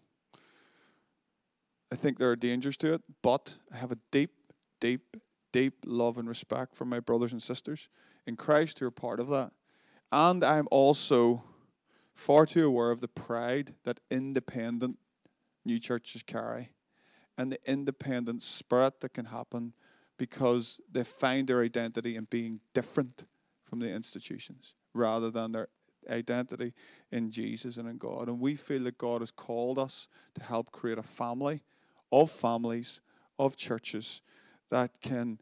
I 1.92 1.96
think 1.96 2.18
there 2.18 2.30
are 2.30 2.36
dangers 2.36 2.76
to 2.78 2.94
it, 2.94 3.02
but 3.22 3.56
I 3.72 3.76
have 3.76 3.92
a 3.92 3.98
deep, 4.10 4.32
deep 4.80 5.16
deep 5.54 5.84
love 5.86 6.18
and 6.18 6.26
respect 6.26 6.74
for 6.74 6.84
my 6.84 6.98
brothers 6.98 7.30
and 7.30 7.40
sisters 7.40 7.88
in 8.26 8.34
Christ 8.34 8.80
who 8.80 8.86
are 8.86 8.90
part 8.90 9.20
of 9.20 9.28
that. 9.28 9.52
And 10.10 10.42
I'm 10.42 10.66
also 10.72 11.44
far 12.12 12.44
too 12.44 12.66
aware 12.66 12.90
of 12.90 13.00
the 13.00 13.06
pride 13.06 13.72
that 13.84 14.00
independent 14.10 14.98
new 15.64 15.78
churches 15.78 16.24
carry 16.24 16.70
and 17.38 17.52
the 17.52 17.60
independent 17.70 18.42
spirit 18.42 19.00
that 19.00 19.14
can 19.14 19.26
happen 19.26 19.74
because 20.18 20.80
they 20.90 21.04
find 21.04 21.46
their 21.46 21.62
identity 21.62 22.16
in 22.16 22.24
being 22.24 22.58
different 22.72 23.22
from 23.62 23.78
the 23.78 23.88
institutions 23.92 24.74
rather 24.92 25.30
than 25.30 25.52
their 25.52 25.68
identity 26.10 26.74
in 27.12 27.30
Jesus 27.30 27.76
and 27.76 27.88
in 27.88 27.96
God. 27.96 28.26
And 28.26 28.40
we 28.40 28.56
feel 28.56 28.82
that 28.82 28.98
God 28.98 29.22
has 29.22 29.30
called 29.30 29.78
us 29.78 30.08
to 30.34 30.42
help 30.42 30.72
create 30.72 30.98
a 30.98 31.02
family 31.04 31.62
of 32.10 32.28
families, 32.32 33.00
of 33.38 33.54
churches 33.54 34.20
that 34.70 35.00
can 35.00 35.38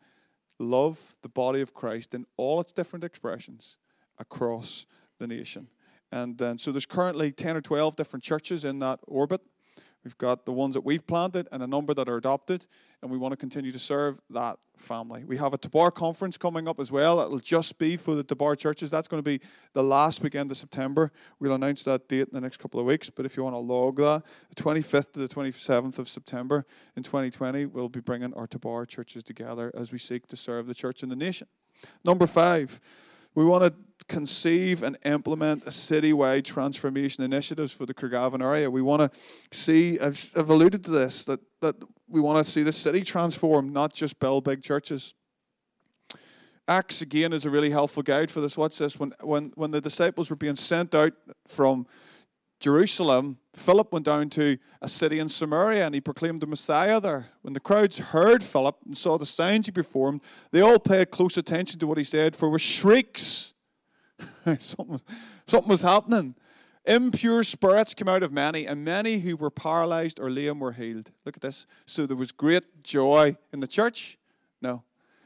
love 0.59 1.17
the 1.23 1.29
body 1.29 1.61
of 1.61 1.75
Christ 1.75 2.15
in 2.15 2.27
all 2.37 2.61
its 2.61 2.73
different 2.73 3.05
expressions 3.05 3.77
across 4.19 4.87
the 5.19 5.27
nation. 5.27 5.69
And 6.11 6.37
then, 6.37 6.59
so 6.59 6.73
there's 6.73 6.87
currently 6.87 7.33
10 7.33 7.57
or 7.57 7.61
12 7.61 7.97
different 7.97 8.23
churches 8.23 8.65
in 8.65 8.79
that 8.81 9.01
orbit. 9.05 9.41
We've 10.05 10.19
got 10.19 10.45
the 10.47 10.53
ones 10.53 10.75
that 10.75 10.81
we've 10.81 11.07
planted 11.07 11.49
and 11.53 11.63
a 11.63 11.67
number 11.67 11.95
that 11.95 12.09
are 12.09 12.17
adopted, 12.17 12.67
and 13.01 13.11
we 13.11 13.19
want 13.19 13.33
to 13.33 13.37
continue 13.37 13.71
to 13.71 13.79
serve 13.79 14.21
that 14.31 14.59
family. 14.77 15.25
We 15.25 15.37
have 15.37 15.55
a 15.55 15.59
Tobar 15.59 15.93
conference 15.93 16.37
coming 16.37 16.67
up 16.67 16.81
as 16.81 16.91
well. 16.91 17.21
It'll 17.21 17.39
just 17.39 17.79
be 17.79 17.97
for 17.97 18.15
the 18.15 18.25
Tobar 18.25 18.57
churches. 18.57 18.91
That's 18.91 19.07
going 19.07 19.23
to 19.23 19.25
be 19.29 19.41
the 19.75 19.83
last 19.83 20.23
weekend 20.23 20.51
of 20.51 20.57
September. 20.57 21.13
We'll 21.39 21.55
announce 21.55 21.85
that 21.85 22.09
date 22.09 22.29
in 22.29 22.33
the 22.33 22.41
next 22.41 22.59
couple 22.59 22.81
of 22.81 22.87
weeks, 22.87 23.11
but 23.11 23.27
if 23.27 23.37
you 23.37 23.45
want 23.45 23.55
to 23.55 23.61
log 23.61 23.99
that, 23.99 24.23
the 24.49 24.63
25th 24.63 25.13
to 25.13 25.21
the 25.21 25.29
27th 25.29 25.99
of 25.99 26.09
September 26.09 26.67
in 26.97 27.03
2020, 27.03 27.67
we'll 27.67 27.89
be 27.89 28.01
bringing 28.01 28.35
our 28.35 28.47
Tobar 28.47 28.87
churches 28.87 29.23
together 29.23 29.71
as 29.77 29.93
we 29.93 29.99
seek 29.99 30.27
to 30.29 30.37
serve 30.37 30.67
the 30.67 30.75
church 30.75 31.03
and 31.03 31.13
the 31.13 31.17
nation. 31.17 31.47
Number 32.05 32.27
five, 32.27 32.81
we 33.35 33.45
want 33.45 33.65
to 33.65 33.75
conceive 34.13 34.83
and 34.83 34.99
implement 35.05 35.67
a 35.67 35.71
citywide 35.71 36.45
transformation 36.45 37.25
initiatives 37.25 37.73
for 37.73 37.87
the 37.87 37.95
Craigavon 37.95 38.43
area. 38.43 38.71
We 38.71 38.83
want 38.83 39.01
to 39.11 39.19
see, 39.51 39.99
I've, 39.99 40.31
I've 40.37 40.51
alluded 40.51 40.85
to 40.85 40.91
this, 40.91 41.25
that, 41.25 41.41
that 41.63 41.77
we 42.09 42.21
want 42.21 42.45
to 42.45 42.51
see 42.51 42.63
the 42.63 42.73
city 42.73 43.03
transform, 43.03 43.73
not 43.73 43.95
just 43.95 44.21
build 44.21 44.45
big 44.45 44.63
churches. 44.63 45.15
Acts, 46.69 47.01
again, 47.01 47.33
is 47.33 47.47
a 47.47 47.51
really 47.51 47.71
helpful 47.71 48.03
guide 48.03 48.31
for 48.31 48.41
this. 48.41 48.57
What's 48.57 48.79
this? 48.79 49.01
When, 49.01 49.13
when, 49.23 49.53
when 49.55 49.71
the 49.71 49.81
disciples 49.81 50.29
were 50.29 50.37
being 50.37 50.57
sent 50.57 50.95
out 50.95 51.15
from 51.49 51.87
Jerusalem, 52.61 53.39
Philip 53.55 53.93
went 53.93 54.05
down 54.05 54.29
to 54.31 54.57
a 54.81 54.89
city 54.89 55.19
in 55.19 55.29
Samaria 55.29 55.85
and 55.87 55.95
he 55.95 56.01
proclaimed 56.01 56.43
the 56.43 56.47
Messiah 56.47 57.01
there. 57.01 57.27
When 57.41 57.55
the 57.55 57.61
crowds 57.61 57.99
heard 57.99 58.45
Philip 58.45 58.77
and 58.87 58.97
saw 58.97 59.19
the 59.19 59.27
signs 59.27 59.67
he 59.67 59.73
performed, 59.73 60.21
they 60.53 60.61
all 60.61 60.79
paid 60.79 61.11
close 61.11 61.37
attention 61.37 61.81
to 61.81 61.87
what 61.87 61.99
he 61.99 62.05
said, 62.05 62.37
for 62.37 62.49
with 62.49 62.63
shrieks, 62.63 63.52
something, 64.59 65.01
something 65.47 65.69
was 65.69 65.83
happening. 65.83 66.35
Impure 66.85 67.45
spirits 67.45 67.95
came 67.95 68.09
out 68.09 68.23
of 68.23 68.33
many, 68.33 68.67
and 68.67 68.85
many 68.85 69.19
who 69.19 69.37
were 69.37 69.51
paralyzed 69.51 70.19
or 70.19 70.31
lame 70.31 70.59
were 70.59 70.73
healed. 70.73 71.13
Look 71.25 71.37
at 71.37 71.43
this. 71.43 71.67
So 71.87 72.07
there 72.07 72.17
was 72.17 72.33
great 72.33 72.83
joy 72.83 73.37
in 73.53 73.61
the 73.61 73.69
church? 73.69 74.19
No. 74.61 74.83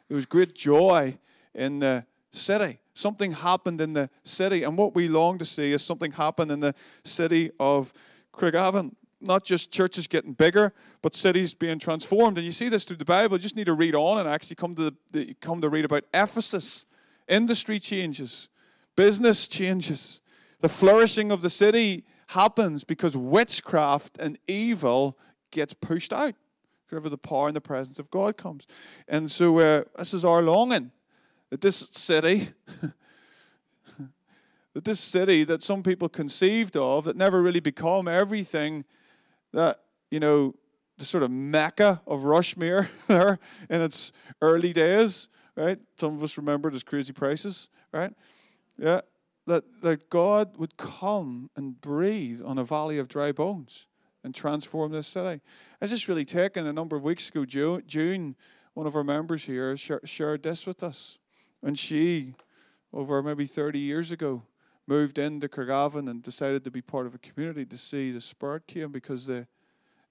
There 0.08 0.16
was 0.16 0.26
great 0.26 0.54
joy 0.54 1.18
in 1.54 1.78
the 1.78 2.04
city. 2.30 2.78
Something 2.94 3.32
happened 3.32 3.80
in 3.80 3.94
the 3.94 4.10
city. 4.22 4.62
And 4.62 4.76
what 4.76 4.94
we 4.94 5.08
long 5.08 5.38
to 5.38 5.44
see 5.44 5.72
is 5.72 5.82
something 5.82 6.12
happen 6.12 6.50
in 6.50 6.60
the 6.60 6.74
city 7.04 7.50
of 7.58 7.92
Craigavon. 8.32 8.94
Not 9.20 9.44
just 9.44 9.72
churches 9.72 10.06
getting 10.06 10.34
bigger, 10.34 10.74
but 11.00 11.14
cities 11.14 11.54
being 11.54 11.78
transformed. 11.78 12.36
And 12.36 12.44
you 12.44 12.52
see 12.52 12.68
this 12.68 12.84
through 12.84 12.98
the 12.98 13.04
Bible. 13.04 13.36
You 13.36 13.42
just 13.42 13.56
need 13.56 13.66
to 13.66 13.74
read 13.74 13.94
on 13.94 14.18
and 14.18 14.28
actually 14.28 14.56
come 14.56 14.74
to, 14.74 14.82
the, 14.82 14.94
the, 15.10 15.34
come 15.40 15.60
to 15.62 15.70
read 15.70 15.86
about 15.86 16.04
Ephesus. 16.12 16.84
Industry 17.28 17.80
changes, 17.80 18.50
business 18.96 19.46
changes. 19.46 20.20
The 20.60 20.68
flourishing 20.68 21.30
of 21.30 21.42
the 21.42 21.50
city 21.50 22.04
happens 22.28 22.82
because 22.84 23.16
witchcraft 23.16 24.18
and 24.18 24.38
evil 24.48 25.18
gets 25.50 25.74
pushed 25.74 26.12
out 26.12 26.34
wherever 26.88 27.08
the 27.08 27.18
power 27.18 27.48
and 27.48 27.56
the 27.56 27.60
presence 27.60 27.98
of 27.98 28.10
God 28.10 28.36
comes. 28.36 28.66
And 29.08 29.30
so 29.30 29.58
uh, 29.58 29.82
this 29.96 30.14
is 30.14 30.24
our 30.24 30.42
longing 30.42 30.90
that 31.50 31.60
this 31.60 31.88
city, 31.92 32.48
that 34.74 34.84
this 34.84 35.00
city 35.00 35.44
that 35.44 35.62
some 35.62 35.82
people 35.82 36.08
conceived 36.08 36.76
of, 36.76 37.04
that 37.04 37.16
never 37.16 37.42
really 37.42 37.60
become 37.60 38.08
everything 38.08 38.84
that, 39.52 39.80
you 40.10 40.20
know, 40.20 40.54
the 40.98 41.04
sort 41.04 41.22
of 41.22 41.30
mecca 41.30 42.00
of 42.06 42.20
Rushmere 42.20 42.88
there 43.06 43.38
in 43.68 43.80
its 43.80 44.12
early 44.40 44.72
days, 44.72 45.28
right? 45.54 45.78
Some 45.96 46.14
of 46.14 46.22
us 46.22 46.36
remember 46.36 46.68
it 46.68 46.74
as 46.74 46.82
crazy 46.82 47.12
prices, 47.12 47.68
right? 47.92 48.12
Yeah, 48.78 49.00
that, 49.46 49.64
that 49.82 50.10
God 50.10 50.56
would 50.56 50.76
come 50.76 51.50
and 51.56 51.80
breathe 51.80 52.42
on 52.44 52.58
a 52.58 52.64
valley 52.64 52.98
of 52.98 53.08
dry 53.08 53.32
bones 53.32 53.86
and 54.24 54.34
transform 54.34 54.92
this 54.92 55.06
city. 55.06 55.40
It's 55.80 55.92
just 55.92 56.08
really 56.08 56.24
taken 56.24 56.66
a 56.66 56.72
number 56.72 56.96
of 56.96 57.02
weeks 57.02 57.28
ago, 57.28 57.44
June, 57.44 58.36
one 58.74 58.86
of 58.86 58.96
our 58.96 59.04
members 59.04 59.44
here 59.44 59.76
shared 59.76 60.42
this 60.42 60.66
with 60.66 60.82
us. 60.82 61.18
And 61.62 61.78
she, 61.78 62.34
over 62.92 63.22
maybe 63.22 63.46
30 63.46 63.78
years 63.78 64.10
ago, 64.12 64.42
moved 64.86 65.18
into 65.18 65.48
Craigavon 65.48 66.10
and 66.10 66.22
decided 66.22 66.64
to 66.64 66.70
be 66.70 66.82
part 66.82 67.06
of 67.06 67.14
a 67.14 67.18
community 67.18 67.64
to 67.64 67.78
see 67.78 68.10
the 68.10 68.20
Spirit 68.20 68.66
came 68.66 68.92
because 68.92 69.26
they, 69.26 69.46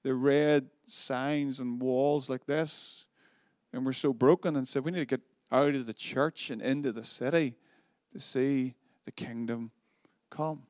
they 0.04 0.12
read 0.12 0.68
signs 0.86 1.60
and 1.60 1.82
walls 1.82 2.30
like 2.30 2.46
this 2.46 3.08
and 3.72 3.86
were 3.86 3.94
so 3.94 4.14
broken 4.14 4.56
and 4.56 4.68
said, 4.68 4.84
We 4.84 4.92
need 4.92 5.00
to 5.00 5.06
get 5.06 5.22
out 5.52 5.76
of 5.76 5.86
the 5.86 5.94
church 5.94 6.50
and 6.50 6.62
into 6.62 6.92
the 6.92 7.04
city 7.04 7.56
to 8.16 8.20
see 8.22 8.76
the 9.04 9.12
kingdom 9.12 9.72
come. 10.30 10.64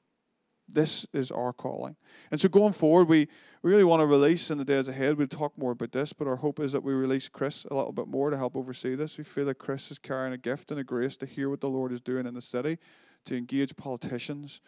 This 0.67 1.05
is 1.13 1.29
our 1.29 1.53
calling. 1.53 1.95
And 2.31 2.41
so 2.41 2.49
going 2.49 2.73
forward, 2.73 3.07
we 3.07 3.27
really 3.61 3.83
want 3.83 4.01
to 4.01 4.07
release 4.07 4.49
in 4.49 4.57
the 4.57 4.65
days 4.65 4.87
ahead. 4.87 5.15
We'll 5.15 5.27
talk 5.27 5.55
more 5.59 5.73
about 5.73 5.91
this, 5.91 6.11
but 6.11 6.27
our 6.27 6.37
hope 6.37 6.59
is 6.59 6.71
that 6.71 6.83
we 6.83 6.91
release 6.91 7.29
Chris 7.29 7.65
a 7.69 7.75
little 7.75 7.91
bit 7.91 8.07
more 8.07 8.31
to 8.31 8.37
help 8.37 8.55
oversee 8.55 8.95
this. 8.95 9.19
We 9.19 9.23
feel 9.23 9.45
that 9.45 9.59
Chris 9.59 9.91
is 9.91 9.99
carrying 9.99 10.33
a 10.33 10.39
gift 10.39 10.71
and 10.71 10.79
a 10.79 10.83
grace 10.83 11.17
to 11.17 11.27
hear 11.27 11.51
what 11.51 11.61
the 11.61 11.69
Lord 11.69 11.91
is 11.91 12.01
doing 12.01 12.25
in 12.25 12.33
the 12.33 12.41
city, 12.41 12.79
to 13.25 13.37
engage 13.37 13.75
politicians, 13.75 14.59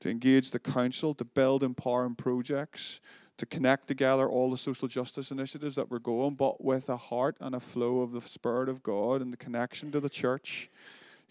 to 0.00 0.10
engage 0.10 0.50
the 0.50 0.58
council, 0.58 1.14
to 1.14 1.24
build 1.24 1.62
empowering 1.62 2.16
projects, 2.16 3.00
to 3.38 3.46
connect 3.46 3.86
together 3.86 4.28
all 4.28 4.50
the 4.50 4.56
social 4.56 4.88
justice 4.88 5.30
initiatives 5.30 5.76
that 5.76 5.88
we're 5.88 6.00
going, 6.00 6.34
but 6.34 6.64
with 6.64 6.88
a 6.88 6.96
heart 6.96 7.36
and 7.40 7.54
a 7.54 7.60
flow 7.60 8.00
of 8.00 8.10
the 8.10 8.20
Spirit 8.20 8.68
of 8.68 8.82
God 8.82 9.22
and 9.22 9.32
the 9.32 9.36
connection 9.36 9.92
to 9.92 10.00
the 10.00 10.10
church. 10.10 10.68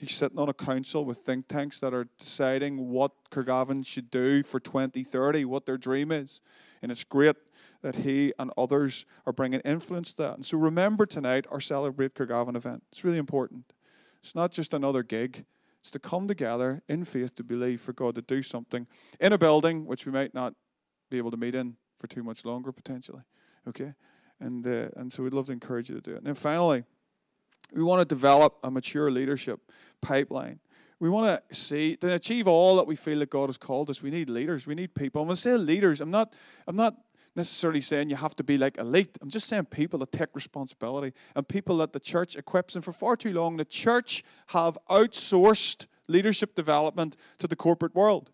He's 0.01 0.15
sitting 0.15 0.39
on 0.39 0.49
a 0.49 0.53
council 0.53 1.05
with 1.05 1.19
think 1.19 1.47
tanks 1.47 1.79
that 1.81 1.93
are 1.93 2.07
deciding 2.17 2.89
what 2.89 3.11
Craigavon 3.29 3.85
should 3.85 4.09
do 4.09 4.41
for 4.41 4.59
2030, 4.59 5.45
what 5.45 5.67
their 5.67 5.77
dream 5.77 6.11
is. 6.11 6.41
And 6.81 6.91
it's 6.91 7.03
great 7.03 7.35
that 7.83 7.97
he 7.97 8.33
and 8.39 8.51
others 8.57 9.05
are 9.27 9.31
bringing 9.31 9.59
influence 9.59 10.13
to 10.13 10.23
that. 10.23 10.35
And 10.37 10.43
so 10.43 10.57
remember 10.57 11.05
tonight 11.05 11.45
our 11.51 11.59
Celebrate 11.59 12.15
Craigavon 12.15 12.55
event. 12.55 12.81
It's 12.91 13.03
really 13.03 13.19
important. 13.19 13.73
It's 14.23 14.33
not 14.33 14.51
just 14.51 14.73
another 14.73 15.03
gig. 15.03 15.45
It's 15.81 15.91
to 15.91 15.99
come 15.99 16.27
together 16.27 16.81
in 16.89 17.05
faith 17.05 17.35
to 17.35 17.43
believe 17.43 17.79
for 17.79 17.93
God 17.93 18.15
to 18.15 18.23
do 18.23 18.41
something 18.41 18.87
in 19.19 19.33
a 19.33 19.37
building 19.37 19.85
which 19.85 20.07
we 20.07 20.11
might 20.11 20.33
not 20.33 20.55
be 21.11 21.19
able 21.19 21.29
to 21.29 21.37
meet 21.37 21.53
in 21.53 21.75
for 21.99 22.07
too 22.07 22.23
much 22.23 22.43
longer 22.43 22.71
potentially. 22.71 23.21
Okay? 23.67 23.93
And, 24.39 24.65
uh, 24.65 24.89
and 24.95 25.13
so 25.13 25.21
we'd 25.21 25.33
love 25.33 25.45
to 25.45 25.51
encourage 25.51 25.89
you 25.89 25.95
to 25.95 26.01
do 26.01 26.13
it. 26.13 26.17
And 26.17 26.25
then 26.25 26.33
finally, 26.33 26.85
we 27.74 27.84
want 27.84 28.01
to 28.01 28.05
develop 28.05 28.57
a 28.64 28.72
mature 28.72 29.09
leadership 29.09 29.72
pipeline. 30.01 30.59
We 30.99 31.09
want 31.09 31.41
to 31.49 31.55
see 31.55 31.95
to 31.97 32.14
achieve 32.14 32.47
all 32.47 32.76
that 32.78 32.86
we 32.86 32.95
feel 32.95 33.20
that 33.20 33.30
God 33.30 33.47
has 33.47 33.57
called 33.57 33.89
us. 33.89 34.03
We 34.03 34.12
need 34.12 34.30
leaders. 34.30 34.68
We 34.68 34.76
need 34.76 34.93
people. 34.93 35.22
And 35.22 35.30
when 35.30 35.34
I 35.34 35.38
say 35.38 35.57
leaders, 35.57 35.99
I'm 35.99 36.12
not 36.12 36.34
I'm 36.68 36.76
not 36.76 36.95
necessarily 37.36 37.82
saying 37.82 38.09
you 38.09 38.18
have 38.18 38.36
to 38.36 38.43
be 38.43 38.57
like 38.57 38.78
elite. 38.78 39.18
I'm 39.22 39.30
just 39.30 39.47
saying 39.47 39.66
people 39.66 39.99
that 39.99 40.12
take 40.12 40.30
responsibility 40.34 41.14
and 41.36 41.47
people 41.47 41.78
that 41.78 41.93
the 41.93 41.99
church 41.99 42.36
equips. 42.36 42.76
And 42.76 42.84
for 42.84 42.91
far 42.91 43.16
too 43.16 43.34
long, 43.34 43.57
the 43.57 43.66
church 43.66 44.24
have 44.47 44.78
outsourced 44.89 45.88
leadership 46.07 46.55
development 46.55 47.16
to 47.39 47.47
the 47.47 47.55
corporate 47.55 47.95
world. 47.95 48.32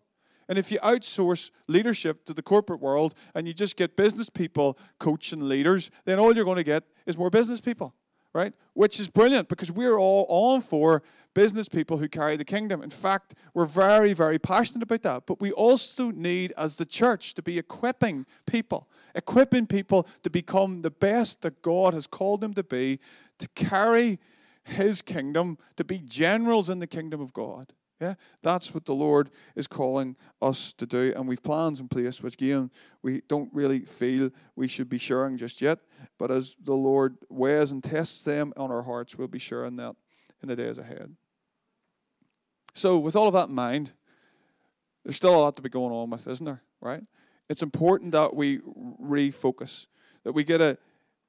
And 0.48 0.58
if 0.58 0.72
you 0.72 0.78
outsource 0.80 1.50
leadership 1.68 2.24
to 2.24 2.34
the 2.34 2.42
corporate 2.42 2.80
world 2.80 3.14
and 3.34 3.46
you 3.46 3.54
just 3.54 3.76
get 3.76 3.96
business 3.96 4.30
people 4.30 4.78
coaching 4.98 5.46
leaders, 5.48 5.90
then 6.06 6.18
all 6.18 6.34
you're 6.34 6.44
going 6.44 6.56
to 6.56 6.64
get 6.64 6.84
is 7.06 7.16
more 7.16 7.30
business 7.30 7.60
people 7.60 7.94
right? 8.38 8.54
Which 8.74 9.00
is 9.00 9.08
brilliant 9.10 9.48
because 9.48 9.72
we're 9.72 9.98
all 9.98 10.24
on 10.28 10.60
for 10.60 11.02
business 11.34 11.68
people 11.68 11.98
who 11.98 12.08
carry 12.08 12.36
the 12.36 12.44
kingdom. 12.44 12.82
In 12.82 12.90
fact, 12.90 13.34
we're 13.52 13.66
very, 13.66 14.12
very 14.12 14.38
passionate 14.38 14.84
about 14.84 15.02
that. 15.02 15.26
But 15.26 15.40
we 15.40 15.50
also 15.50 16.12
need, 16.12 16.52
as 16.56 16.76
the 16.76 16.86
church, 16.86 17.34
to 17.34 17.42
be 17.42 17.58
equipping 17.58 18.26
people, 18.46 18.88
equipping 19.16 19.66
people 19.66 20.06
to 20.22 20.30
become 20.30 20.82
the 20.82 20.90
best 20.90 21.42
that 21.42 21.62
God 21.62 21.94
has 21.94 22.06
called 22.06 22.40
them 22.40 22.54
to 22.54 22.62
be, 22.62 23.00
to 23.38 23.48
carry 23.56 24.20
His 24.62 25.02
kingdom, 25.02 25.58
to 25.76 25.84
be 25.84 25.98
generals 25.98 26.70
in 26.70 26.78
the 26.78 26.86
kingdom 26.86 27.20
of 27.20 27.32
God. 27.32 27.72
Yeah, 28.00 28.14
that's 28.42 28.72
what 28.72 28.84
the 28.84 28.94
Lord 28.94 29.30
is 29.56 29.66
calling 29.66 30.16
us 30.40 30.72
to 30.74 30.86
do, 30.86 31.12
and 31.16 31.26
we've 31.26 31.42
plans 31.42 31.80
in 31.80 31.88
place, 31.88 32.22
which 32.22 32.34
again 32.34 32.70
we 33.02 33.22
don't 33.28 33.52
really 33.52 33.80
feel 33.80 34.30
we 34.54 34.68
should 34.68 34.88
be 34.88 34.98
sharing 34.98 35.36
just 35.36 35.60
yet. 35.60 35.80
But 36.16 36.30
as 36.30 36.56
the 36.62 36.74
Lord 36.74 37.16
weighs 37.28 37.72
and 37.72 37.82
tests 37.82 38.22
them 38.22 38.52
on 38.56 38.70
our 38.70 38.82
hearts, 38.82 39.18
we'll 39.18 39.26
be 39.26 39.40
sharing 39.40 39.76
that 39.76 39.96
in 40.42 40.48
the 40.48 40.54
days 40.54 40.78
ahead. 40.78 41.16
So, 42.72 42.98
with 43.00 43.16
all 43.16 43.26
of 43.26 43.34
that 43.34 43.48
in 43.48 43.54
mind, 43.54 43.92
there's 45.04 45.16
still 45.16 45.34
a 45.34 45.40
lot 45.40 45.56
to 45.56 45.62
be 45.62 45.68
going 45.68 45.92
on 45.92 46.10
with, 46.10 46.28
isn't 46.28 46.46
there? 46.46 46.62
Right? 46.80 47.02
It's 47.48 47.62
important 47.62 48.12
that 48.12 48.36
we 48.36 48.58
refocus, 49.02 49.86
that 50.22 50.32
we 50.32 50.44
get 50.44 50.60
a 50.60 50.78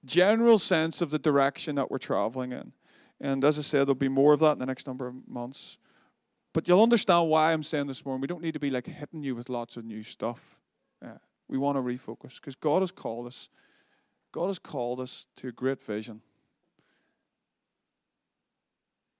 general 0.05 0.59
sense 0.59 1.01
of 1.01 1.09
the 1.09 1.17
direction 1.17 1.76
that 1.76 1.89
we're 1.89 1.97
traveling 1.97 2.51
in. 2.51 2.74
And 3.20 3.43
as 3.43 3.57
I 3.57 3.61
said, 3.63 3.88
there'll 3.88 3.95
be 3.95 4.07
more 4.07 4.34
of 4.34 4.39
that 4.41 4.53
in 4.53 4.59
the 4.59 4.65
next 4.65 4.86
number 4.86 5.07
of 5.07 5.28
months. 5.28 5.78
But 6.54 6.68
you'll 6.68 6.82
understand 6.82 7.30
why 7.30 7.54
I'm 7.54 7.64
saying 7.64 7.88
this 7.88 8.04
morning. 8.06 8.22
We 8.22 8.28
don't 8.28 8.41
need 8.41 8.54
to 8.54 8.60
be 8.60 8.70
like 8.70 8.88
hitting 8.88 9.24
you 9.24 9.36
with 9.36 9.50
lots 9.50 9.78
of 9.78 9.86
new 9.86 10.04
stuff. 10.04 10.62
Yeah, 11.02 11.18
we 11.47 11.58
want 11.58 11.78
to 11.78 11.82
refocus 11.82 12.36
because 12.36 12.56
God 12.56 12.82
has 12.82 12.91
called 12.91 13.28
us. 13.28 13.50
God 14.32 14.47
has 14.47 14.60
called 14.60 15.00
us 15.00 15.28
to 15.38 15.47
a 15.50 15.52
great 15.52 15.82
vision. 15.82 16.22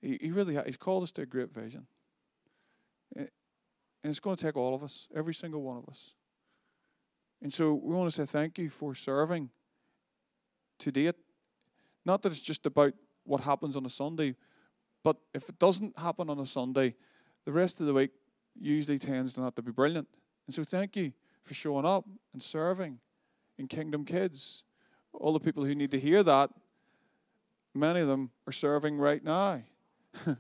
He, 0.02 0.18
he 0.22 0.32
really 0.32 0.56
has. 0.56 0.66
He's 0.66 0.78
called 0.78 1.04
us 1.04 1.12
to 1.14 1.22
a 1.22 1.26
great 1.26 1.52
vision. 1.52 1.86
Eh, 3.16 3.26
and 4.04 4.10
it's 4.10 4.20
going 4.20 4.36
to 4.36 4.44
take 4.44 4.56
all 4.56 4.74
of 4.74 4.84
us, 4.84 5.08
every 5.16 5.34
single 5.34 5.62
one 5.62 5.78
of 5.78 5.88
us. 5.90 6.14
And 7.42 7.54
so 7.54 7.74
we 7.74 7.94
want 7.96 8.12
to 8.12 8.16
say 8.16 8.26
thank 8.26 8.58
you 8.58 8.70
for 8.70 8.94
serving 8.94 9.50
to 10.80 10.92
date. 10.92 11.16
Not 12.06 12.22
that 12.24 12.32
it's 12.32 12.42
just 12.42 12.66
about 12.66 12.94
what 13.24 13.42
happens 13.42 13.76
on 13.76 13.86
a 13.86 13.90
Sunday, 13.90 14.36
but 15.04 15.18
if 15.34 15.48
it 15.50 15.60
doesn't 15.60 15.98
happen 15.98 16.30
on 16.30 16.40
a 16.40 16.46
Sunday, 16.46 16.96
the 17.46 17.52
rest 17.52 17.80
of 17.82 17.88
the 17.88 17.94
week 17.94 18.12
usually 18.60 19.00
tends 19.00 19.38
not 19.38 19.56
to 19.56 19.62
be 19.62 19.72
brilliant. 19.72 20.08
And 20.48 20.54
so 20.54 20.64
thank 20.64 20.96
you 20.96 21.14
for 21.44 21.54
showing 21.54 21.86
up 21.86 22.06
and 22.34 22.42
serving 22.42 23.00
in 23.58 23.68
Kingdom 23.68 24.06
Kids. 24.06 24.64
All 25.14 25.34
the 25.34 25.40
people 25.40 25.66
who 25.66 25.76
need 25.76 25.92
to 25.92 26.00
hear 26.00 26.24
that, 26.24 26.50
many 27.74 28.00
of 28.02 28.08
them 28.08 28.32
are 28.48 28.52
serving 28.52 28.98
right 28.98 29.24
now. 29.24 29.62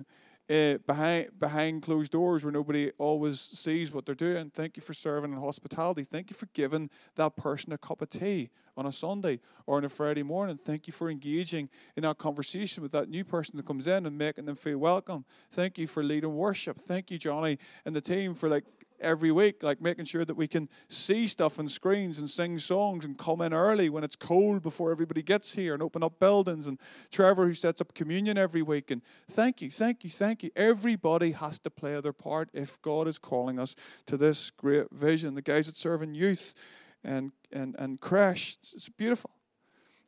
uh, 0.50 0.78
behind 0.88 1.30
behind 1.39 1.84
closed 1.84 2.12
doors 2.12 2.43
where 2.43 2.52
nobody 2.52 2.91
always 2.97 3.39
sees 3.39 3.91
what 3.91 4.06
they're 4.06 4.16
doing. 4.16 4.50
Thank 4.50 4.78
you 4.78 4.82
for 4.82 4.93
serving 4.93 5.32
in 5.32 5.39
hospitality. 5.39 6.04
Thank 6.04 6.30
you 6.30 6.36
for 6.36 6.47
giving 6.54 6.89
that 7.16 7.36
person 7.36 7.72
a 7.74 7.78
cup 7.78 8.02
of 8.02 8.10
tea 8.10 8.50
on 8.76 8.86
a 8.86 8.91
Sunday 8.91 9.39
or 9.68 9.78
on 9.78 9.86
a 9.86 9.89
Friday 9.89 10.24
morning. 10.24 10.58
Thank 10.58 10.88
you 10.88 10.93
for 10.93 11.10
engaging 11.10 11.70
in 11.95 12.04
that 12.04 12.18
conversation 12.18 12.82
with 12.82 12.91
that 12.93 13.10
new 13.10 13.24
person 13.24 13.58
that 13.58 13.66
comes 13.66 13.88
in 13.88 14.06
and 14.06 14.18
making 14.18 14.45
them 14.45 14.56
feel 14.56 14.78
welcome. 14.80 15.26
Thank 15.52 15.78
you 15.78 15.86
for 15.86 16.04
leading 16.04 16.36
worship. 16.36 16.78
Thank 16.78 17.12
you, 17.12 17.18
Johnny, 17.18 17.60
and 17.86 17.95
the 17.95 18.02
team 18.02 18.34
for 18.34 18.50
like 18.50 18.64
every 19.02 19.32
week, 19.32 19.64
like 19.64 19.82
making 19.82 20.06
sure 20.06 20.26
that 20.26 20.36
we 20.36 20.47
can 20.47 20.70
see 20.88 21.28
stuff 21.28 21.60
on 21.60 21.68
screens 21.68 22.20
and 22.20 22.30
sing 22.30 22.58
songs 22.60 23.06
and 23.06 23.18
come 23.18 23.41
in 23.41 23.54
early 23.54 23.89
when 23.89 24.04
it's 24.04 24.16
cold 24.16 24.62
before 24.62 24.91
everybody 24.91 25.22
gets 25.22 25.54
here 25.54 25.74
and 25.74 25.84
open 25.84 26.04
up 26.04 26.20
buildings. 26.20 26.68
And 26.68 26.80
Trevor, 27.12 27.45
who 27.45 27.54
sets 27.54 27.82
up 27.82 27.93
communion 27.93 28.38
every 28.38 28.62
week. 28.62 28.91
And 28.91 29.02
thank 29.30 29.62
you, 29.62 29.70
thank 29.70 30.04
you, 30.04 30.10
thank 30.10 30.43
you. 30.43 30.52
Everybody 30.56 31.32
has 31.32 31.60
to 31.60 31.70
play 31.70 32.00
their 32.02 32.14
part 32.14 32.50
if 32.54 32.82
God 32.82 33.08
is 33.08 33.18
calling 33.18 33.60
us 33.60 33.76
to 34.06 34.18
this 34.18 34.52
great 34.52 34.89
vision. 34.91 35.36
The 35.36 35.41
guys 35.41 35.66
that 35.66 35.78
serve 35.78 36.02
in 36.02 36.14
youth 36.14 36.56
and, 37.04 37.32
and, 37.52 37.76
and 37.80 38.00
crash, 38.00 38.58
it's 38.74 38.89
beautiful. 38.89 39.32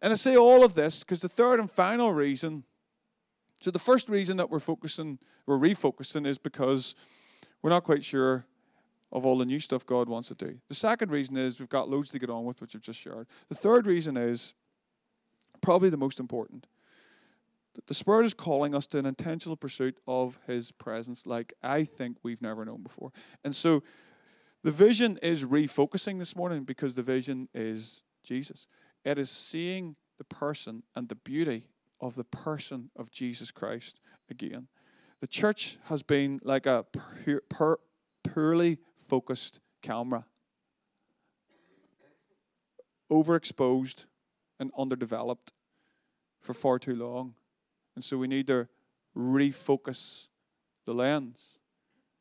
And 0.01 0.11
I 0.11 0.15
say 0.15 0.35
all 0.35 0.63
of 0.63 0.73
this 0.73 1.03
because 1.03 1.21
the 1.21 1.29
third 1.29 1.59
and 1.59 1.69
final 1.69 2.11
reason. 2.11 2.63
So 3.61 3.69
the 3.69 3.79
first 3.79 4.09
reason 4.09 4.37
that 4.37 4.49
we're 4.49 4.59
focusing, 4.59 5.19
we're 5.45 5.59
refocusing, 5.59 6.25
is 6.25 6.39
because 6.39 6.95
we're 7.61 7.69
not 7.69 7.83
quite 7.83 8.03
sure 8.03 8.45
of 9.11 9.25
all 9.25 9.37
the 9.37 9.45
new 9.45 9.59
stuff 9.59 9.85
God 9.85 10.07
wants 10.07 10.29
to 10.29 10.35
do. 10.35 10.57
The 10.67 10.75
second 10.75 11.11
reason 11.11 11.37
is 11.37 11.59
we've 11.59 11.69
got 11.69 11.89
loads 11.89 12.09
to 12.09 12.19
get 12.19 12.29
on 12.29 12.45
with, 12.45 12.61
which 12.61 12.75
I've 12.75 12.81
just 12.81 12.99
shared. 12.99 13.27
The 13.49 13.55
third 13.55 13.87
reason 13.87 14.17
is 14.17 14.53
probably 15.61 15.89
the 15.89 15.97
most 15.97 16.19
important. 16.19 16.67
The 17.87 17.93
Spirit 17.93 18.25
is 18.25 18.33
calling 18.33 18.75
us 18.75 18.85
to 18.87 18.97
an 18.97 19.05
intentional 19.05 19.55
pursuit 19.55 19.97
of 20.07 20.37
His 20.45 20.71
presence, 20.71 21.25
like 21.25 21.53
I 21.63 21.83
think 21.83 22.17
we've 22.23 22.41
never 22.41 22.65
known 22.65 22.83
before. 22.83 23.11
And 23.43 23.55
so 23.55 23.83
the 24.63 24.71
vision 24.71 25.17
is 25.21 25.45
refocusing 25.45 26.19
this 26.19 26.35
morning 26.35 26.63
because 26.63 26.95
the 26.95 27.03
vision 27.03 27.47
is 27.53 28.03
Jesus. 28.23 28.67
It 29.03 29.17
is 29.17 29.31
seeing 29.31 29.95
the 30.17 30.23
person 30.25 30.83
and 30.95 31.09
the 31.09 31.15
beauty 31.15 31.67
of 31.99 32.15
the 32.15 32.23
person 32.23 32.91
of 32.95 33.09
Jesus 33.09 33.51
Christ 33.51 33.99
again. 34.29 34.67
The 35.21 35.27
church 35.27 35.77
has 35.85 36.03
been 36.03 36.39
like 36.43 36.65
a 36.65 36.85
pure, 37.23 37.41
pur, 37.49 37.77
purely 38.23 38.79
focused 39.11 39.59
camera. 39.81 40.23
Overexposed 43.11 44.05
and 44.57 44.71
underdeveloped 44.77 45.51
for 46.39 46.53
far 46.53 46.79
too 46.79 46.95
long. 46.95 47.33
And 47.95 48.05
so 48.05 48.17
we 48.17 48.27
need 48.27 48.47
to 48.47 48.69
refocus 49.13 50.29
the 50.85 50.93
lens 50.93 51.59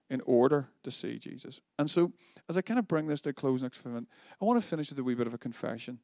in 0.08 0.20
order 0.26 0.68
to 0.82 0.90
see 0.90 1.16
Jesus. 1.16 1.60
And 1.78 1.88
so, 1.88 2.12
as 2.48 2.56
I 2.56 2.60
kind 2.60 2.80
of 2.80 2.88
bring 2.88 3.06
this 3.06 3.20
to 3.20 3.28
a 3.28 3.32
close 3.32 3.62
next 3.62 3.86
minute, 3.86 4.06
I 4.42 4.44
want 4.44 4.60
to 4.60 4.68
finish 4.68 4.90
with 4.90 4.98
a 4.98 5.04
wee 5.04 5.14
bit 5.14 5.28
of 5.28 5.34
a 5.34 5.38
confession. 5.38 6.00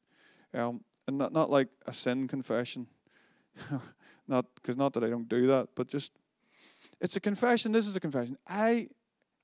Um, 0.54 0.84
and 1.08 1.18
not, 1.18 1.32
not 1.32 1.50
like 1.50 1.68
a 1.86 1.92
sin 1.92 2.28
confession. 2.28 2.86
not 4.28 4.46
because 4.54 4.76
not 4.76 4.92
that 4.92 5.02
I 5.02 5.08
don't 5.08 5.28
do 5.28 5.48
that, 5.48 5.70
but 5.74 5.88
just 5.88 6.12
it's 7.00 7.16
a 7.16 7.20
confession. 7.20 7.72
This 7.72 7.88
is 7.88 7.96
a 7.96 8.00
confession. 8.00 8.38
I 8.46 8.88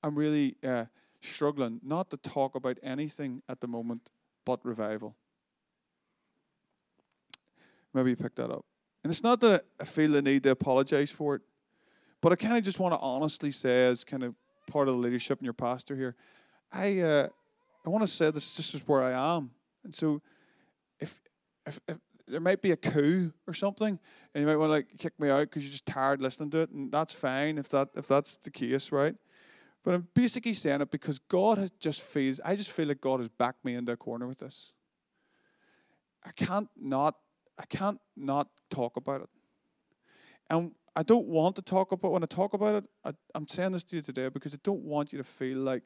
am 0.04 0.14
really 0.14 0.54
uh, 0.62 0.84
struggling 1.22 1.80
not 1.82 2.10
to 2.10 2.16
talk 2.16 2.54
about 2.54 2.78
anything 2.82 3.42
at 3.48 3.60
the 3.60 3.66
moment 3.66 4.10
but 4.44 4.64
revival. 4.64 5.16
Maybe 7.94 8.10
you 8.10 8.16
picked 8.16 8.36
that 8.36 8.50
up. 8.50 8.64
And 9.04 9.10
it's 9.10 9.22
not 9.22 9.40
that 9.40 9.64
I 9.80 9.84
feel 9.84 10.10
the 10.10 10.22
need 10.22 10.44
to 10.44 10.50
apologize 10.50 11.10
for 11.10 11.36
it, 11.36 11.42
but 12.20 12.32
I 12.32 12.36
kind 12.36 12.56
of 12.56 12.62
just 12.62 12.78
want 12.78 12.94
to 12.94 13.00
honestly 13.00 13.50
say, 13.50 13.86
as 13.86 14.04
kind 14.04 14.22
of 14.22 14.34
part 14.66 14.88
of 14.88 14.94
the 14.94 15.00
leadership 15.00 15.38
and 15.38 15.44
your 15.44 15.52
pastor 15.52 15.96
here, 15.96 16.14
I 16.72 17.00
uh, 17.00 17.28
I 17.84 17.90
want 17.90 18.02
to 18.02 18.08
say 18.08 18.30
this. 18.30 18.56
This 18.56 18.74
is 18.74 18.86
where 18.86 19.02
I 19.02 19.36
am, 19.36 19.50
and 19.82 19.92
so 19.92 20.22
if 21.00 21.20
if, 21.66 21.80
if 21.88 21.98
there 22.28 22.40
might 22.40 22.62
be 22.62 22.70
a 22.70 22.76
coup 22.76 23.32
or 23.48 23.54
something, 23.54 23.98
and 24.34 24.40
you 24.40 24.46
might 24.46 24.56
want 24.56 24.68
to 24.68 24.74
like 24.74 24.96
kick 24.98 25.18
me 25.18 25.28
out 25.28 25.50
because 25.50 25.64
you're 25.64 25.72
just 25.72 25.84
tired 25.84 26.22
listening 26.22 26.50
to 26.50 26.58
it, 26.58 26.70
and 26.70 26.92
that's 26.92 27.12
fine 27.12 27.58
if 27.58 27.68
that 27.70 27.88
if 27.96 28.06
that's 28.06 28.36
the 28.36 28.50
case, 28.50 28.92
right? 28.92 29.16
But 29.84 29.94
I'm 29.94 30.08
basically 30.14 30.52
saying 30.52 30.80
it 30.80 30.90
because 30.90 31.18
God 31.18 31.58
has 31.58 31.70
just 31.72 32.02
feels. 32.02 32.40
I 32.44 32.54
just 32.54 32.70
feel 32.70 32.88
like 32.88 33.00
God 33.00 33.20
has 33.20 33.28
backed 33.28 33.64
me 33.64 33.74
into 33.74 33.92
a 33.92 33.96
corner 33.96 34.26
with 34.26 34.38
this. 34.38 34.72
I 36.24 36.30
can't 36.30 36.68
not. 36.76 37.16
I 37.58 37.66
can't 37.66 38.00
not 38.16 38.48
talk 38.70 38.96
about 38.96 39.22
it. 39.22 39.28
And 40.50 40.72
I 40.94 41.02
don't 41.02 41.26
want 41.26 41.56
to 41.56 41.62
talk 41.62 41.92
about 41.92 42.12
when 42.12 42.22
I 42.22 42.26
talk 42.26 42.54
about 42.54 42.76
it. 42.76 42.84
I, 43.04 43.12
I'm 43.34 43.46
saying 43.46 43.72
this 43.72 43.84
to 43.84 43.96
you 43.96 44.02
today 44.02 44.28
because 44.28 44.54
I 44.54 44.58
don't 44.62 44.82
want 44.82 45.12
you 45.12 45.18
to 45.18 45.24
feel 45.24 45.58
like 45.58 45.82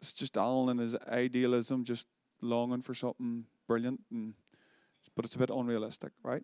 it's 0.00 0.12
just 0.12 0.36
Alan 0.36 0.70
and 0.70 0.80
his 0.80 0.96
idealism, 1.08 1.84
just 1.84 2.06
longing 2.40 2.80
for 2.80 2.94
something 2.94 3.44
brilliant, 3.66 4.00
and 4.10 4.34
but 5.14 5.24
it's 5.24 5.34
a 5.34 5.38
bit 5.38 5.50
unrealistic, 5.50 6.12
right? 6.22 6.42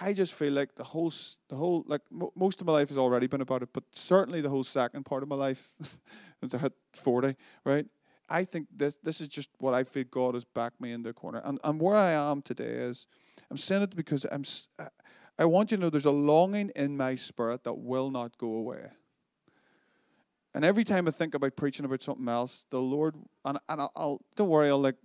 I 0.00 0.12
just 0.12 0.34
feel 0.34 0.52
like 0.52 0.74
the 0.74 0.84
whole, 0.84 1.12
the 1.48 1.56
whole, 1.56 1.84
like 1.86 2.00
mo- 2.10 2.32
most 2.34 2.60
of 2.60 2.66
my 2.66 2.72
life 2.72 2.88
has 2.88 2.96
already 2.96 3.26
been 3.26 3.42
about 3.42 3.62
it, 3.62 3.68
but 3.72 3.84
certainly 3.90 4.40
the 4.40 4.48
whole 4.48 4.64
second 4.64 5.04
part 5.04 5.22
of 5.22 5.28
my 5.28 5.36
life, 5.36 5.72
since 6.40 6.54
I 6.54 6.58
hit 6.58 6.72
forty, 6.94 7.36
right? 7.64 7.86
I 8.28 8.44
think 8.44 8.68
this 8.74 8.96
this 9.02 9.20
is 9.20 9.28
just 9.28 9.50
what 9.58 9.74
I 9.74 9.84
feel 9.84 10.04
God 10.10 10.34
has 10.34 10.44
backed 10.44 10.80
me 10.80 10.92
into 10.92 11.10
a 11.10 11.12
corner, 11.12 11.42
and 11.44 11.58
and 11.62 11.80
where 11.80 11.96
I 11.96 12.12
am 12.12 12.40
today 12.40 12.64
is, 12.64 13.06
I'm 13.50 13.58
saying 13.58 13.82
it 13.82 13.94
because 13.94 14.24
I'm, 14.32 14.44
I 15.38 15.44
want 15.44 15.70
you 15.70 15.76
to 15.76 15.82
know 15.82 15.90
there's 15.90 16.06
a 16.06 16.10
longing 16.10 16.70
in 16.74 16.96
my 16.96 17.14
spirit 17.14 17.64
that 17.64 17.74
will 17.74 18.10
not 18.10 18.38
go 18.38 18.54
away. 18.54 18.88
And 20.54 20.64
every 20.64 20.84
time 20.84 21.08
I 21.08 21.10
think 21.10 21.34
about 21.34 21.56
preaching 21.56 21.84
about 21.84 22.02
something 22.02 22.28
else, 22.28 22.64
the 22.70 22.80
Lord 22.80 23.16
and 23.44 23.58
and 23.68 23.80
I'll, 23.82 23.92
I'll 23.94 24.20
don't 24.36 24.48
worry, 24.48 24.68
I'll 24.68 24.80
like 24.80 24.96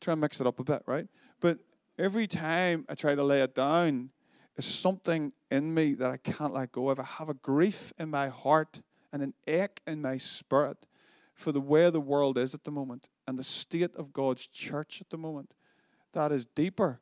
try 0.00 0.12
and 0.12 0.20
mix 0.20 0.40
it 0.40 0.46
up 0.46 0.58
a 0.58 0.64
bit, 0.64 0.82
right? 0.86 1.06
But 1.40 1.58
every 1.98 2.26
time 2.26 2.84
I 2.88 2.94
try 2.94 3.14
to 3.14 3.22
lay 3.22 3.40
it 3.40 3.54
down, 3.54 4.10
there's 4.54 4.66
something 4.66 5.32
in 5.50 5.74
me 5.74 5.94
that 5.94 6.10
I 6.10 6.16
can't 6.16 6.52
let 6.52 6.72
go 6.72 6.88
of. 6.88 7.00
I 7.00 7.04
have 7.04 7.28
a 7.28 7.34
grief 7.34 7.92
in 7.98 8.10
my 8.10 8.28
heart 8.28 8.80
and 9.12 9.22
an 9.22 9.34
ache 9.46 9.80
in 9.86 10.00
my 10.00 10.16
spirit 10.16 10.86
for 11.34 11.50
the 11.50 11.60
way 11.60 11.90
the 11.90 12.00
world 12.00 12.38
is 12.38 12.54
at 12.54 12.62
the 12.62 12.70
moment 12.70 13.08
and 13.26 13.36
the 13.36 13.42
state 13.42 13.94
of 13.96 14.12
God's 14.12 14.46
church 14.46 15.00
at 15.00 15.10
the 15.10 15.16
moment. 15.16 15.54
That 16.12 16.30
is 16.30 16.46
deeper. 16.46 17.00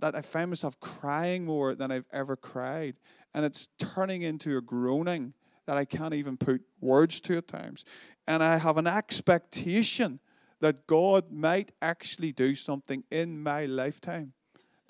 That 0.00 0.14
I 0.14 0.22
find 0.22 0.50
myself 0.50 0.78
crying 0.80 1.44
more 1.44 1.74
than 1.74 1.92
I've 1.92 2.06
ever 2.12 2.36
cried. 2.36 2.96
And 3.34 3.44
it's 3.44 3.68
turning 3.78 4.22
into 4.22 4.58
a 4.58 4.60
groaning 4.60 5.34
that 5.66 5.76
I 5.76 5.84
can't 5.84 6.14
even 6.14 6.36
put 6.36 6.62
words 6.80 7.20
to 7.22 7.36
at 7.36 7.46
times. 7.46 7.84
And 8.26 8.42
I 8.42 8.58
have 8.58 8.76
an 8.76 8.88
expectation 8.88 10.18
that 10.60 10.86
God 10.88 11.30
might 11.30 11.70
actually 11.80 12.32
do 12.32 12.54
something 12.56 13.04
in 13.10 13.40
my 13.40 13.66
lifetime 13.66 14.32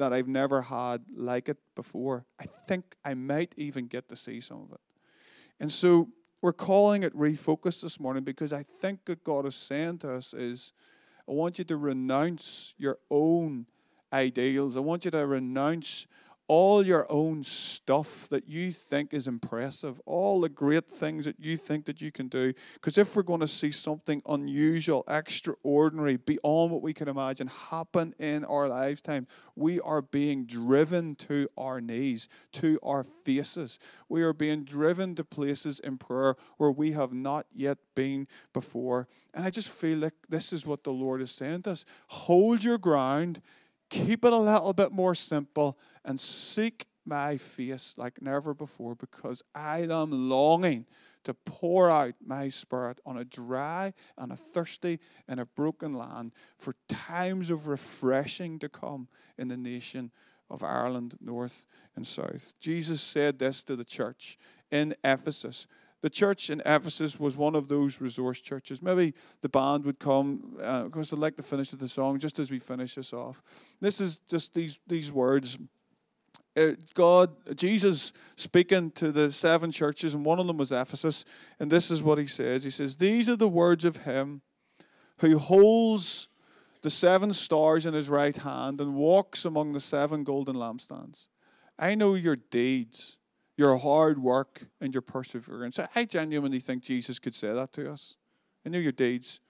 that 0.02 0.12
I've 0.12 0.26
never 0.26 0.62
had 0.62 1.04
like 1.14 1.48
it 1.48 1.58
before. 1.76 2.26
I 2.40 2.46
think 2.66 2.96
I 3.04 3.14
might 3.14 3.54
even 3.56 3.86
get 3.86 4.08
to 4.08 4.16
see 4.16 4.40
some 4.40 4.62
of 4.62 4.72
it. 4.72 4.80
And 5.60 5.70
so 5.70 6.08
we're 6.40 6.52
calling 6.52 7.04
it 7.04 7.16
refocus 7.16 7.80
this 7.80 8.00
morning 8.00 8.24
because 8.24 8.52
I 8.52 8.64
think 8.64 9.04
that 9.04 9.22
God 9.22 9.46
is 9.46 9.54
saying 9.54 9.98
to 9.98 10.12
us 10.12 10.34
is, 10.34 10.72
I 11.28 11.30
want 11.30 11.60
you 11.60 11.64
to 11.66 11.76
renounce 11.76 12.74
your 12.78 12.98
own 13.12 13.66
ideals. 14.12 14.76
I 14.76 14.80
want 14.80 15.04
you 15.04 15.12
to 15.12 15.24
renounce 15.24 16.08
all 16.48 16.84
your 16.84 17.06
own 17.10 17.42
stuff 17.42 18.28
that 18.28 18.48
you 18.48 18.70
think 18.70 19.14
is 19.14 19.26
impressive, 19.26 20.00
all 20.06 20.40
the 20.40 20.48
great 20.48 20.86
things 20.86 21.24
that 21.24 21.36
you 21.38 21.56
think 21.56 21.86
that 21.86 22.00
you 22.00 22.12
can 22.12 22.28
do. 22.28 22.52
Because 22.74 22.98
if 22.98 23.14
we're 23.14 23.22
going 23.22 23.40
to 23.40 23.48
see 23.48 23.70
something 23.70 24.22
unusual, 24.26 25.04
extraordinary, 25.08 26.16
beyond 26.16 26.72
what 26.72 26.82
we 26.82 26.92
can 26.92 27.08
imagine 27.08 27.46
happen 27.46 28.14
in 28.18 28.44
our 28.44 28.68
lifetime, 28.68 29.26
we 29.56 29.80
are 29.80 30.02
being 30.02 30.44
driven 30.44 31.14
to 31.16 31.48
our 31.56 31.80
knees, 31.80 32.28
to 32.52 32.78
our 32.82 33.04
faces. 33.04 33.78
We 34.08 34.22
are 34.22 34.32
being 34.32 34.64
driven 34.64 35.14
to 35.16 35.24
places 35.24 35.80
in 35.80 35.98
prayer 35.98 36.36
where 36.56 36.72
we 36.72 36.92
have 36.92 37.12
not 37.12 37.46
yet 37.54 37.78
been 37.94 38.26
before. 38.52 39.08
And 39.32 39.44
I 39.44 39.50
just 39.50 39.68
feel 39.68 39.98
like 39.98 40.14
this 40.28 40.52
is 40.52 40.66
what 40.66 40.84
the 40.84 40.92
Lord 40.92 41.20
is 41.20 41.30
saying 41.30 41.62
to 41.62 41.72
us 41.72 41.84
hold 42.08 42.64
your 42.64 42.78
ground 42.78 43.40
keep 43.92 44.24
it 44.24 44.32
a 44.32 44.36
little 44.36 44.72
bit 44.72 44.90
more 44.90 45.14
simple 45.14 45.78
and 46.04 46.18
seek 46.18 46.86
my 47.04 47.36
face 47.36 47.94
like 47.98 48.22
never 48.22 48.54
before 48.54 48.94
because 48.94 49.42
I 49.54 49.82
am 49.82 50.30
longing 50.30 50.86
to 51.24 51.34
pour 51.34 51.90
out 51.90 52.14
my 52.24 52.48
spirit 52.48 53.00
on 53.04 53.18
a 53.18 53.24
dry 53.24 53.92
and 54.16 54.32
a 54.32 54.36
thirsty 54.36 54.98
and 55.28 55.38
a 55.38 55.44
broken 55.44 55.94
land 55.94 56.32
for 56.56 56.74
times 56.88 57.50
of 57.50 57.66
refreshing 57.68 58.58
to 58.60 58.68
come 58.68 59.08
in 59.36 59.48
the 59.48 59.56
nation 59.56 60.10
of 60.50 60.64
Ireland, 60.64 61.16
north 61.20 61.66
and 61.94 62.06
south. 62.06 62.54
Jesus 62.58 63.02
said 63.02 63.38
this 63.38 63.62
to 63.64 63.76
the 63.76 63.84
church 63.84 64.38
in 64.70 64.94
Ephesus 65.04 65.66
the 66.02 66.10
church 66.10 66.50
in 66.50 66.60
Ephesus 66.66 67.18
was 67.18 67.36
one 67.36 67.54
of 67.54 67.68
those 67.68 68.00
resource 68.00 68.40
churches. 68.40 68.82
Maybe 68.82 69.14
the 69.40 69.48
band 69.48 69.84
would 69.84 70.00
come, 70.00 70.58
uh, 70.60 70.84
because 70.84 71.12
I'd 71.12 71.20
like 71.20 71.36
to 71.36 71.44
finish 71.44 71.70
with 71.70 71.80
the 71.80 71.88
song 71.88 72.18
just 72.18 72.38
as 72.40 72.50
we 72.50 72.58
finish 72.58 72.96
this 72.96 73.12
off. 73.12 73.40
This 73.80 74.00
is 74.00 74.18
just 74.18 74.52
these, 74.52 74.80
these 74.88 75.12
words. 75.12 75.58
Uh, 76.56 76.72
God, 76.94 77.30
Jesus 77.56 78.12
speaking 78.34 78.90
to 78.92 79.12
the 79.12 79.30
seven 79.30 79.70
churches, 79.70 80.14
and 80.14 80.24
one 80.24 80.40
of 80.40 80.48
them 80.48 80.58
was 80.58 80.72
Ephesus, 80.72 81.24
and 81.60 81.70
this 81.70 81.90
is 81.90 82.02
what 82.02 82.18
he 82.18 82.26
says 82.26 82.64
He 82.64 82.70
says, 82.70 82.96
These 82.96 83.30
are 83.30 83.36
the 83.36 83.48
words 83.48 83.84
of 83.84 83.98
him 83.98 84.42
who 85.18 85.38
holds 85.38 86.26
the 86.82 86.90
seven 86.90 87.32
stars 87.32 87.86
in 87.86 87.94
his 87.94 88.08
right 88.08 88.36
hand 88.36 88.80
and 88.80 88.96
walks 88.96 89.44
among 89.44 89.72
the 89.72 89.80
seven 89.80 90.24
golden 90.24 90.56
lampstands. 90.56 91.28
I 91.78 91.94
know 91.94 92.14
your 92.14 92.36
deeds 92.36 93.18
your 93.56 93.76
hard 93.76 94.22
work 94.22 94.62
and 94.80 94.94
your 94.94 95.02
perseverance. 95.02 95.78
I 95.94 96.04
genuinely 96.04 96.60
think 96.60 96.82
Jesus 96.82 97.18
could 97.18 97.34
say 97.34 97.52
that 97.52 97.72
to 97.74 97.90
us. 97.90 98.16
I 98.64 98.68
know 98.68 98.78
your 98.78 98.92
deeds. 98.92 99.40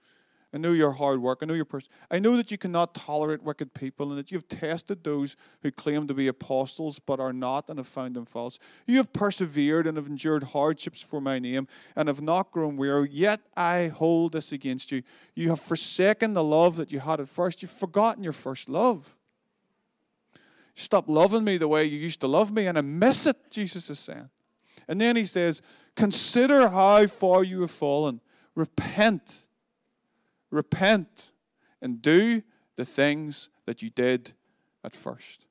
I 0.53 0.59
know 0.59 0.71
your 0.71 0.91
hard 0.91 1.19
work. 1.19 1.39
I 1.41 1.47
know 1.47 1.55
your 1.55 1.65
pers- 1.65 1.89
I 2.11 2.19
know 2.19 2.37
that 2.37 2.51
you 2.51 2.59
cannot 2.59 2.93
tolerate 2.93 3.41
wicked 3.41 3.73
people 3.73 4.09
and 4.09 4.19
that 4.19 4.31
you've 4.31 4.47
tested 4.47 5.03
those 5.03 5.35
who 5.63 5.71
claim 5.71 6.05
to 6.07 6.13
be 6.13 6.27
apostles 6.27 6.99
but 6.99 7.19
are 7.19 7.33
not 7.33 7.69
and 7.69 7.79
have 7.79 7.87
found 7.87 8.15
them 8.15 8.25
false. 8.25 8.59
You 8.85 8.97
have 8.97 9.11
persevered 9.11 9.87
and 9.87 9.97
have 9.97 10.05
endured 10.05 10.43
hardships 10.43 11.01
for 11.01 11.19
my 11.19 11.39
name 11.39 11.67
and 11.95 12.07
have 12.07 12.21
not 12.21 12.51
grown 12.51 12.77
weary. 12.77 13.09
Yet 13.11 13.41
I 13.57 13.87
hold 13.87 14.33
this 14.33 14.51
against 14.51 14.91
you. 14.91 15.01
You 15.33 15.49
have 15.49 15.61
forsaken 15.61 16.35
the 16.35 16.43
love 16.43 16.75
that 16.75 16.91
you 16.91 16.99
had 16.99 17.19
at 17.19 17.29
first. 17.29 17.63
You've 17.63 17.71
forgotten 17.71 18.23
your 18.23 18.33
first 18.33 18.69
love. 18.69 19.17
Stop 20.75 21.07
loving 21.07 21.43
me 21.43 21.57
the 21.57 21.67
way 21.67 21.85
you 21.85 21.99
used 21.99 22.21
to 22.21 22.27
love 22.27 22.51
me, 22.51 22.67
and 22.67 22.77
I 22.77 22.81
miss 22.81 23.25
it, 23.25 23.37
Jesus 23.49 23.89
is 23.89 23.99
saying. 23.99 24.29
And 24.87 24.99
then 24.99 25.15
he 25.15 25.25
says, 25.25 25.61
Consider 25.95 26.69
how 26.69 27.05
far 27.07 27.43
you 27.43 27.61
have 27.61 27.71
fallen. 27.71 28.19
Repent. 28.55 29.45
Repent 30.49 31.31
and 31.81 32.01
do 32.01 32.41
the 32.75 32.85
things 32.85 33.49
that 33.65 33.81
you 33.81 33.89
did 33.91 34.31
at 34.83 34.95
first. 34.95 35.45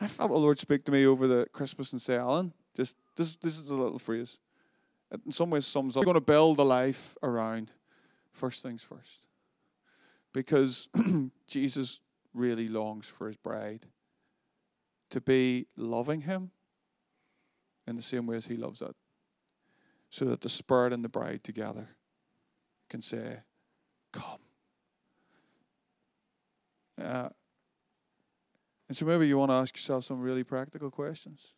I 0.00 0.06
felt 0.06 0.30
the 0.30 0.38
Lord 0.38 0.58
speak 0.58 0.84
to 0.84 0.92
me 0.92 1.06
over 1.06 1.26
the 1.26 1.46
Christmas 1.52 1.92
and 1.92 2.00
say, 2.00 2.16
Alan, 2.16 2.54
this, 2.74 2.94
this, 3.16 3.36
this 3.36 3.58
is 3.58 3.68
a 3.68 3.74
little 3.74 3.98
phrase. 3.98 4.38
It 5.12 5.20
in 5.26 5.32
some 5.32 5.50
ways 5.50 5.66
sums 5.66 5.96
up. 5.96 6.00
You're 6.00 6.12
going 6.12 6.14
to 6.14 6.20
build 6.22 6.58
a 6.58 6.62
life 6.62 7.16
around 7.22 7.72
first 8.32 8.62
things 8.62 8.82
first. 8.82 9.26
Because 10.32 10.88
Jesus 11.46 12.00
really 12.34 12.68
longs 12.68 13.06
for 13.06 13.26
his 13.26 13.36
bride 13.36 13.86
to 15.10 15.20
be 15.20 15.66
loving 15.76 16.22
him 16.22 16.50
in 17.86 17.96
the 17.96 18.02
same 18.02 18.26
way 18.26 18.36
as 18.36 18.46
he 18.46 18.56
loves 18.56 18.82
it, 18.82 18.94
so 20.08 20.24
that 20.26 20.40
the 20.40 20.48
Spirit 20.48 20.92
and 20.92 21.04
the 21.04 21.08
bride 21.08 21.42
together 21.42 21.88
can 22.88 23.02
say, 23.02 23.40
Come. 24.12 24.40
Uh, 27.00 27.28
and 28.88 28.96
so 28.96 29.06
maybe 29.06 29.26
you 29.26 29.38
want 29.38 29.50
to 29.50 29.54
ask 29.54 29.76
yourself 29.76 30.04
some 30.04 30.20
really 30.20 30.44
practical 30.44 30.90
questions. 30.90 31.54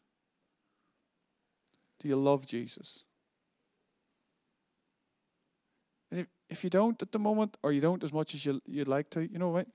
Do 1.98 2.08
you 2.08 2.16
love 2.16 2.46
Jesus? 2.46 3.04
If, 6.10 6.26
if 6.50 6.64
you 6.64 6.70
don't 6.70 7.00
at 7.00 7.10
the 7.10 7.18
moment, 7.18 7.56
or 7.62 7.72
you 7.72 7.80
don't 7.80 8.04
as 8.04 8.12
much 8.12 8.34
as 8.34 8.44
you, 8.44 8.60
you'd 8.66 8.88
like 8.88 9.08
to, 9.10 9.22
you 9.26 9.38
know 9.38 9.48
what? 9.48 9.66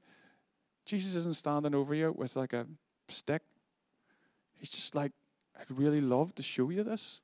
Jesus 0.87 1.15
isn't 1.15 1.35
standing 1.35 1.75
over 1.75 1.93
you 1.93 2.13
with 2.13 2.35
like 2.35 2.53
a 2.53 2.65
stick. 3.09 3.41
He's 4.57 4.69
just 4.69 4.95
like, 4.95 5.11
I'd 5.59 5.69
really 5.69 6.01
love 6.01 6.33
to 6.35 6.43
show 6.43 6.69
you 6.69 6.83
this. 6.83 7.21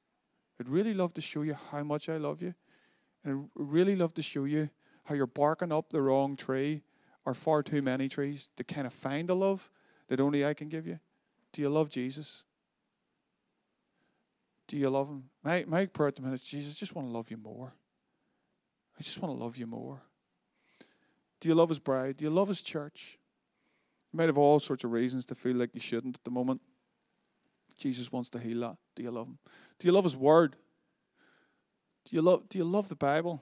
I'd 0.59 0.69
really 0.69 0.93
love 0.93 1.13
to 1.15 1.21
show 1.21 1.41
you 1.41 1.55
how 1.71 1.83
much 1.83 2.09
I 2.09 2.17
love 2.17 2.41
you. 2.41 2.53
And 3.23 3.33
I'd 3.33 3.49
really 3.55 3.95
love 3.95 4.13
to 4.15 4.21
show 4.21 4.43
you 4.43 4.69
how 5.05 5.15
you're 5.15 5.27
barking 5.27 5.71
up 5.71 5.89
the 5.89 6.01
wrong 6.01 6.35
tree 6.35 6.83
or 7.25 7.33
far 7.33 7.63
too 7.63 7.81
many 7.81 8.09
trees 8.09 8.51
to 8.57 8.63
kind 8.63 8.85
of 8.85 8.93
find 8.93 9.29
the 9.29 9.35
love 9.35 9.69
that 10.09 10.19
only 10.19 10.45
I 10.45 10.53
can 10.53 10.67
give 10.67 10.85
you. 10.85 10.99
Do 11.53 11.61
you 11.61 11.69
love 11.69 11.89
Jesus? 11.89 12.43
Do 14.67 14.77
you 14.77 14.89
love 14.89 15.07
Him? 15.07 15.29
My, 15.43 15.63
my 15.67 15.85
prayer 15.85 16.09
at 16.09 16.15
the 16.15 16.21
minute 16.21 16.41
is, 16.41 16.47
Jesus, 16.47 16.73
I 16.73 16.79
just 16.79 16.95
want 16.95 17.07
to 17.07 17.11
love 17.11 17.31
you 17.31 17.37
more. 17.37 17.73
I 18.99 19.03
just 19.03 19.21
want 19.21 19.37
to 19.37 19.43
love 19.43 19.57
you 19.57 19.67
more. 19.67 20.01
Do 21.39 21.49
you 21.49 21.55
love 21.55 21.69
His 21.69 21.79
bride? 21.79 22.17
Do 22.17 22.25
you 22.25 22.29
love 22.29 22.47
His 22.49 22.61
church? 22.61 23.19
You 24.13 24.17
might 24.17 24.29
have 24.29 24.37
all 24.37 24.59
sorts 24.59 24.83
of 24.83 24.91
reasons 24.91 25.25
to 25.25 25.35
feel 25.35 25.55
like 25.55 25.73
you 25.73 25.81
shouldn't 25.81 26.17
at 26.17 26.23
the 26.23 26.29
moment. 26.29 26.61
Jesus 27.77 28.11
wants 28.11 28.29
to 28.29 28.39
heal 28.39 28.59
that. 28.61 28.77
Do 28.95 29.01
you 29.01 29.09
love 29.09 29.27
Him? 29.27 29.39
Do 29.79 29.87
you 29.87 29.91
love 29.91 30.03
His 30.03 30.15
Word? 30.15 30.55
Do 32.05 32.15
you 32.15 32.21
love, 32.21 32.47
do 32.47 32.59
you 32.59 32.63
love 32.63 32.89
the 32.89 32.95
Bible? 32.95 33.41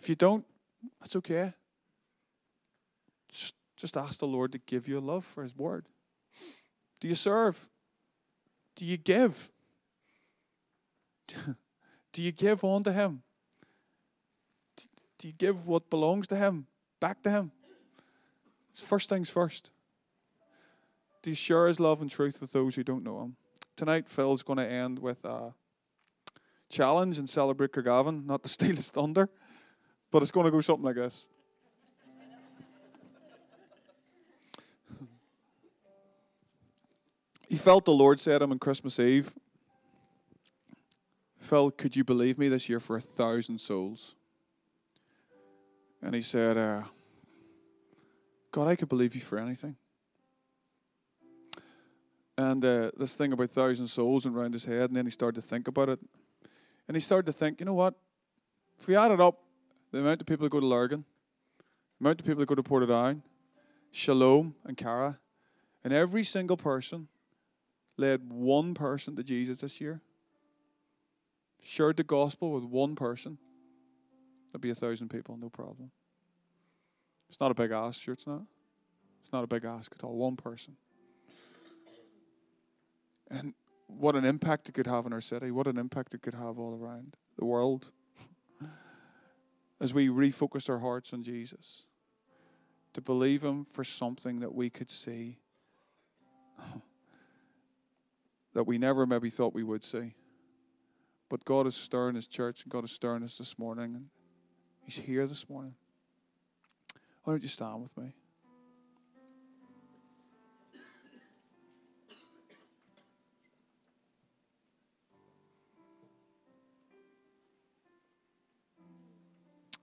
If 0.00 0.08
you 0.08 0.14
don't, 0.14 0.46
that's 0.98 1.14
okay. 1.16 1.52
Just, 3.30 3.54
just 3.76 3.96
ask 3.98 4.18
the 4.18 4.26
Lord 4.26 4.52
to 4.52 4.58
give 4.58 4.88
you 4.88 4.98
a 4.98 5.00
love 5.00 5.26
for 5.26 5.42
His 5.42 5.54
Word. 5.54 5.86
Do 7.00 7.08
you 7.08 7.14
serve? 7.14 7.68
Do 8.76 8.86
you 8.86 8.96
give? 8.96 9.50
Do 12.12 12.22
you 12.22 12.32
give 12.32 12.64
on 12.64 12.82
to 12.84 12.92
Him? 12.92 13.22
Do 15.18 15.28
you 15.28 15.34
give 15.34 15.66
what 15.66 15.90
belongs 15.90 16.28
to 16.28 16.36
Him 16.36 16.66
back 16.98 17.22
to 17.24 17.30
Him? 17.30 17.52
It's 18.70 18.82
first 18.82 19.10
things 19.10 19.28
first. 19.28 19.70
You 21.24 21.34
share 21.34 21.66
His 21.66 21.78
love 21.78 22.00
and 22.00 22.10
truth 22.10 22.40
with 22.40 22.52
those 22.52 22.74
who 22.74 22.82
don't 22.82 23.04
know 23.04 23.22
Him? 23.22 23.36
Tonight, 23.76 24.08
Phil's 24.08 24.42
going 24.42 24.58
to 24.58 24.68
end 24.68 24.98
with 24.98 25.24
a 25.24 25.54
challenge 26.72 27.18
and 27.18 27.28
celebrate 27.28 27.72
Craigavon, 27.72 28.24
not 28.26 28.42
to 28.42 28.48
steal 28.48 28.74
his 28.74 28.90
thunder, 28.90 29.28
but 30.10 30.22
it's 30.22 30.32
going 30.32 30.46
to 30.46 30.50
go 30.50 30.60
something 30.60 30.84
like 30.84 30.96
this. 30.96 31.28
he 37.48 37.56
felt 37.58 37.84
the 37.84 37.92
Lord 37.92 38.18
said 38.18 38.38
to 38.38 38.44
him 38.44 38.52
on 38.52 38.58
Christmas 38.58 38.98
Eve, 38.98 39.34
Phil, 41.38 41.70
could 41.70 41.94
you 41.94 42.02
believe 42.02 42.38
me 42.38 42.48
this 42.48 42.68
year 42.68 42.80
for 42.80 42.96
a 42.96 43.00
thousand 43.00 43.60
souls? 43.60 44.16
And 46.00 46.14
he 46.14 46.22
said, 46.22 46.56
uh, 46.56 46.82
God, 48.50 48.68
I 48.68 48.76
could 48.76 48.88
believe 48.88 49.14
you 49.14 49.20
for 49.20 49.38
anything. 49.38 49.76
And 52.42 52.64
uh, 52.64 52.90
this 52.96 53.14
thing 53.14 53.32
about 53.32 53.50
thousand 53.50 53.86
souls 53.86 54.24
went 54.24 54.36
around 54.36 54.52
his 54.52 54.64
head, 54.64 54.90
and 54.90 54.96
then 54.96 55.06
he 55.06 55.12
started 55.12 55.40
to 55.40 55.46
think 55.46 55.68
about 55.68 55.88
it. 55.88 56.00
And 56.88 56.96
he 56.96 57.00
started 57.00 57.26
to 57.26 57.32
think, 57.32 57.60
you 57.60 57.66
know 57.66 57.74
what? 57.74 57.94
If 58.80 58.88
we 58.88 58.96
added 58.96 59.20
up 59.20 59.38
the 59.92 60.00
amount 60.00 60.20
of 60.20 60.26
people 60.26 60.44
that 60.44 60.50
go 60.50 60.58
to 60.58 60.66
Lurgan, 60.66 61.04
the 62.00 62.04
amount 62.04 62.20
of 62.20 62.26
people 62.26 62.40
that 62.40 62.48
go 62.48 62.56
to 62.56 62.62
Portadown, 62.62 63.22
Shalom 63.92 64.56
and 64.64 64.76
Cara, 64.76 65.20
and 65.84 65.92
every 65.92 66.24
single 66.24 66.56
person 66.56 67.06
led 67.96 68.28
one 68.28 68.74
person 68.74 69.14
to 69.14 69.22
Jesus 69.22 69.60
this 69.60 69.80
year, 69.80 70.00
shared 71.62 71.96
the 71.96 72.02
gospel 72.02 72.50
with 72.50 72.64
one 72.64 72.96
person, 72.96 73.38
there'd 74.50 74.60
be 74.60 74.70
a 74.70 74.74
thousand 74.74 75.10
people, 75.10 75.36
no 75.36 75.48
problem. 75.48 75.92
It's 77.28 77.38
not 77.38 77.52
a 77.52 77.54
big 77.54 77.70
ask, 77.70 78.02
sure 78.02 78.14
it's 78.14 78.26
not. 78.26 78.42
It's 79.22 79.32
not 79.32 79.44
a 79.44 79.46
big 79.46 79.64
ask 79.64 79.92
at 79.96 80.02
all. 80.02 80.16
One 80.16 80.34
person. 80.34 80.76
And 83.32 83.54
what 83.86 84.14
an 84.14 84.24
impact 84.24 84.68
it 84.68 84.72
could 84.72 84.86
have 84.86 85.06
in 85.06 85.12
our 85.12 85.20
city, 85.20 85.50
what 85.50 85.66
an 85.66 85.78
impact 85.78 86.12
it 86.14 86.20
could 86.22 86.34
have 86.34 86.58
all 86.58 86.74
around 86.74 87.16
the 87.38 87.44
world 87.46 87.90
as 89.80 89.92
we 89.92 90.08
refocus 90.08 90.68
our 90.70 90.78
hearts 90.78 91.12
on 91.12 91.22
Jesus, 91.22 91.86
to 92.92 93.00
believe 93.00 93.42
Him 93.42 93.64
for 93.64 93.82
something 93.82 94.40
that 94.40 94.54
we 94.54 94.70
could 94.70 94.90
see 94.90 95.38
that 98.54 98.64
we 98.64 98.76
never 98.76 99.06
maybe 99.06 99.30
thought 99.30 99.54
we 99.54 99.62
would 99.62 99.82
see. 99.82 100.14
But 101.30 101.44
God 101.46 101.66
is 101.66 101.74
stirring 101.74 102.14
His 102.14 102.26
church, 102.26 102.62
and 102.62 102.70
God 102.70 102.84
is 102.84 102.92
stirring 102.92 103.22
us 103.22 103.38
this 103.38 103.58
morning, 103.58 103.94
and 103.94 104.06
He's 104.84 104.96
here 104.96 105.26
this 105.26 105.48
morning. 105.48 105.74
Why 107.24 107.32
don't 107.32 107.42
you 107.42 107.48
stand 107.48 107.80
with 107.80 107.96
me? 107.96 108.14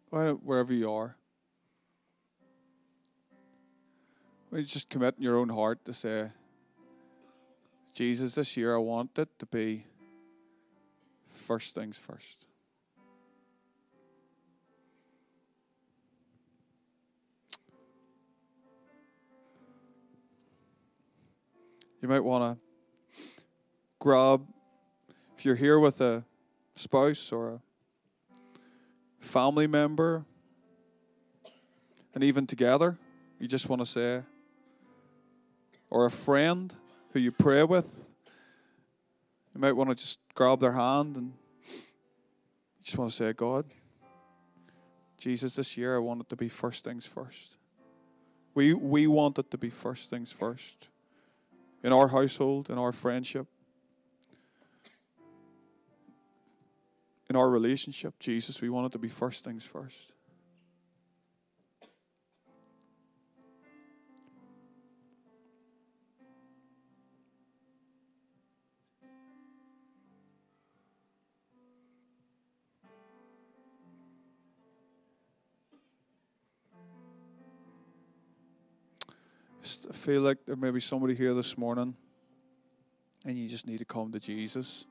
Wherever 0.09 0.73
you 0.73 0.91
are, 0.91 1.15
you 4.51 4.63
just 4.63 4.89
commit 4.89 5.15
in 5.17 5.23
your 5.23 5.37
own 5.37 5.49
heart 5.49 5.85
to 5.85 5.93
say, 5.93 6.29
Jesus, 7.93 8.35
this 8.35 8.57
year 8.57 8.75
I 8.75 8.79
want 8.79 9.17
it 9.17 9.29
to 9.39 9.45
be 9.45 9.85
first 11.29 11.75
things 11.75 11.97
first. 11.97 12.45
You 22.01 22.07
might 22.07 22.23
want 22.23 22.55
to 22.55 22.61
grab, 23.99 24.41
if 25.37 25.43
you're 25.43 25.55
here 25.55 25.79
with 25.79 25.99
a 25.99 26.23
spouse 26.73 27.31
or 27.33 27.49
a 27.49 27.61
family 29.19 29.67
member, 29.67 30.25
and 32.13 32.23
even 32.23 32.47
together, 32.47 32.97
you 33.39 33.47
just 33.47 33.69
want 33.69 33.81
to 33.81 33.85
say, 33.85 34.21
or 35.89 36.05
a 36.05 36.11
friend 36.11 36.73
who 37.13 37.19
you 37.19 37.31
pray 37.31 37.63
with, 37.63 38.05
you 39.53 39.61
might 39.61 39.73
want 39.73 39.89
to 39.89 39.95
just 39.95 40.19
grab 40.35 40.59
their 40.59 40.73
hand 40.73 41.17
and 41.17 41.33
just 42.81 42.97
want 42.97 43.11
to 43.11 43.15
say, 43.15 43.33
God, 43.33 43.65
Jesus, 45.17 45.55
this 45.55 45.77
year 45.77 45.95
I 45.95 45.99
want 45.99 46.21
it 46.21 46.29
to 46.29 46.35
be 46.35 46.49
first 46.49 46.83
things 46.83 47.05
first. 47.05 47.57
We, 48.55 48.73
we 48.73 49.05
want 49.07 49.37
it 49.37 49.51
to 49.51 49.57
be 49.57 49.69
first 49.69 50.09
things 50.09 50.31
first 50.31 50.89
in 51.83 51.93
our 51.93 52.07
household, 52.07 52.69
in 52.69 52.77
our 52.77 52.91
friendship. 52.91 53.47
In 57.29 57.35
our 57.35 57.49
relationship, 57.49 58.17
Jesus, 58.19 58.59
we 58.59 58.69
want 58.69 58.87
it 58.87 58.91
to 58.93 58.97
be 58.97 59.07
first 59.07 59.43
things 59.43 59.63
first. 59.63 60.13
I 79.87 79.93
feel 79.93 80.21
like 80.21 80.37
there 80.45 80.55
may 80.55 80.71
be 80.71 80.79
somebody 80.79 81.13
here 81.13 81.35
this 81.35 81.57
morning 81.57 81.95
and 83.23 83.37
you 83.37 83.47
just 83.47 83.67
need 83.67 83.77
to 83.77 83.85
come 83.85 84.11
to 84.11 84.19
Jesus 84.19 84.85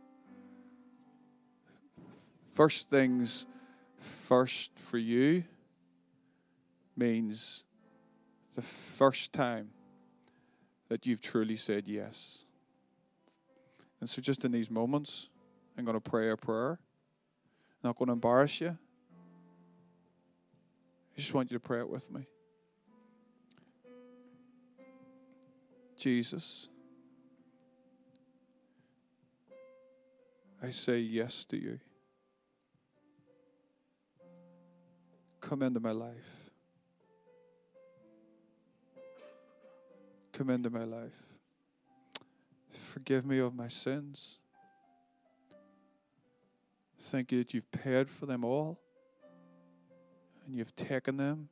first 2.58 2.90
things 2.90 3.46
first 4.00 4.76
for 4.76 4.98
you 4.98 5.44
means 6.96 7.62
the 8.56 8.62
first 8.62 9.32
time 9.32 9.68
that 10.88 11.06
you've 11.06 11.20
truly 11.20 11.54
said 11.54 11.86
yes. 11.86 12.44
And 14.00 14.10
so, 14.10 14.20
just 14.20 14.44
in 14.44 14.50
these 14.50 14.72
moments, 14.72 15.28
I'm 15.76 15.84
going 15.84 15.94
to 15.94 16.00
pray 16.00 16.30
a 16.30 16.36
prayer. 16.36 16.70
I'm 16.72 17.84
not 17.84 17.96
going 17.96 18.08
to 18.08 18.14
embarrass 18.14 18.60
you. 18.60 18.76
I 21.16 21.16
just 21.16 21.32
want 21.32 21.52
you 21.52 21.58
to 21.58 21.62
pray 21.62 21.78
it 21.78 21.88
with 21.88 22.10
me. 22.10 22.26
Jesus, 25.96 26.68
I 30.60 30.72
say 30.72 30.98
yes 30.98 31.44
to 31.44 31.56
you. 31.56 31.78
Come 35.48 35.62
into 35.62 35.80
my 35.80 35.92
life. 35.92 36.50
Come 40.30 40.50
into 40.50 40.68
my 40.68 40.84
life. 40.84 41.16
Forgive 42.70 43.24
me 43.24 43.38
of 43.38 43.54
my 43.54 43.68
sins. 43.68 44.40
Thank 47.00 47.32
you 47.32 47.38
that 47.38 47.54
you've 47.54 47.70
paid 47.72 48.10
for 48.10 48.26
them 48.26 48.44
all 48.44 48.78
and 50.46 50.54
you've 50.54 50.76
taken 50.76 51.16
them 51.16 51.48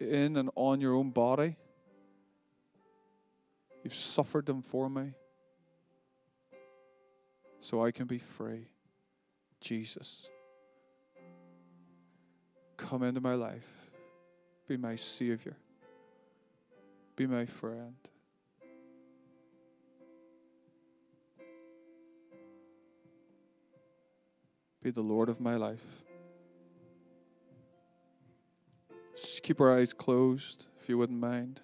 in 0.00 0.36
and 0.36 0.50
on 0.56 0.80
your 0.80 0.94
own 0.94 1.10
body. 1.10 1.54
You've 3.84 3.94
suffered 3.94 4.46
them 4.46 4.62
for 4.62 4.90
me 4.90 5.12
so 7.60 7.84
I 7.84 7.92
can 7.92 8.08
be 8.08 8.18
free. 8.18 8.66
Jesus. 9.60 10.28
Come 12.88 13.02
into 13.02 13.20
my 13.20 13.34
life. 13.34 13.90
Be 14.66 14.76
my 14.76 14.96
Savior. 14.96 15.56
Be 17.16 17.26
my 17.26 17.44
friend. 17.44 17.96
be 24.88 24.92
the 24.92 25.02
Lord 25.02 25.28
of 25.28 25.38
my 25.38 25.56
life. 25.56 25.84
Just 29.14 29.42
keep 29.42 29.60
our 29.60 29.70
eyes 29.70 29.92
closed, 29.92 30.64
if 30.80 30.88
you 30.88 30.96
wouldn't 30.96 31.20
mind. 31.20 31.60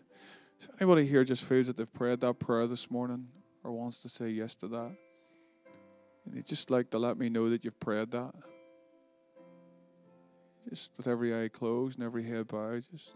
If 0.60 0.68
anybody 0.78 1.06
here 1.06 1.24
just 1.24 1.42
feels 1.42 1.68
that 1.68 1.78
they've 1.78 1.90
prayed 1.90 2.20
that 2.20 2.38
prayer 2.38 2.66
this 2.66 2.90
morning 2.90 3.28
or 3.62 3.72
wants 3.72 4.02
to 4.02 4.10
say 4.10 4.28
yes 4.28 4.56
to 4.56 4.68
that, 4.68 4.92
and 6.26 6.34
you'd 6.34 6.46
just 6.46 6.70
like 6.70 6.90
to 6.90 6.98
let 6.98 7.16
me 7.16 7.30
know 7.30 7.48
that 7.48 7.64
you've 7.64 7.80
prayed 7.80 8.10
that. 8.10 8.34
Just 10.68 10.90
with 10.96 11.06
every 11.06 11.34
eye 11.34 11.48
closed 11.48 11.98
and 11.98 12.06
every 12.06 12.24
head 12.24 12.48
bowed, 12.48 12.84
just, 12.90 13.14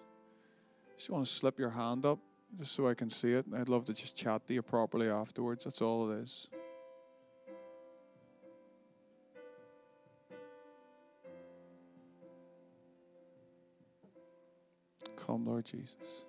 just 0.96 1.10
want 1.10 1.24
to 1.24 1.30
slip 1.30 1.58
your 1.58 1.70
hand 1.70 2.04
up 2.04 2.18
just 2.58 2.72
so 2.72 2.88
I 2.88 2.94
can 2.94 3.10
see 3.10 3.32
it. 3.32 3.46
And 3.46 3.56
I'd 3.56 3.68
love 3.68 3.84
to 3.86 3.94
just 3.94 4.16
chat 4.16 4.46
to 4.46 4.54
you 4.54 4.62
properly 4.62 5.08
afterwards. 5.08 5.64
That's 5.64 5.82
all 5.82 6.10
it 6.10 6.18
is. 6.18 6.48
Come, 15.16 15.46
Lord 15.46 15.66
Jesus. 15.66 16.24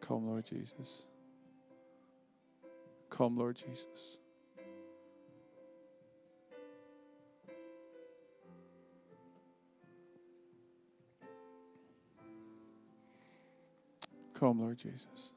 Come, 0.00 0.26
Lord 0.26 0.44
Jesus. 0.44 1.06
Come, 3.10 3.36
Lord 3.36 3.56
Jesus. 3.56 4.18
Come, 14.42 14.58
Lord 14.58 14.76
Jesus. 14.76 15.30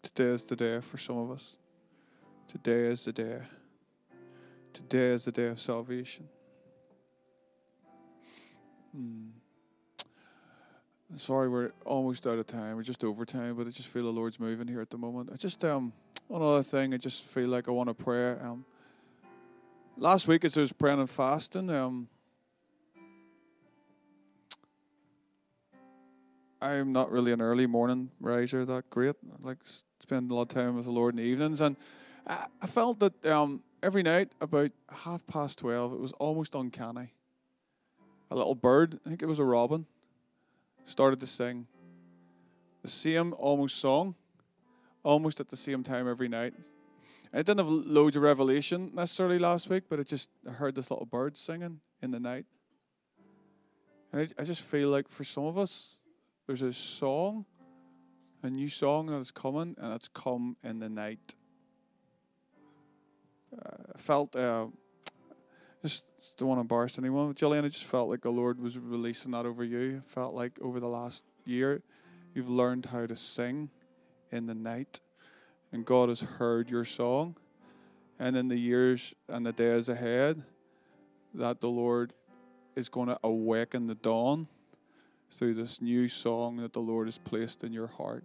Today 0.00 0.22
is 0.22 0.44
the 0.44 0.54
day 0.54 0.80
for 0.82 0.96
some 0.96 1.18
of 1.18 1.32
us. 1.32 1.58
Today 2.46 2.86
is 2.86 3.06
the 3.06 3.12
day. 3.12 3.40
Today 4.72 4.98
is 4.98 5.24
the 5.24 5.32
day 5.32 5.48
of 5.48 5.58
salvation. 5.58 6.28
Hmm. 8.94 9.30
Sorry, 11.16 11.48
we're 11.48 11.72
almost 11.84 12.24
out 12.28 12.38
of 12.38 12.46
time. 12.46 12.76
We're 12.76 12.84
just 12.84 13.02
over 13.02 13.24
time, 13.24 13.56
but 13.56 13.66
I 13.66 13.70
just 13.70 13.88
feel 13.88 14.04
the 14.04 14.12
Lord's 14.12 14.38
moving 14.38 14.68
here 14.68 14.80
at 14.80 14.90
the 14.90 14.98
moment. 14.98 15.30
I 15.32 15.36
just 15.36 15.64
um 15.64 15.92
one 16.32 16.40
other 16.40 16.62
thing, 16.62 16.94
I 16.94 16.96
just 16.96 17.24
feel 17.24 17.48
like 17.50 17.68
I 17.68 17.72
want 17.72 17.90
to 17.90 17.94
pray. 17.94 18.30
Um, 18.30 18.64
last 19.98 20.26
week 20.26 20.46
as 20.46 20.56
I 20.56 20.62
was 20.62 20.72
praying 20.72 20.98
and 20.98 21.10
fasting, 21.10 21.68
um, 21.68 22.08
I'm 26.62 26.90
not 26.90 27.10
really 27.10 27.32
an 27.32 27.42
early 27.42 27.66
morning 27.66 28.10
riser 28.18 28.64
that 28.64 28.88
great. 28.88 29.14
I 29.30 29.46
like 29.46 29.58
spend 30.00 30.30
a 30.30 30.34
lot 30.34 30.42
of 30.42 30.48
time 30.48 30.74
with 30.76 30.86
the 30.86 30.90
Lord 30.90 31.12
in 31.12 31.18
the 31.18 31.28
evenings, 31.28 31.60
and 31.60 31.76
I, 32.26 32.46
I 32.62 32.66
felt 32.66 32.98
that 33.00 33.26
um, 33.26 33.62
every 33.82 34.02
night 34.02 34.32
about 34.40 34.70
half 35.04 35.26
past 35.26 35.58
twelve, 35.58 35.92
it 35.92 36.00
was 36.00 36.12
almost 36.12 36.54
uncanny. 36.54 37.12
A 38.30 38.34
little 38.34 38.54
bird, 38.54 38.98
I 39.04 39.10
think 39.10 39.20
it 39.20 39.26
was 39.26 39.38
a 39.38 39.44
robin, 39.44 39.84
started 40.86 41.20
to 41.20 41.26
sing 41.26 41.66
the 42.80 42.88
same 42.88 43.34
almost 43.34 43.76
song, 43.76 44.14
almost 45.02 45.40
at 45.40 45.48
the 45.48 45.56
same 45.56 45.82
time 45.82 46.08
every 46.08 46.28
night. 46.28 46.54
I 47.32 47.38
didn't 47.38 47.58
have 47.58 47.68
loads 47.68 48.16
of 48.16 48.22
revelation 48.22 48.90
necessarily 48.94 49.38
last 49.38 49.70
week, 49.70 49.84
but 49.88 49.98
I 49.98 50.02
just 50.02 50.30
I 50.46 50.52
heard 50.52 50.74
this 50.74 50.90
little 50.90 51.06
bird 51.06 51.36
singing 51.36 51.80
in 52.02 52.10
the 52.10 52.20
night. 52.20 52.44
And 54.12 54.20
I, 54.20 54.42
I 54.42 54.44
just 54.44 54.62
feel 54.62 54.90
like 54.90 55.08
for 55.08 55.24
some 55.24 55.44
of 55.44 55.56
us, 55.56 55.98
there's 56.46 56.62
a 56.62 56.72
song, 56.72 57.46
a 58.42 58.50
new 58.50 58.68
song 58.68 59.06
that 59.06 59.16
is 59.16 59.30
coming, 59.30 59.74
and 59.80 59.94
it's 59.94 60.08
come 60.08 60.56
in 60.62 60.78
the 60.78 60.90
night. 60.90 61.34
Uh, 63.54 63.76
I 63.94 63.98
felt, 63.98 64.36
uh, 64.36 64.66
just 65.82 66.04
don't 66.36 66.48
want 66.48 66.58
to 66.58 66.62
embarrass 66.62 66.98
anyone, 66.98 67.32
Jillian, 67.34 67.64
I 67.64 67.68
just 67.68 67.84
felt 67.84 68.10
like 68.10 68.20
the 68.20 68.30
Lord 68.30 68.60
was 68.60 68.78
releasing 68.78 69.32
that 69.32 69.46
over 69.46 69.64
you. 69.64 70.02
I 70.04 70.06
felt 70.06 70.34
like 70.34 70.58
over 70.60 70.80
the 70.80 70.88
last 70.88 71.24
year, 71.46 71.82
you've 72.34 72.50
learned 72.50 72.86
how 72.86 73.06
to 73.06 73.16
sing 73.16 73.70
in 74.32 74.46
the 74.46 74.54
night, 74.54 75.00
and 75.72 75.84
God 75.84 76.08
has 76.08 76.20
heard 76.20 76.70
your 76.70 76.84
song. 76.84 77.36
And 78.18 78.36
in 78.36 78.48
the 78.48 78.56
years 78.56 79.14
and 79.28 79.44
the 79.44 79.52
days 79.52 79.88
ahead, 79.88 80.42
that 81.34 81.60
the 81.60 81.68
Lord 81.68 82.12
is 82.76 82.88
going 82.88 83.08
to 83.08 83.18
awaken 83.22 83.86
the 83.86 83.94
dawn 83.94 84.48
through 85.30 85.54
this 85.54 85.80
new 85.80 86.08
song 86.08 86.56
that 86.58 86.72
the 86.72 86.80
Lord 86.80 87.06
has 87.06 87.18
placed 87.18 87.64
in 87.64 87.72
your 87.72 87.86
heart. 87.86 88.24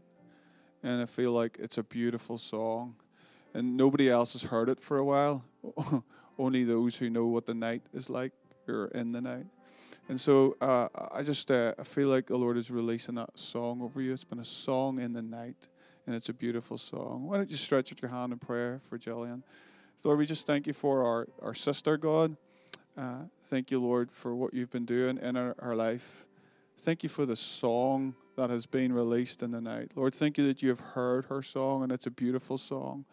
And 0.83 1.01
I 1.01 1.05
feel 1.05 1.31
like 1.31 1.57
it's 1.59 1.77
a 1.77 1.83
beautiful 1.83 2.37
song. 2.37 2.95
And 3.53 3.75
nobody 3.75 4.09
else 4.09 4.33
has 4.33 4.43
heard 4.43 4.69
it 4.69 4.79
for 4.79 4.97
a 4.97 5.05
while. 5.05 5.43
Only 6.39 6.63
those 6.63 6.95
who 6.95 7.09
know 7.09 7.25
what 7.25 7.45
the 7.45 7.55
night 7.55 7.81
is 7.93 8.09
like 8.09 8.33
or 8.67 8.87
in 8.87 9.11
the 9.11 9.21
night. 9.21 9.45
And 10.09 10.19
so 10.19 10.55
uh, 10.61 10.87
I 11.11 11.23
just 11.23 11.49
uh, 11.49 11.73
I 11.79 11.83
feel 11.83 12.07
like 12.07 12.27
the 12.27 12.37
Lord 12.37 12.57
is 12.57 12.69
releasing 12.69 13.15
that 13.15 13.37
song 13.37 13.81
over 13.81 14.01
you. 14.01 14.13
It's 14.13 14.23
been 14.23 14.39
a 14.39 14.45
song 14.45 14.99
in 14.99 15.11
the 15.11 15.21
night 15.21 15.67
and 16.07 16.15
it's 16.15 16.29
a 16.29 16.33
beautiful 16.33 16.77
song. 16.77 17.27
Why 17.27 17.37
don't 17.37 17.49
you 17.51 17.57
stretch 17.57 17.91
out 17.91 18.01
your 18.01 18.09
hand 18.09 18.33
in 18.33 18.39
prayer 18.39 18.79
for 18.89 18.97
Jillian? 18.97 19.43
Lord, 20.03 20.17
we 20.17 20.25
just 20.25 20.47
thank 20.47 20.65
you 20.65 20.73
for 20.73 21.03
our, 21.03 21.27
our 21.41 21.53
sister, 21.53 21.97
God. 21.97 22.37
Uh, 22.97 23.23
thank 23.43 23.69
you, 23.69 23.79
Lord, 23.79 24.11
for 24.11 24.33
what 24.33 24.53
you've 24.53 24.71
been 24.71 24.85
doing 24.85 25.17
in 25.17 25.35
our, 25.35 25.55
our 25.59 25.75
life. 25.75 26.25
Thank 26.79 27.03
you 27.03 27.09
for 27.09 27.25
the 27.25 27.35
song 27.35 28.15
that 28.37 28.49
has 28.49 28.65
been 28.65 28.93
released 28.93 29.43
in 29.43 29.51
the 29.51 29.59
night. 29.59 29.91
Lord, 29.95 30.13
thank 30.13 30.37
you 30.37 30.47
that 30.47 30.61
you 30.61 30.69
have 30.69 30.79
heard 30.79 31.25
her 31.25 31.41
song, 31.41 31.83
and 31.83 31.91
it's 31.91 32.07
a 32.07 32.11
beautiful 32.11 32.57
song. 32.57 33.05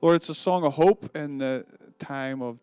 Lord, 0.00 0.16
it's 0.16 0.28
a 0.30 0.34
song 0.34 0.64
of 0.64 0.74
hope 0.74 1.14
in 1.14 1.38
the 1.38 1.64
time 1.98 2.42
of 2.42 2.60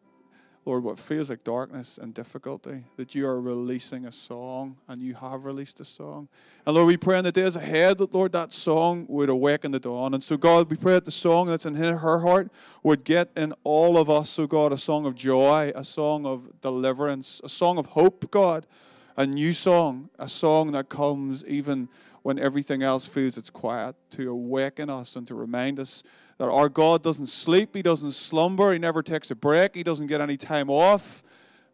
Lord, 0.68 0.84
what 0.84 0.99
feels 0.99 1.30
like 1.30 1.45
darkness 1.45 1.97
and 1.97 2.13
difficulty, 2.13 2.84
that 2.97 3.15
you 3.15 3.26
are 3.26 3.39
releasing 3.39 4.05
a 4.05 4.11
song 4.11 4.76
and 4.89 5.01
you 5.01 5.13
have 5.13 5.45
released 5.45 5.80
a 5.80 5.86
song. 5.86 6.28
And 6.65 6.76
Lord, 6.76 6.88
we 6.88 6.97
pray 6.97 7.18
in 7.18 7.24
the 7.24 7.32
days 7.32 7.55
ahead 7.55 7.99
that, 7.99 8.13
Lord, 8.13 8.34
that 8.34 8.51
song 8.51 9.05
would 9.07 9.30
awaken 9.30 9.72
the 9.72 9.80
dawn. 9.80 10.13
And 10.13 10.22
so, 10.22 10.36
God, 10.36 10.70
we 10.70 10.76
pray 10.76 10.95
that 10.95 11.05
the 11.05 11.11
song 11.11 11.47
that's 11.47 11.65
in 11.65 11.76
her 11.76 12.20
heart 12.20 12.51
would 12.84 13.05
get 13.05 13.30
in 13.38 13.53
all 13.63 13.97
of 13.97 14.09
us, 14.09 14.30
so 14.30 14.45
God, 14.45 14.74
a 14.74 14.78
song 14.78 15.05
of 15.05 15.15
joy, 15.15 15.72
a 15.74 15.86
song 15.86 16.26
of 16.26 16.59
deliverance, 16.59 17.39
a 17.45 17.49
song 17.49 17.78
of 17.78 17.86
hope, 17.86 18.30
God, 18.30 18.68
a 19.15 19.26
new 19.26 19.53
song, 19.53 20.09
a 20.20 20.28
song 20.28 20.74
that 20.74 20.89
comes 20.89 21.45
even 21.45 21.88
when 22.24 22.38
everything 22.38 22.84
else 22.84 23.05
feels 23.05 23.38
it's 23.38 23.49
quiet, 23.49 23.95
to 24.09 24.30
awaken 24.30 24.89
us 24.89 25.15
and 25.15 25.26
to 25.28 25.34
remind 25.34 25.80
us 25.80 26.03
that 26.38 26.49
our 26.49 26.69
God 26.69 27.03
doesn't 27.03 27.27
sleep, 27.27 27.75
He 27.75 27.81
doesn't 27.81 28.11
slumber, 28.11 28.73
He 28.73 28.79
never 28.79 29.01
takes 29.01 29.31
a 29.31 29.35
break, 29.35 29.75
He 29.75 29.83
doesn't 29.83 30.07
get 30.07 30.21
any 30.21 30.38
time 30.38 30.69
off, 30.69 31.23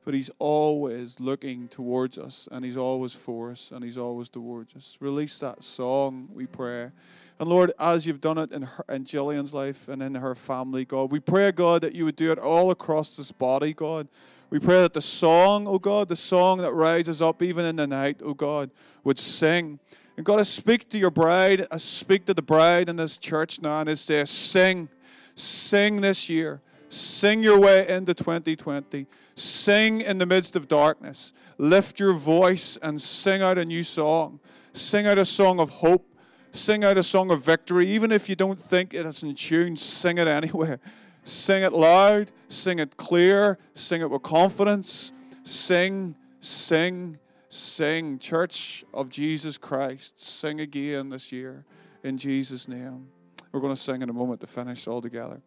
but 0.06 0.14
He's 0.14 0.30
always 0.40 1.20
looking 1.20 1.68
towards 1.68 2.18
us, 2.18 2.48
and 2.52 2.64
He's 2.64 2.78
always 2.78 3.14
for 3.14 3.52
us, 3.52 3.72
and 3.72 3.84
He's 3.84 3.98
always 3.98 4.30
towards 4.30 4.76
us. 4.76 4.98
Release 5.00 5.40
that 5.40 5.64
song, 5.64 6.30
we 6.34 6.46
pray. 6.46 6.92
And 7.40 7.50
Lord, 7.50 7.74
as 7.80 8.06
you've 8.06 8.22
done 8.22 8.38
it 8.38 8.52
in, 8.52 8.62
her, 8.62 8.86
in 8.90 9.04
Jillian's 9.04 9.54
life 9.54 9.90
and 9.90 10.02
in 10.02 10.16
her 10.16 10.36
family, 10.36 10.86
God, 10.86 11.12
we 11.12 11.20
pray, 11.20 11.52
God, 11.52 11.82
that 11.82 11.94
you 11.94 12.06
would 12.06 12.16
do 12.16 12.32
it 12.32 12.40
all 12.40 12.72
across 12.72 13.18
this 13.18 13.32
body, 13.32 13.74
God. 13.74 14.08
We 14.50 14.60
pray 14.60 14.82
that 14.82 14.94
the 14.94 15.02
song, 15.02 15.68
oh 15.68 15.80
God, 15.80 16.10
the 16.10 16.16
song 16.16 16.60
that 16.60 16.74
rises 16.74 17.22
up 17.24 17.42
even 17.42 17.66
in 17.66 17.76
the 17.76 17.88
night, 17.88 18.22
oh 18.24 18.36
God, 18.36 18.70
would 19.04 19.18
sing 19.18 19.80
and 20.16 20.26
God, 20.26 20.40
I 20.40 20.44
speak 20.44 20.90
to 20.90 20.98
your 20.98 21.12
bride. 21.12 21.66
I 21.72 21.78
speak 21.78 22.26
to 22.26 22.34
the 22.34 22.42
bride 22.42 22.88
in 22.88 22.96
this 22.96 23.18
church 23.18 23.62
now 23.62 23.82
and 23.82 23.90
I 23.90 23.96
say, 23.96 24.24
sing, 24.26 24.90
sing 25.36 26.02
this 26.02 26.30
year. 26.30 26.62
Sing 26.90 27.42
your 27.42 27.60
way 27.60 27.88
into 27.88 28.14
2020. 28.14 29.08
Sing 29.36 30.02
in 30.02 30.20
the 30.20 30.28
midst 30.28 30.56
of 30.56 30.68
darkness. 30.68 31.34
Lift 31.58 32.00
your 32.00 32.14
voice 32.14 32.78
and 32.78 33.02
sing 33.02 33.42
out 33.42 33.58
a 33.58 33.66
new 33.66 33.82
song. 33.82 34.40
Sing 34.74 35.08
out 35.08 35.18
a 35.18 35.26
song 35.26 35.60
of 35.60 35.72
hope. 35.72 36.08
Sing 36.52 36.84
out 36.84 36.98
a 36.98 37.04
song 37.04 37.32
of 37.32 37.44
victory. 37.44 37.88
Even 37.88 38.12
if 38.12 38.30
you 38.30 38.36
don't 38.36 38.60
think 38.60 38.94
it 38.94 39.08
is 39.08 39.24
in 39.24 39.34
tune, 39.34 39.76
sing 39.76 40.20
it 40.20 40.28
anyway. 40.28 40.78
Sing 41.24 41.64
it 41.64 41.74
loud. 41.74 42.32
Sing 42.48 42.78
it 42.78 42.96
clear. 42.98 43.58
Sing 43.74 44.02
it 44.02 44.10
with 44.12 44.22
confidence. 44.22 45.12
Sing, 45.42 46.16
sing, 46.40 47.18
Sing, 47.54 48.18
Church 48.18 48.84
of 48.96 49.10
Jesus 49.10 49.60
Christ, 49.60 50.20
sing 50.20 50.60
again 50.60 51.10
this 51.10 51.32
year 51.32 51.66
in 52.04 52.18
Jesus' 52.18 52.68
name. 52.68 53.08
We're 53.52 53.60
going 53.60 53.76
to 53.76 53.80
sing 53.80 54.02
in 54.02 54.10
a 54.10 54.14
moment 54.14 54.42
to 54.42 54.48
finish 54.48 54.88
all 54.88 55.02
together. 55.02 55.40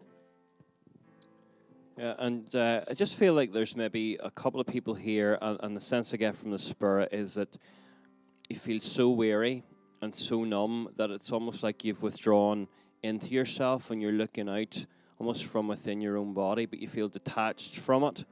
Yeah, 1.98 2.14
and 2.20 2.54
uh, 2.54 2.82
I 2.88 2.94
just 2.94 3.18
feel 3.18 3.34
like 3.34 3.52
there's 3.52 3.74
maybe 3.74 4.18
a 4.22 4.30
couple 4.30 4.61
of 4.61 4.68
people 4.68 4.94
here, 4.94 5.36
and, 5.42 5.59
and 5.64 5.76
the 5.76 5.80
sense 5.80 6.14
I 6.14 6.16
get 6.16 6.36
from 6.36 6.52
the 6.52 6.61
Spirit 6.61 7.09
is 7.11 7.34
that 7.34 7.57
you 8.48 8.54
feel 8.54 8.80
so 8.80 9.11
weary 9.11 9.64
and 10.00 10.14
so 10.14 10.44
numb 10.44 10.90
that 10.98 11.11
it's 11.11 11.32
almost 11.32 11.64
like 11.64 11.84
you've 11.84 12.04
withdrawn 12.04 12.68
into 13.02 13.30
yourself 13.30 13.90
and 13.90 14.00
you're 14.00 14.12
looking 14.12 14.48
out 14.48 14.86
almost 15.18 15.46
from 15.46 15.66
within 15.66 16.00
your 16.00 16.18
own 16.18 16.34
body, 16.34 16.66
but 16.66 16.78
you 16.78 16.86
feel 16.86 17.09
detached 17.09 17.78
from 17.80 18.04
it, 18.04 18.24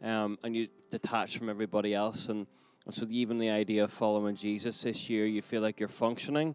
um, 0.00 0.38
and 0.44 0.54
you 0.54 0.68
detached 0.92 1.38
from 1.38 1.48
everybody 1.48 1.92
else. 1.92 2.28
And 2.28 2.38
And 2.38 2.46
so 2.94 3.06
even 3.10 3.38
the 3.38 3.50
idea 3.50 3.84
of 3.84 3.90
following 3.90 4.36
Jesus 4.36 4.82
this 4.82 5.10
year, 5.10 5.26
you 5.26 5.42
feel 5.42 5.62
like 5.62 5.80
you're 5.80 5.88
functioning 5.88 6.54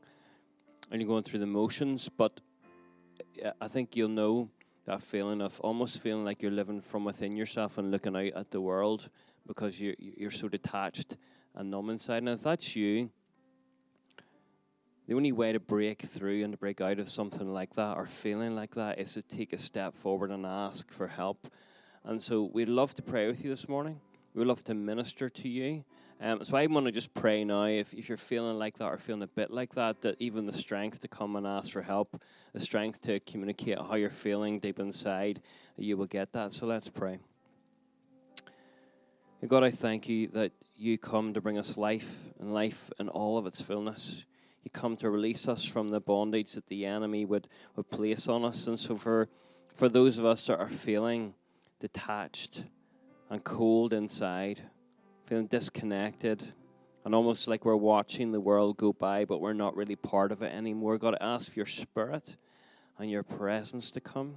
and 0.89 1.01
you're 1.01 1.09
going 1.09 1.23
through 1.23 1.39
the 1.39 1.45
motions, 1.45 2.09
but 2.09 2.39
I 3.59 3.67
think 3.67 3.95
you'll 3.95 4.09
know 4.09 4.49
that 4.85 5.01
feeling 5.01 5.41
of 5.41 5.59
almost 5.59 5.99
feeling 5.99 6.25
like 6.25 6.41
you're 6.41 6.51
living 6.51 6.81
from 6.81 7.05
within 7.05 7.35
yourself 7.35 7.77
and 7.77 7.91
looking 7.91 8.15
out 8.15 8.33
at 8.35 8.51
the 8.51 8.61
world 8.61 9.09
because 9.47 9.79
you're, 9.79 9.95
you're 9.99 10.31
so 10.31 10.47
detached 10.47 11.17
and 11.55 11.69
numb 11.69 11.89
inside. 11.89 12.19
And 12.19 12.29
if 12.29 12.43
that's 12.43 12.75
you, 12.75 13.09
the 15.07 15.15
only 15.15 15.31
way 15.31 15.51
to 15.51 15.59
break 15.59 16.01
through 16.01 16.43
and 16.43 16.53
to 16.53 16.57
break 16.57 16.79
out 16.79 16.99
of 16.99 17.09
something 17.09 17.53
like 17.53 17.73
that 17.73 17.97
or 17.97 18.05
feeling 18.05 18.55
like 18.55 18.75
that 18.75 18.99
is 18.99 19.13
to 19.13 19.21
take 19.21 19.51
a 19.51 19.57
step 19.57 19.95
forward 19.95 20.31
and 20.31 20.45
ask 20.45 20.89
for 20.89 21.07
help. 21.07 21.47
And 22.05 22.21
so 22.21 22.49
we'd 22.53 22.69
love 22.69 22.93
to 22.95 23.01
pray 23.01 23.27
with 23.27 23.43
you 23.43 23.49
this 23.49 23.67
morning. 23.67 23.99
We'd 24.33 24.47
love 24.47 24.63
to 24.65 24.73
minister 24.73 25.29
to 25.29 25.49
you. 25.49 25.83
Um, 26.23 26.43
so 26.43 26.55
I 26.55 26.67
want 26.67 26.85
to 26.85 26.91
just 26.91 27.15
pray 27.15 27.43
now, 27.43 27.63
if, 27.63 27.95
if 27.95 28.07
you're 28.07 28.15
feeling 28.15 28.59
like 28.59 28.77
that 28.77 28.85
or 28.85 28.99
feeling 28.99 29.23
a 29.23 29.27
bit 29.27 29.49
like 29.49 29.73
that, 29.73 30.01
that 30.01 30.17
even 30.19 30.45
the 30.45 30.53
strength 30.53 30.99
to 30.99 31.07
come 31.07 31.35
and 31.35 31.47
ask 31.47 31.71
for 31.71 31.81
help, 31.81 32.21
the 32.53 32.59
strength 32.59 33.01
to 33.01 33.19
communicate 33.21 33.79
how 33.79 33.95
you're 33.95 34.11
feeling 34.11 34.59
deep 34.59 34.77
inside, 34.77 35.41
you 35.77 35.97
will 35.97 36.05
get 36.05 36.31
that. 36.33 36.51
So 36.51 36.67
let's 36.67 36.89
pray. 36.89 37.17
God, 39.47 39.63
I 39.63 39.71
thank 39.71 40.07
you 40.07 40.27
that 40.27 40.51
you 40.75 40.99
come 40.99 41.33
to 41.33 41.41
bring 41.41 41.57
us 41.57 41.75
life 41.75 42.31
and 42.39 42.53
life 42.53 42.91
in 42.99 43.09
all 43.09 43.39
of 43.39 43.47
its 43.47 43.59
fullness. 43.59 44.27
You 44.63 44.69
come 44.69 44.95
to 44.97 45.09
release 45.09 45.47
us 45.47 45.65
from 45.65 45.89
the 45.89 45.99
bondage 45.99 46.53
that 46.53 46.67
the 46.67 46.85
enemy 46.85 47.25
would, 47.25 47.47
would 47.75 47.89
place 47.89 48.27
on 48.27 48.45
us. 48.45 48.67
And 48.67 48.79
so 48.79 48.95
for, 48.95 49.27
for 49.65 49.89
those 49.89 50.19
of 50.19 50.25
us 50.25 50.45
that 50.45 50.59
are 50.59 50.69
feeling 50.69 51.33
detached 51.79 52.63
and 53.31 53.43
cold 53.43 53.91
inside, 53.91 54.61
feeling 55.31 55.47
disconnected, 55.47 56.43
and 57.05 57.15
almost 57.15 57.47
like 57.47 57.63
we're 57.63 57.73
watching 57.73 58.33
the 58.33 58.41
world 58.41 58.75
go 58.75 58.91
by, 58.91 59.23
but 59.23 59.39
we're 59.39 59.53
not 59.53 59.77
really 59.77 59.95
part 59.95 60.29
of 60.29 60.41
it 60.41 60.53
anymore. 60.53 60.97
God, 60.97 61.15
I 61.21 61.35
ask 61.35 61.53
for 61.53 61.59
your 61.59 61.65
spirit 61.65 62.35
and 62.99 63.09
your 63.09 63.23
presence 63.23 63.91
to 63.91 64.01
come. 64.01 64.35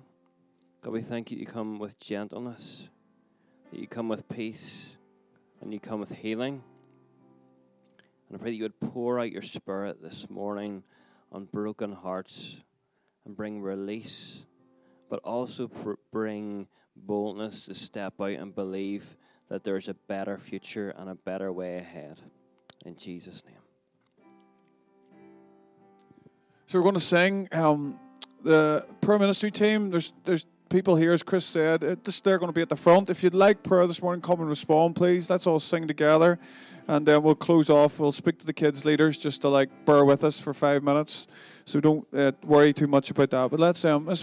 God, 0.82 0.92
we 0.92 1.03
thank 1.03 1.32
you 1.32 1.36
you 1.36 1.47
come 1.47 1.80
with 1.80 1.99
gentleness, 1.99 2.90
that 3.72 3.80
you 3.80 3.88
come 3.88 4.09
with 4.09 4.28
peace, 4.28 4.97
and 5.61 5.72
you 5.72 5.80
come 5.80 5.99
with 5.99 6.12
healing. 6.12 6.62
And 8.28 8.38
I 8.38 8.40
pray 8.40 8.51
that 8.53 8.57
you 8.57 8.62
would 8.62 8.78
pour 8.78 9.18
out 9.18 9.32
your 9.32 9.42
spirit 9.42 10.01
this 10.01 10.30
morning 10.30 10.84
on 11.32 11.47
broken 11.47 11.90
hearts 11.90 12.62
and 13.24 13.36
bring 13.36 13.61
release, 13.61 14.47
but 15.11 15.18
also 15.24 15.66
pr- 15.66 15.95
bring 16.12 16.68
boldness 16.95 17.66
to 17.66 17.74
step 17.74 18.20
out 18.20 18.30
and 18.30 18.55
believe 18.55 19.16
that 19.49 19.64
there's 19.64 19.88
a 19.88 19.95
better 19.95 20.38
future 20.38 20.90
and 20.97 21.09
a 21.09 21.14
better 21.14 21.53
way 21.53 21.76
ahead. 21.76 22.20
In 22.84 22.97
Jesus' 22.97 23.42
name. 23.47 23.57
So 26.66 26.78
we're 26.78 26.84
going 26.84 26.95
to 26.95 27.01
sing. 27.01 27.49
Um, 27.53 27.99
the 28.45 28.86
prayer 29.01 29.18
ministry 29.18 29.51
team. 29.51 29.90
There's 29.90 30.12
there's 30.24 30.47
people 30.68 30.97
here, 30.97 31.12
as 31.12 31.22
Chris 31.22 31.45
said. 31.45 31.82
It, 31.82 32.05
just 32.05 32.22
they're 32.22 32.38
going 32.38 32.51
to 32.51 32.55
be 32.55 32.62
at 32.62 32.68
the 32.68 32.76
front. 32.76 33.11
If 33.11 33.24
you'd 33.24 33.34
like 33.34 33.62
prayer 33.62 33.86
this 33.86 34.03
morning, 34.03 34.22
come 34.22 34.40
and 34.40 34.49
respond, 34.49 34.95
please. 34.95 35.28
Let's 35.28 35.47
all 35.47 35.59
sing 35.59 35.88
together, 35.88 36.38
and 36.86 37.07
then 37.07 37.22
we'll 37.22 37.34
close 37.34 37.70
off. 37.70 37.99
We'll 37.99 38.12
speak 38.12 38.38
to 38.38 38.47
the 38.47 38.53
kids 38.53 38.84
leaders 38.84 39.18
just 39.18 39.40
to 39.42 39.49
like 39.49 39.70
bear 39.84 40.05
with 40.05 40.22
us 40.22 40.38
for 40.38 40.55
five 40.55 40.82
minutes. 40.82 41.26
So 41.64 41.80
don't 41.80 42.07
uh, 42.14 42.32
worry 42.45 42.72
too 42.72 42.86
much 42.86 43.11
about 43.11 43.30
that. 43.30 43.51
But 43.51 43.61
let's 43.61 43.84
um 43.84 44.07
let's 44.07 44.22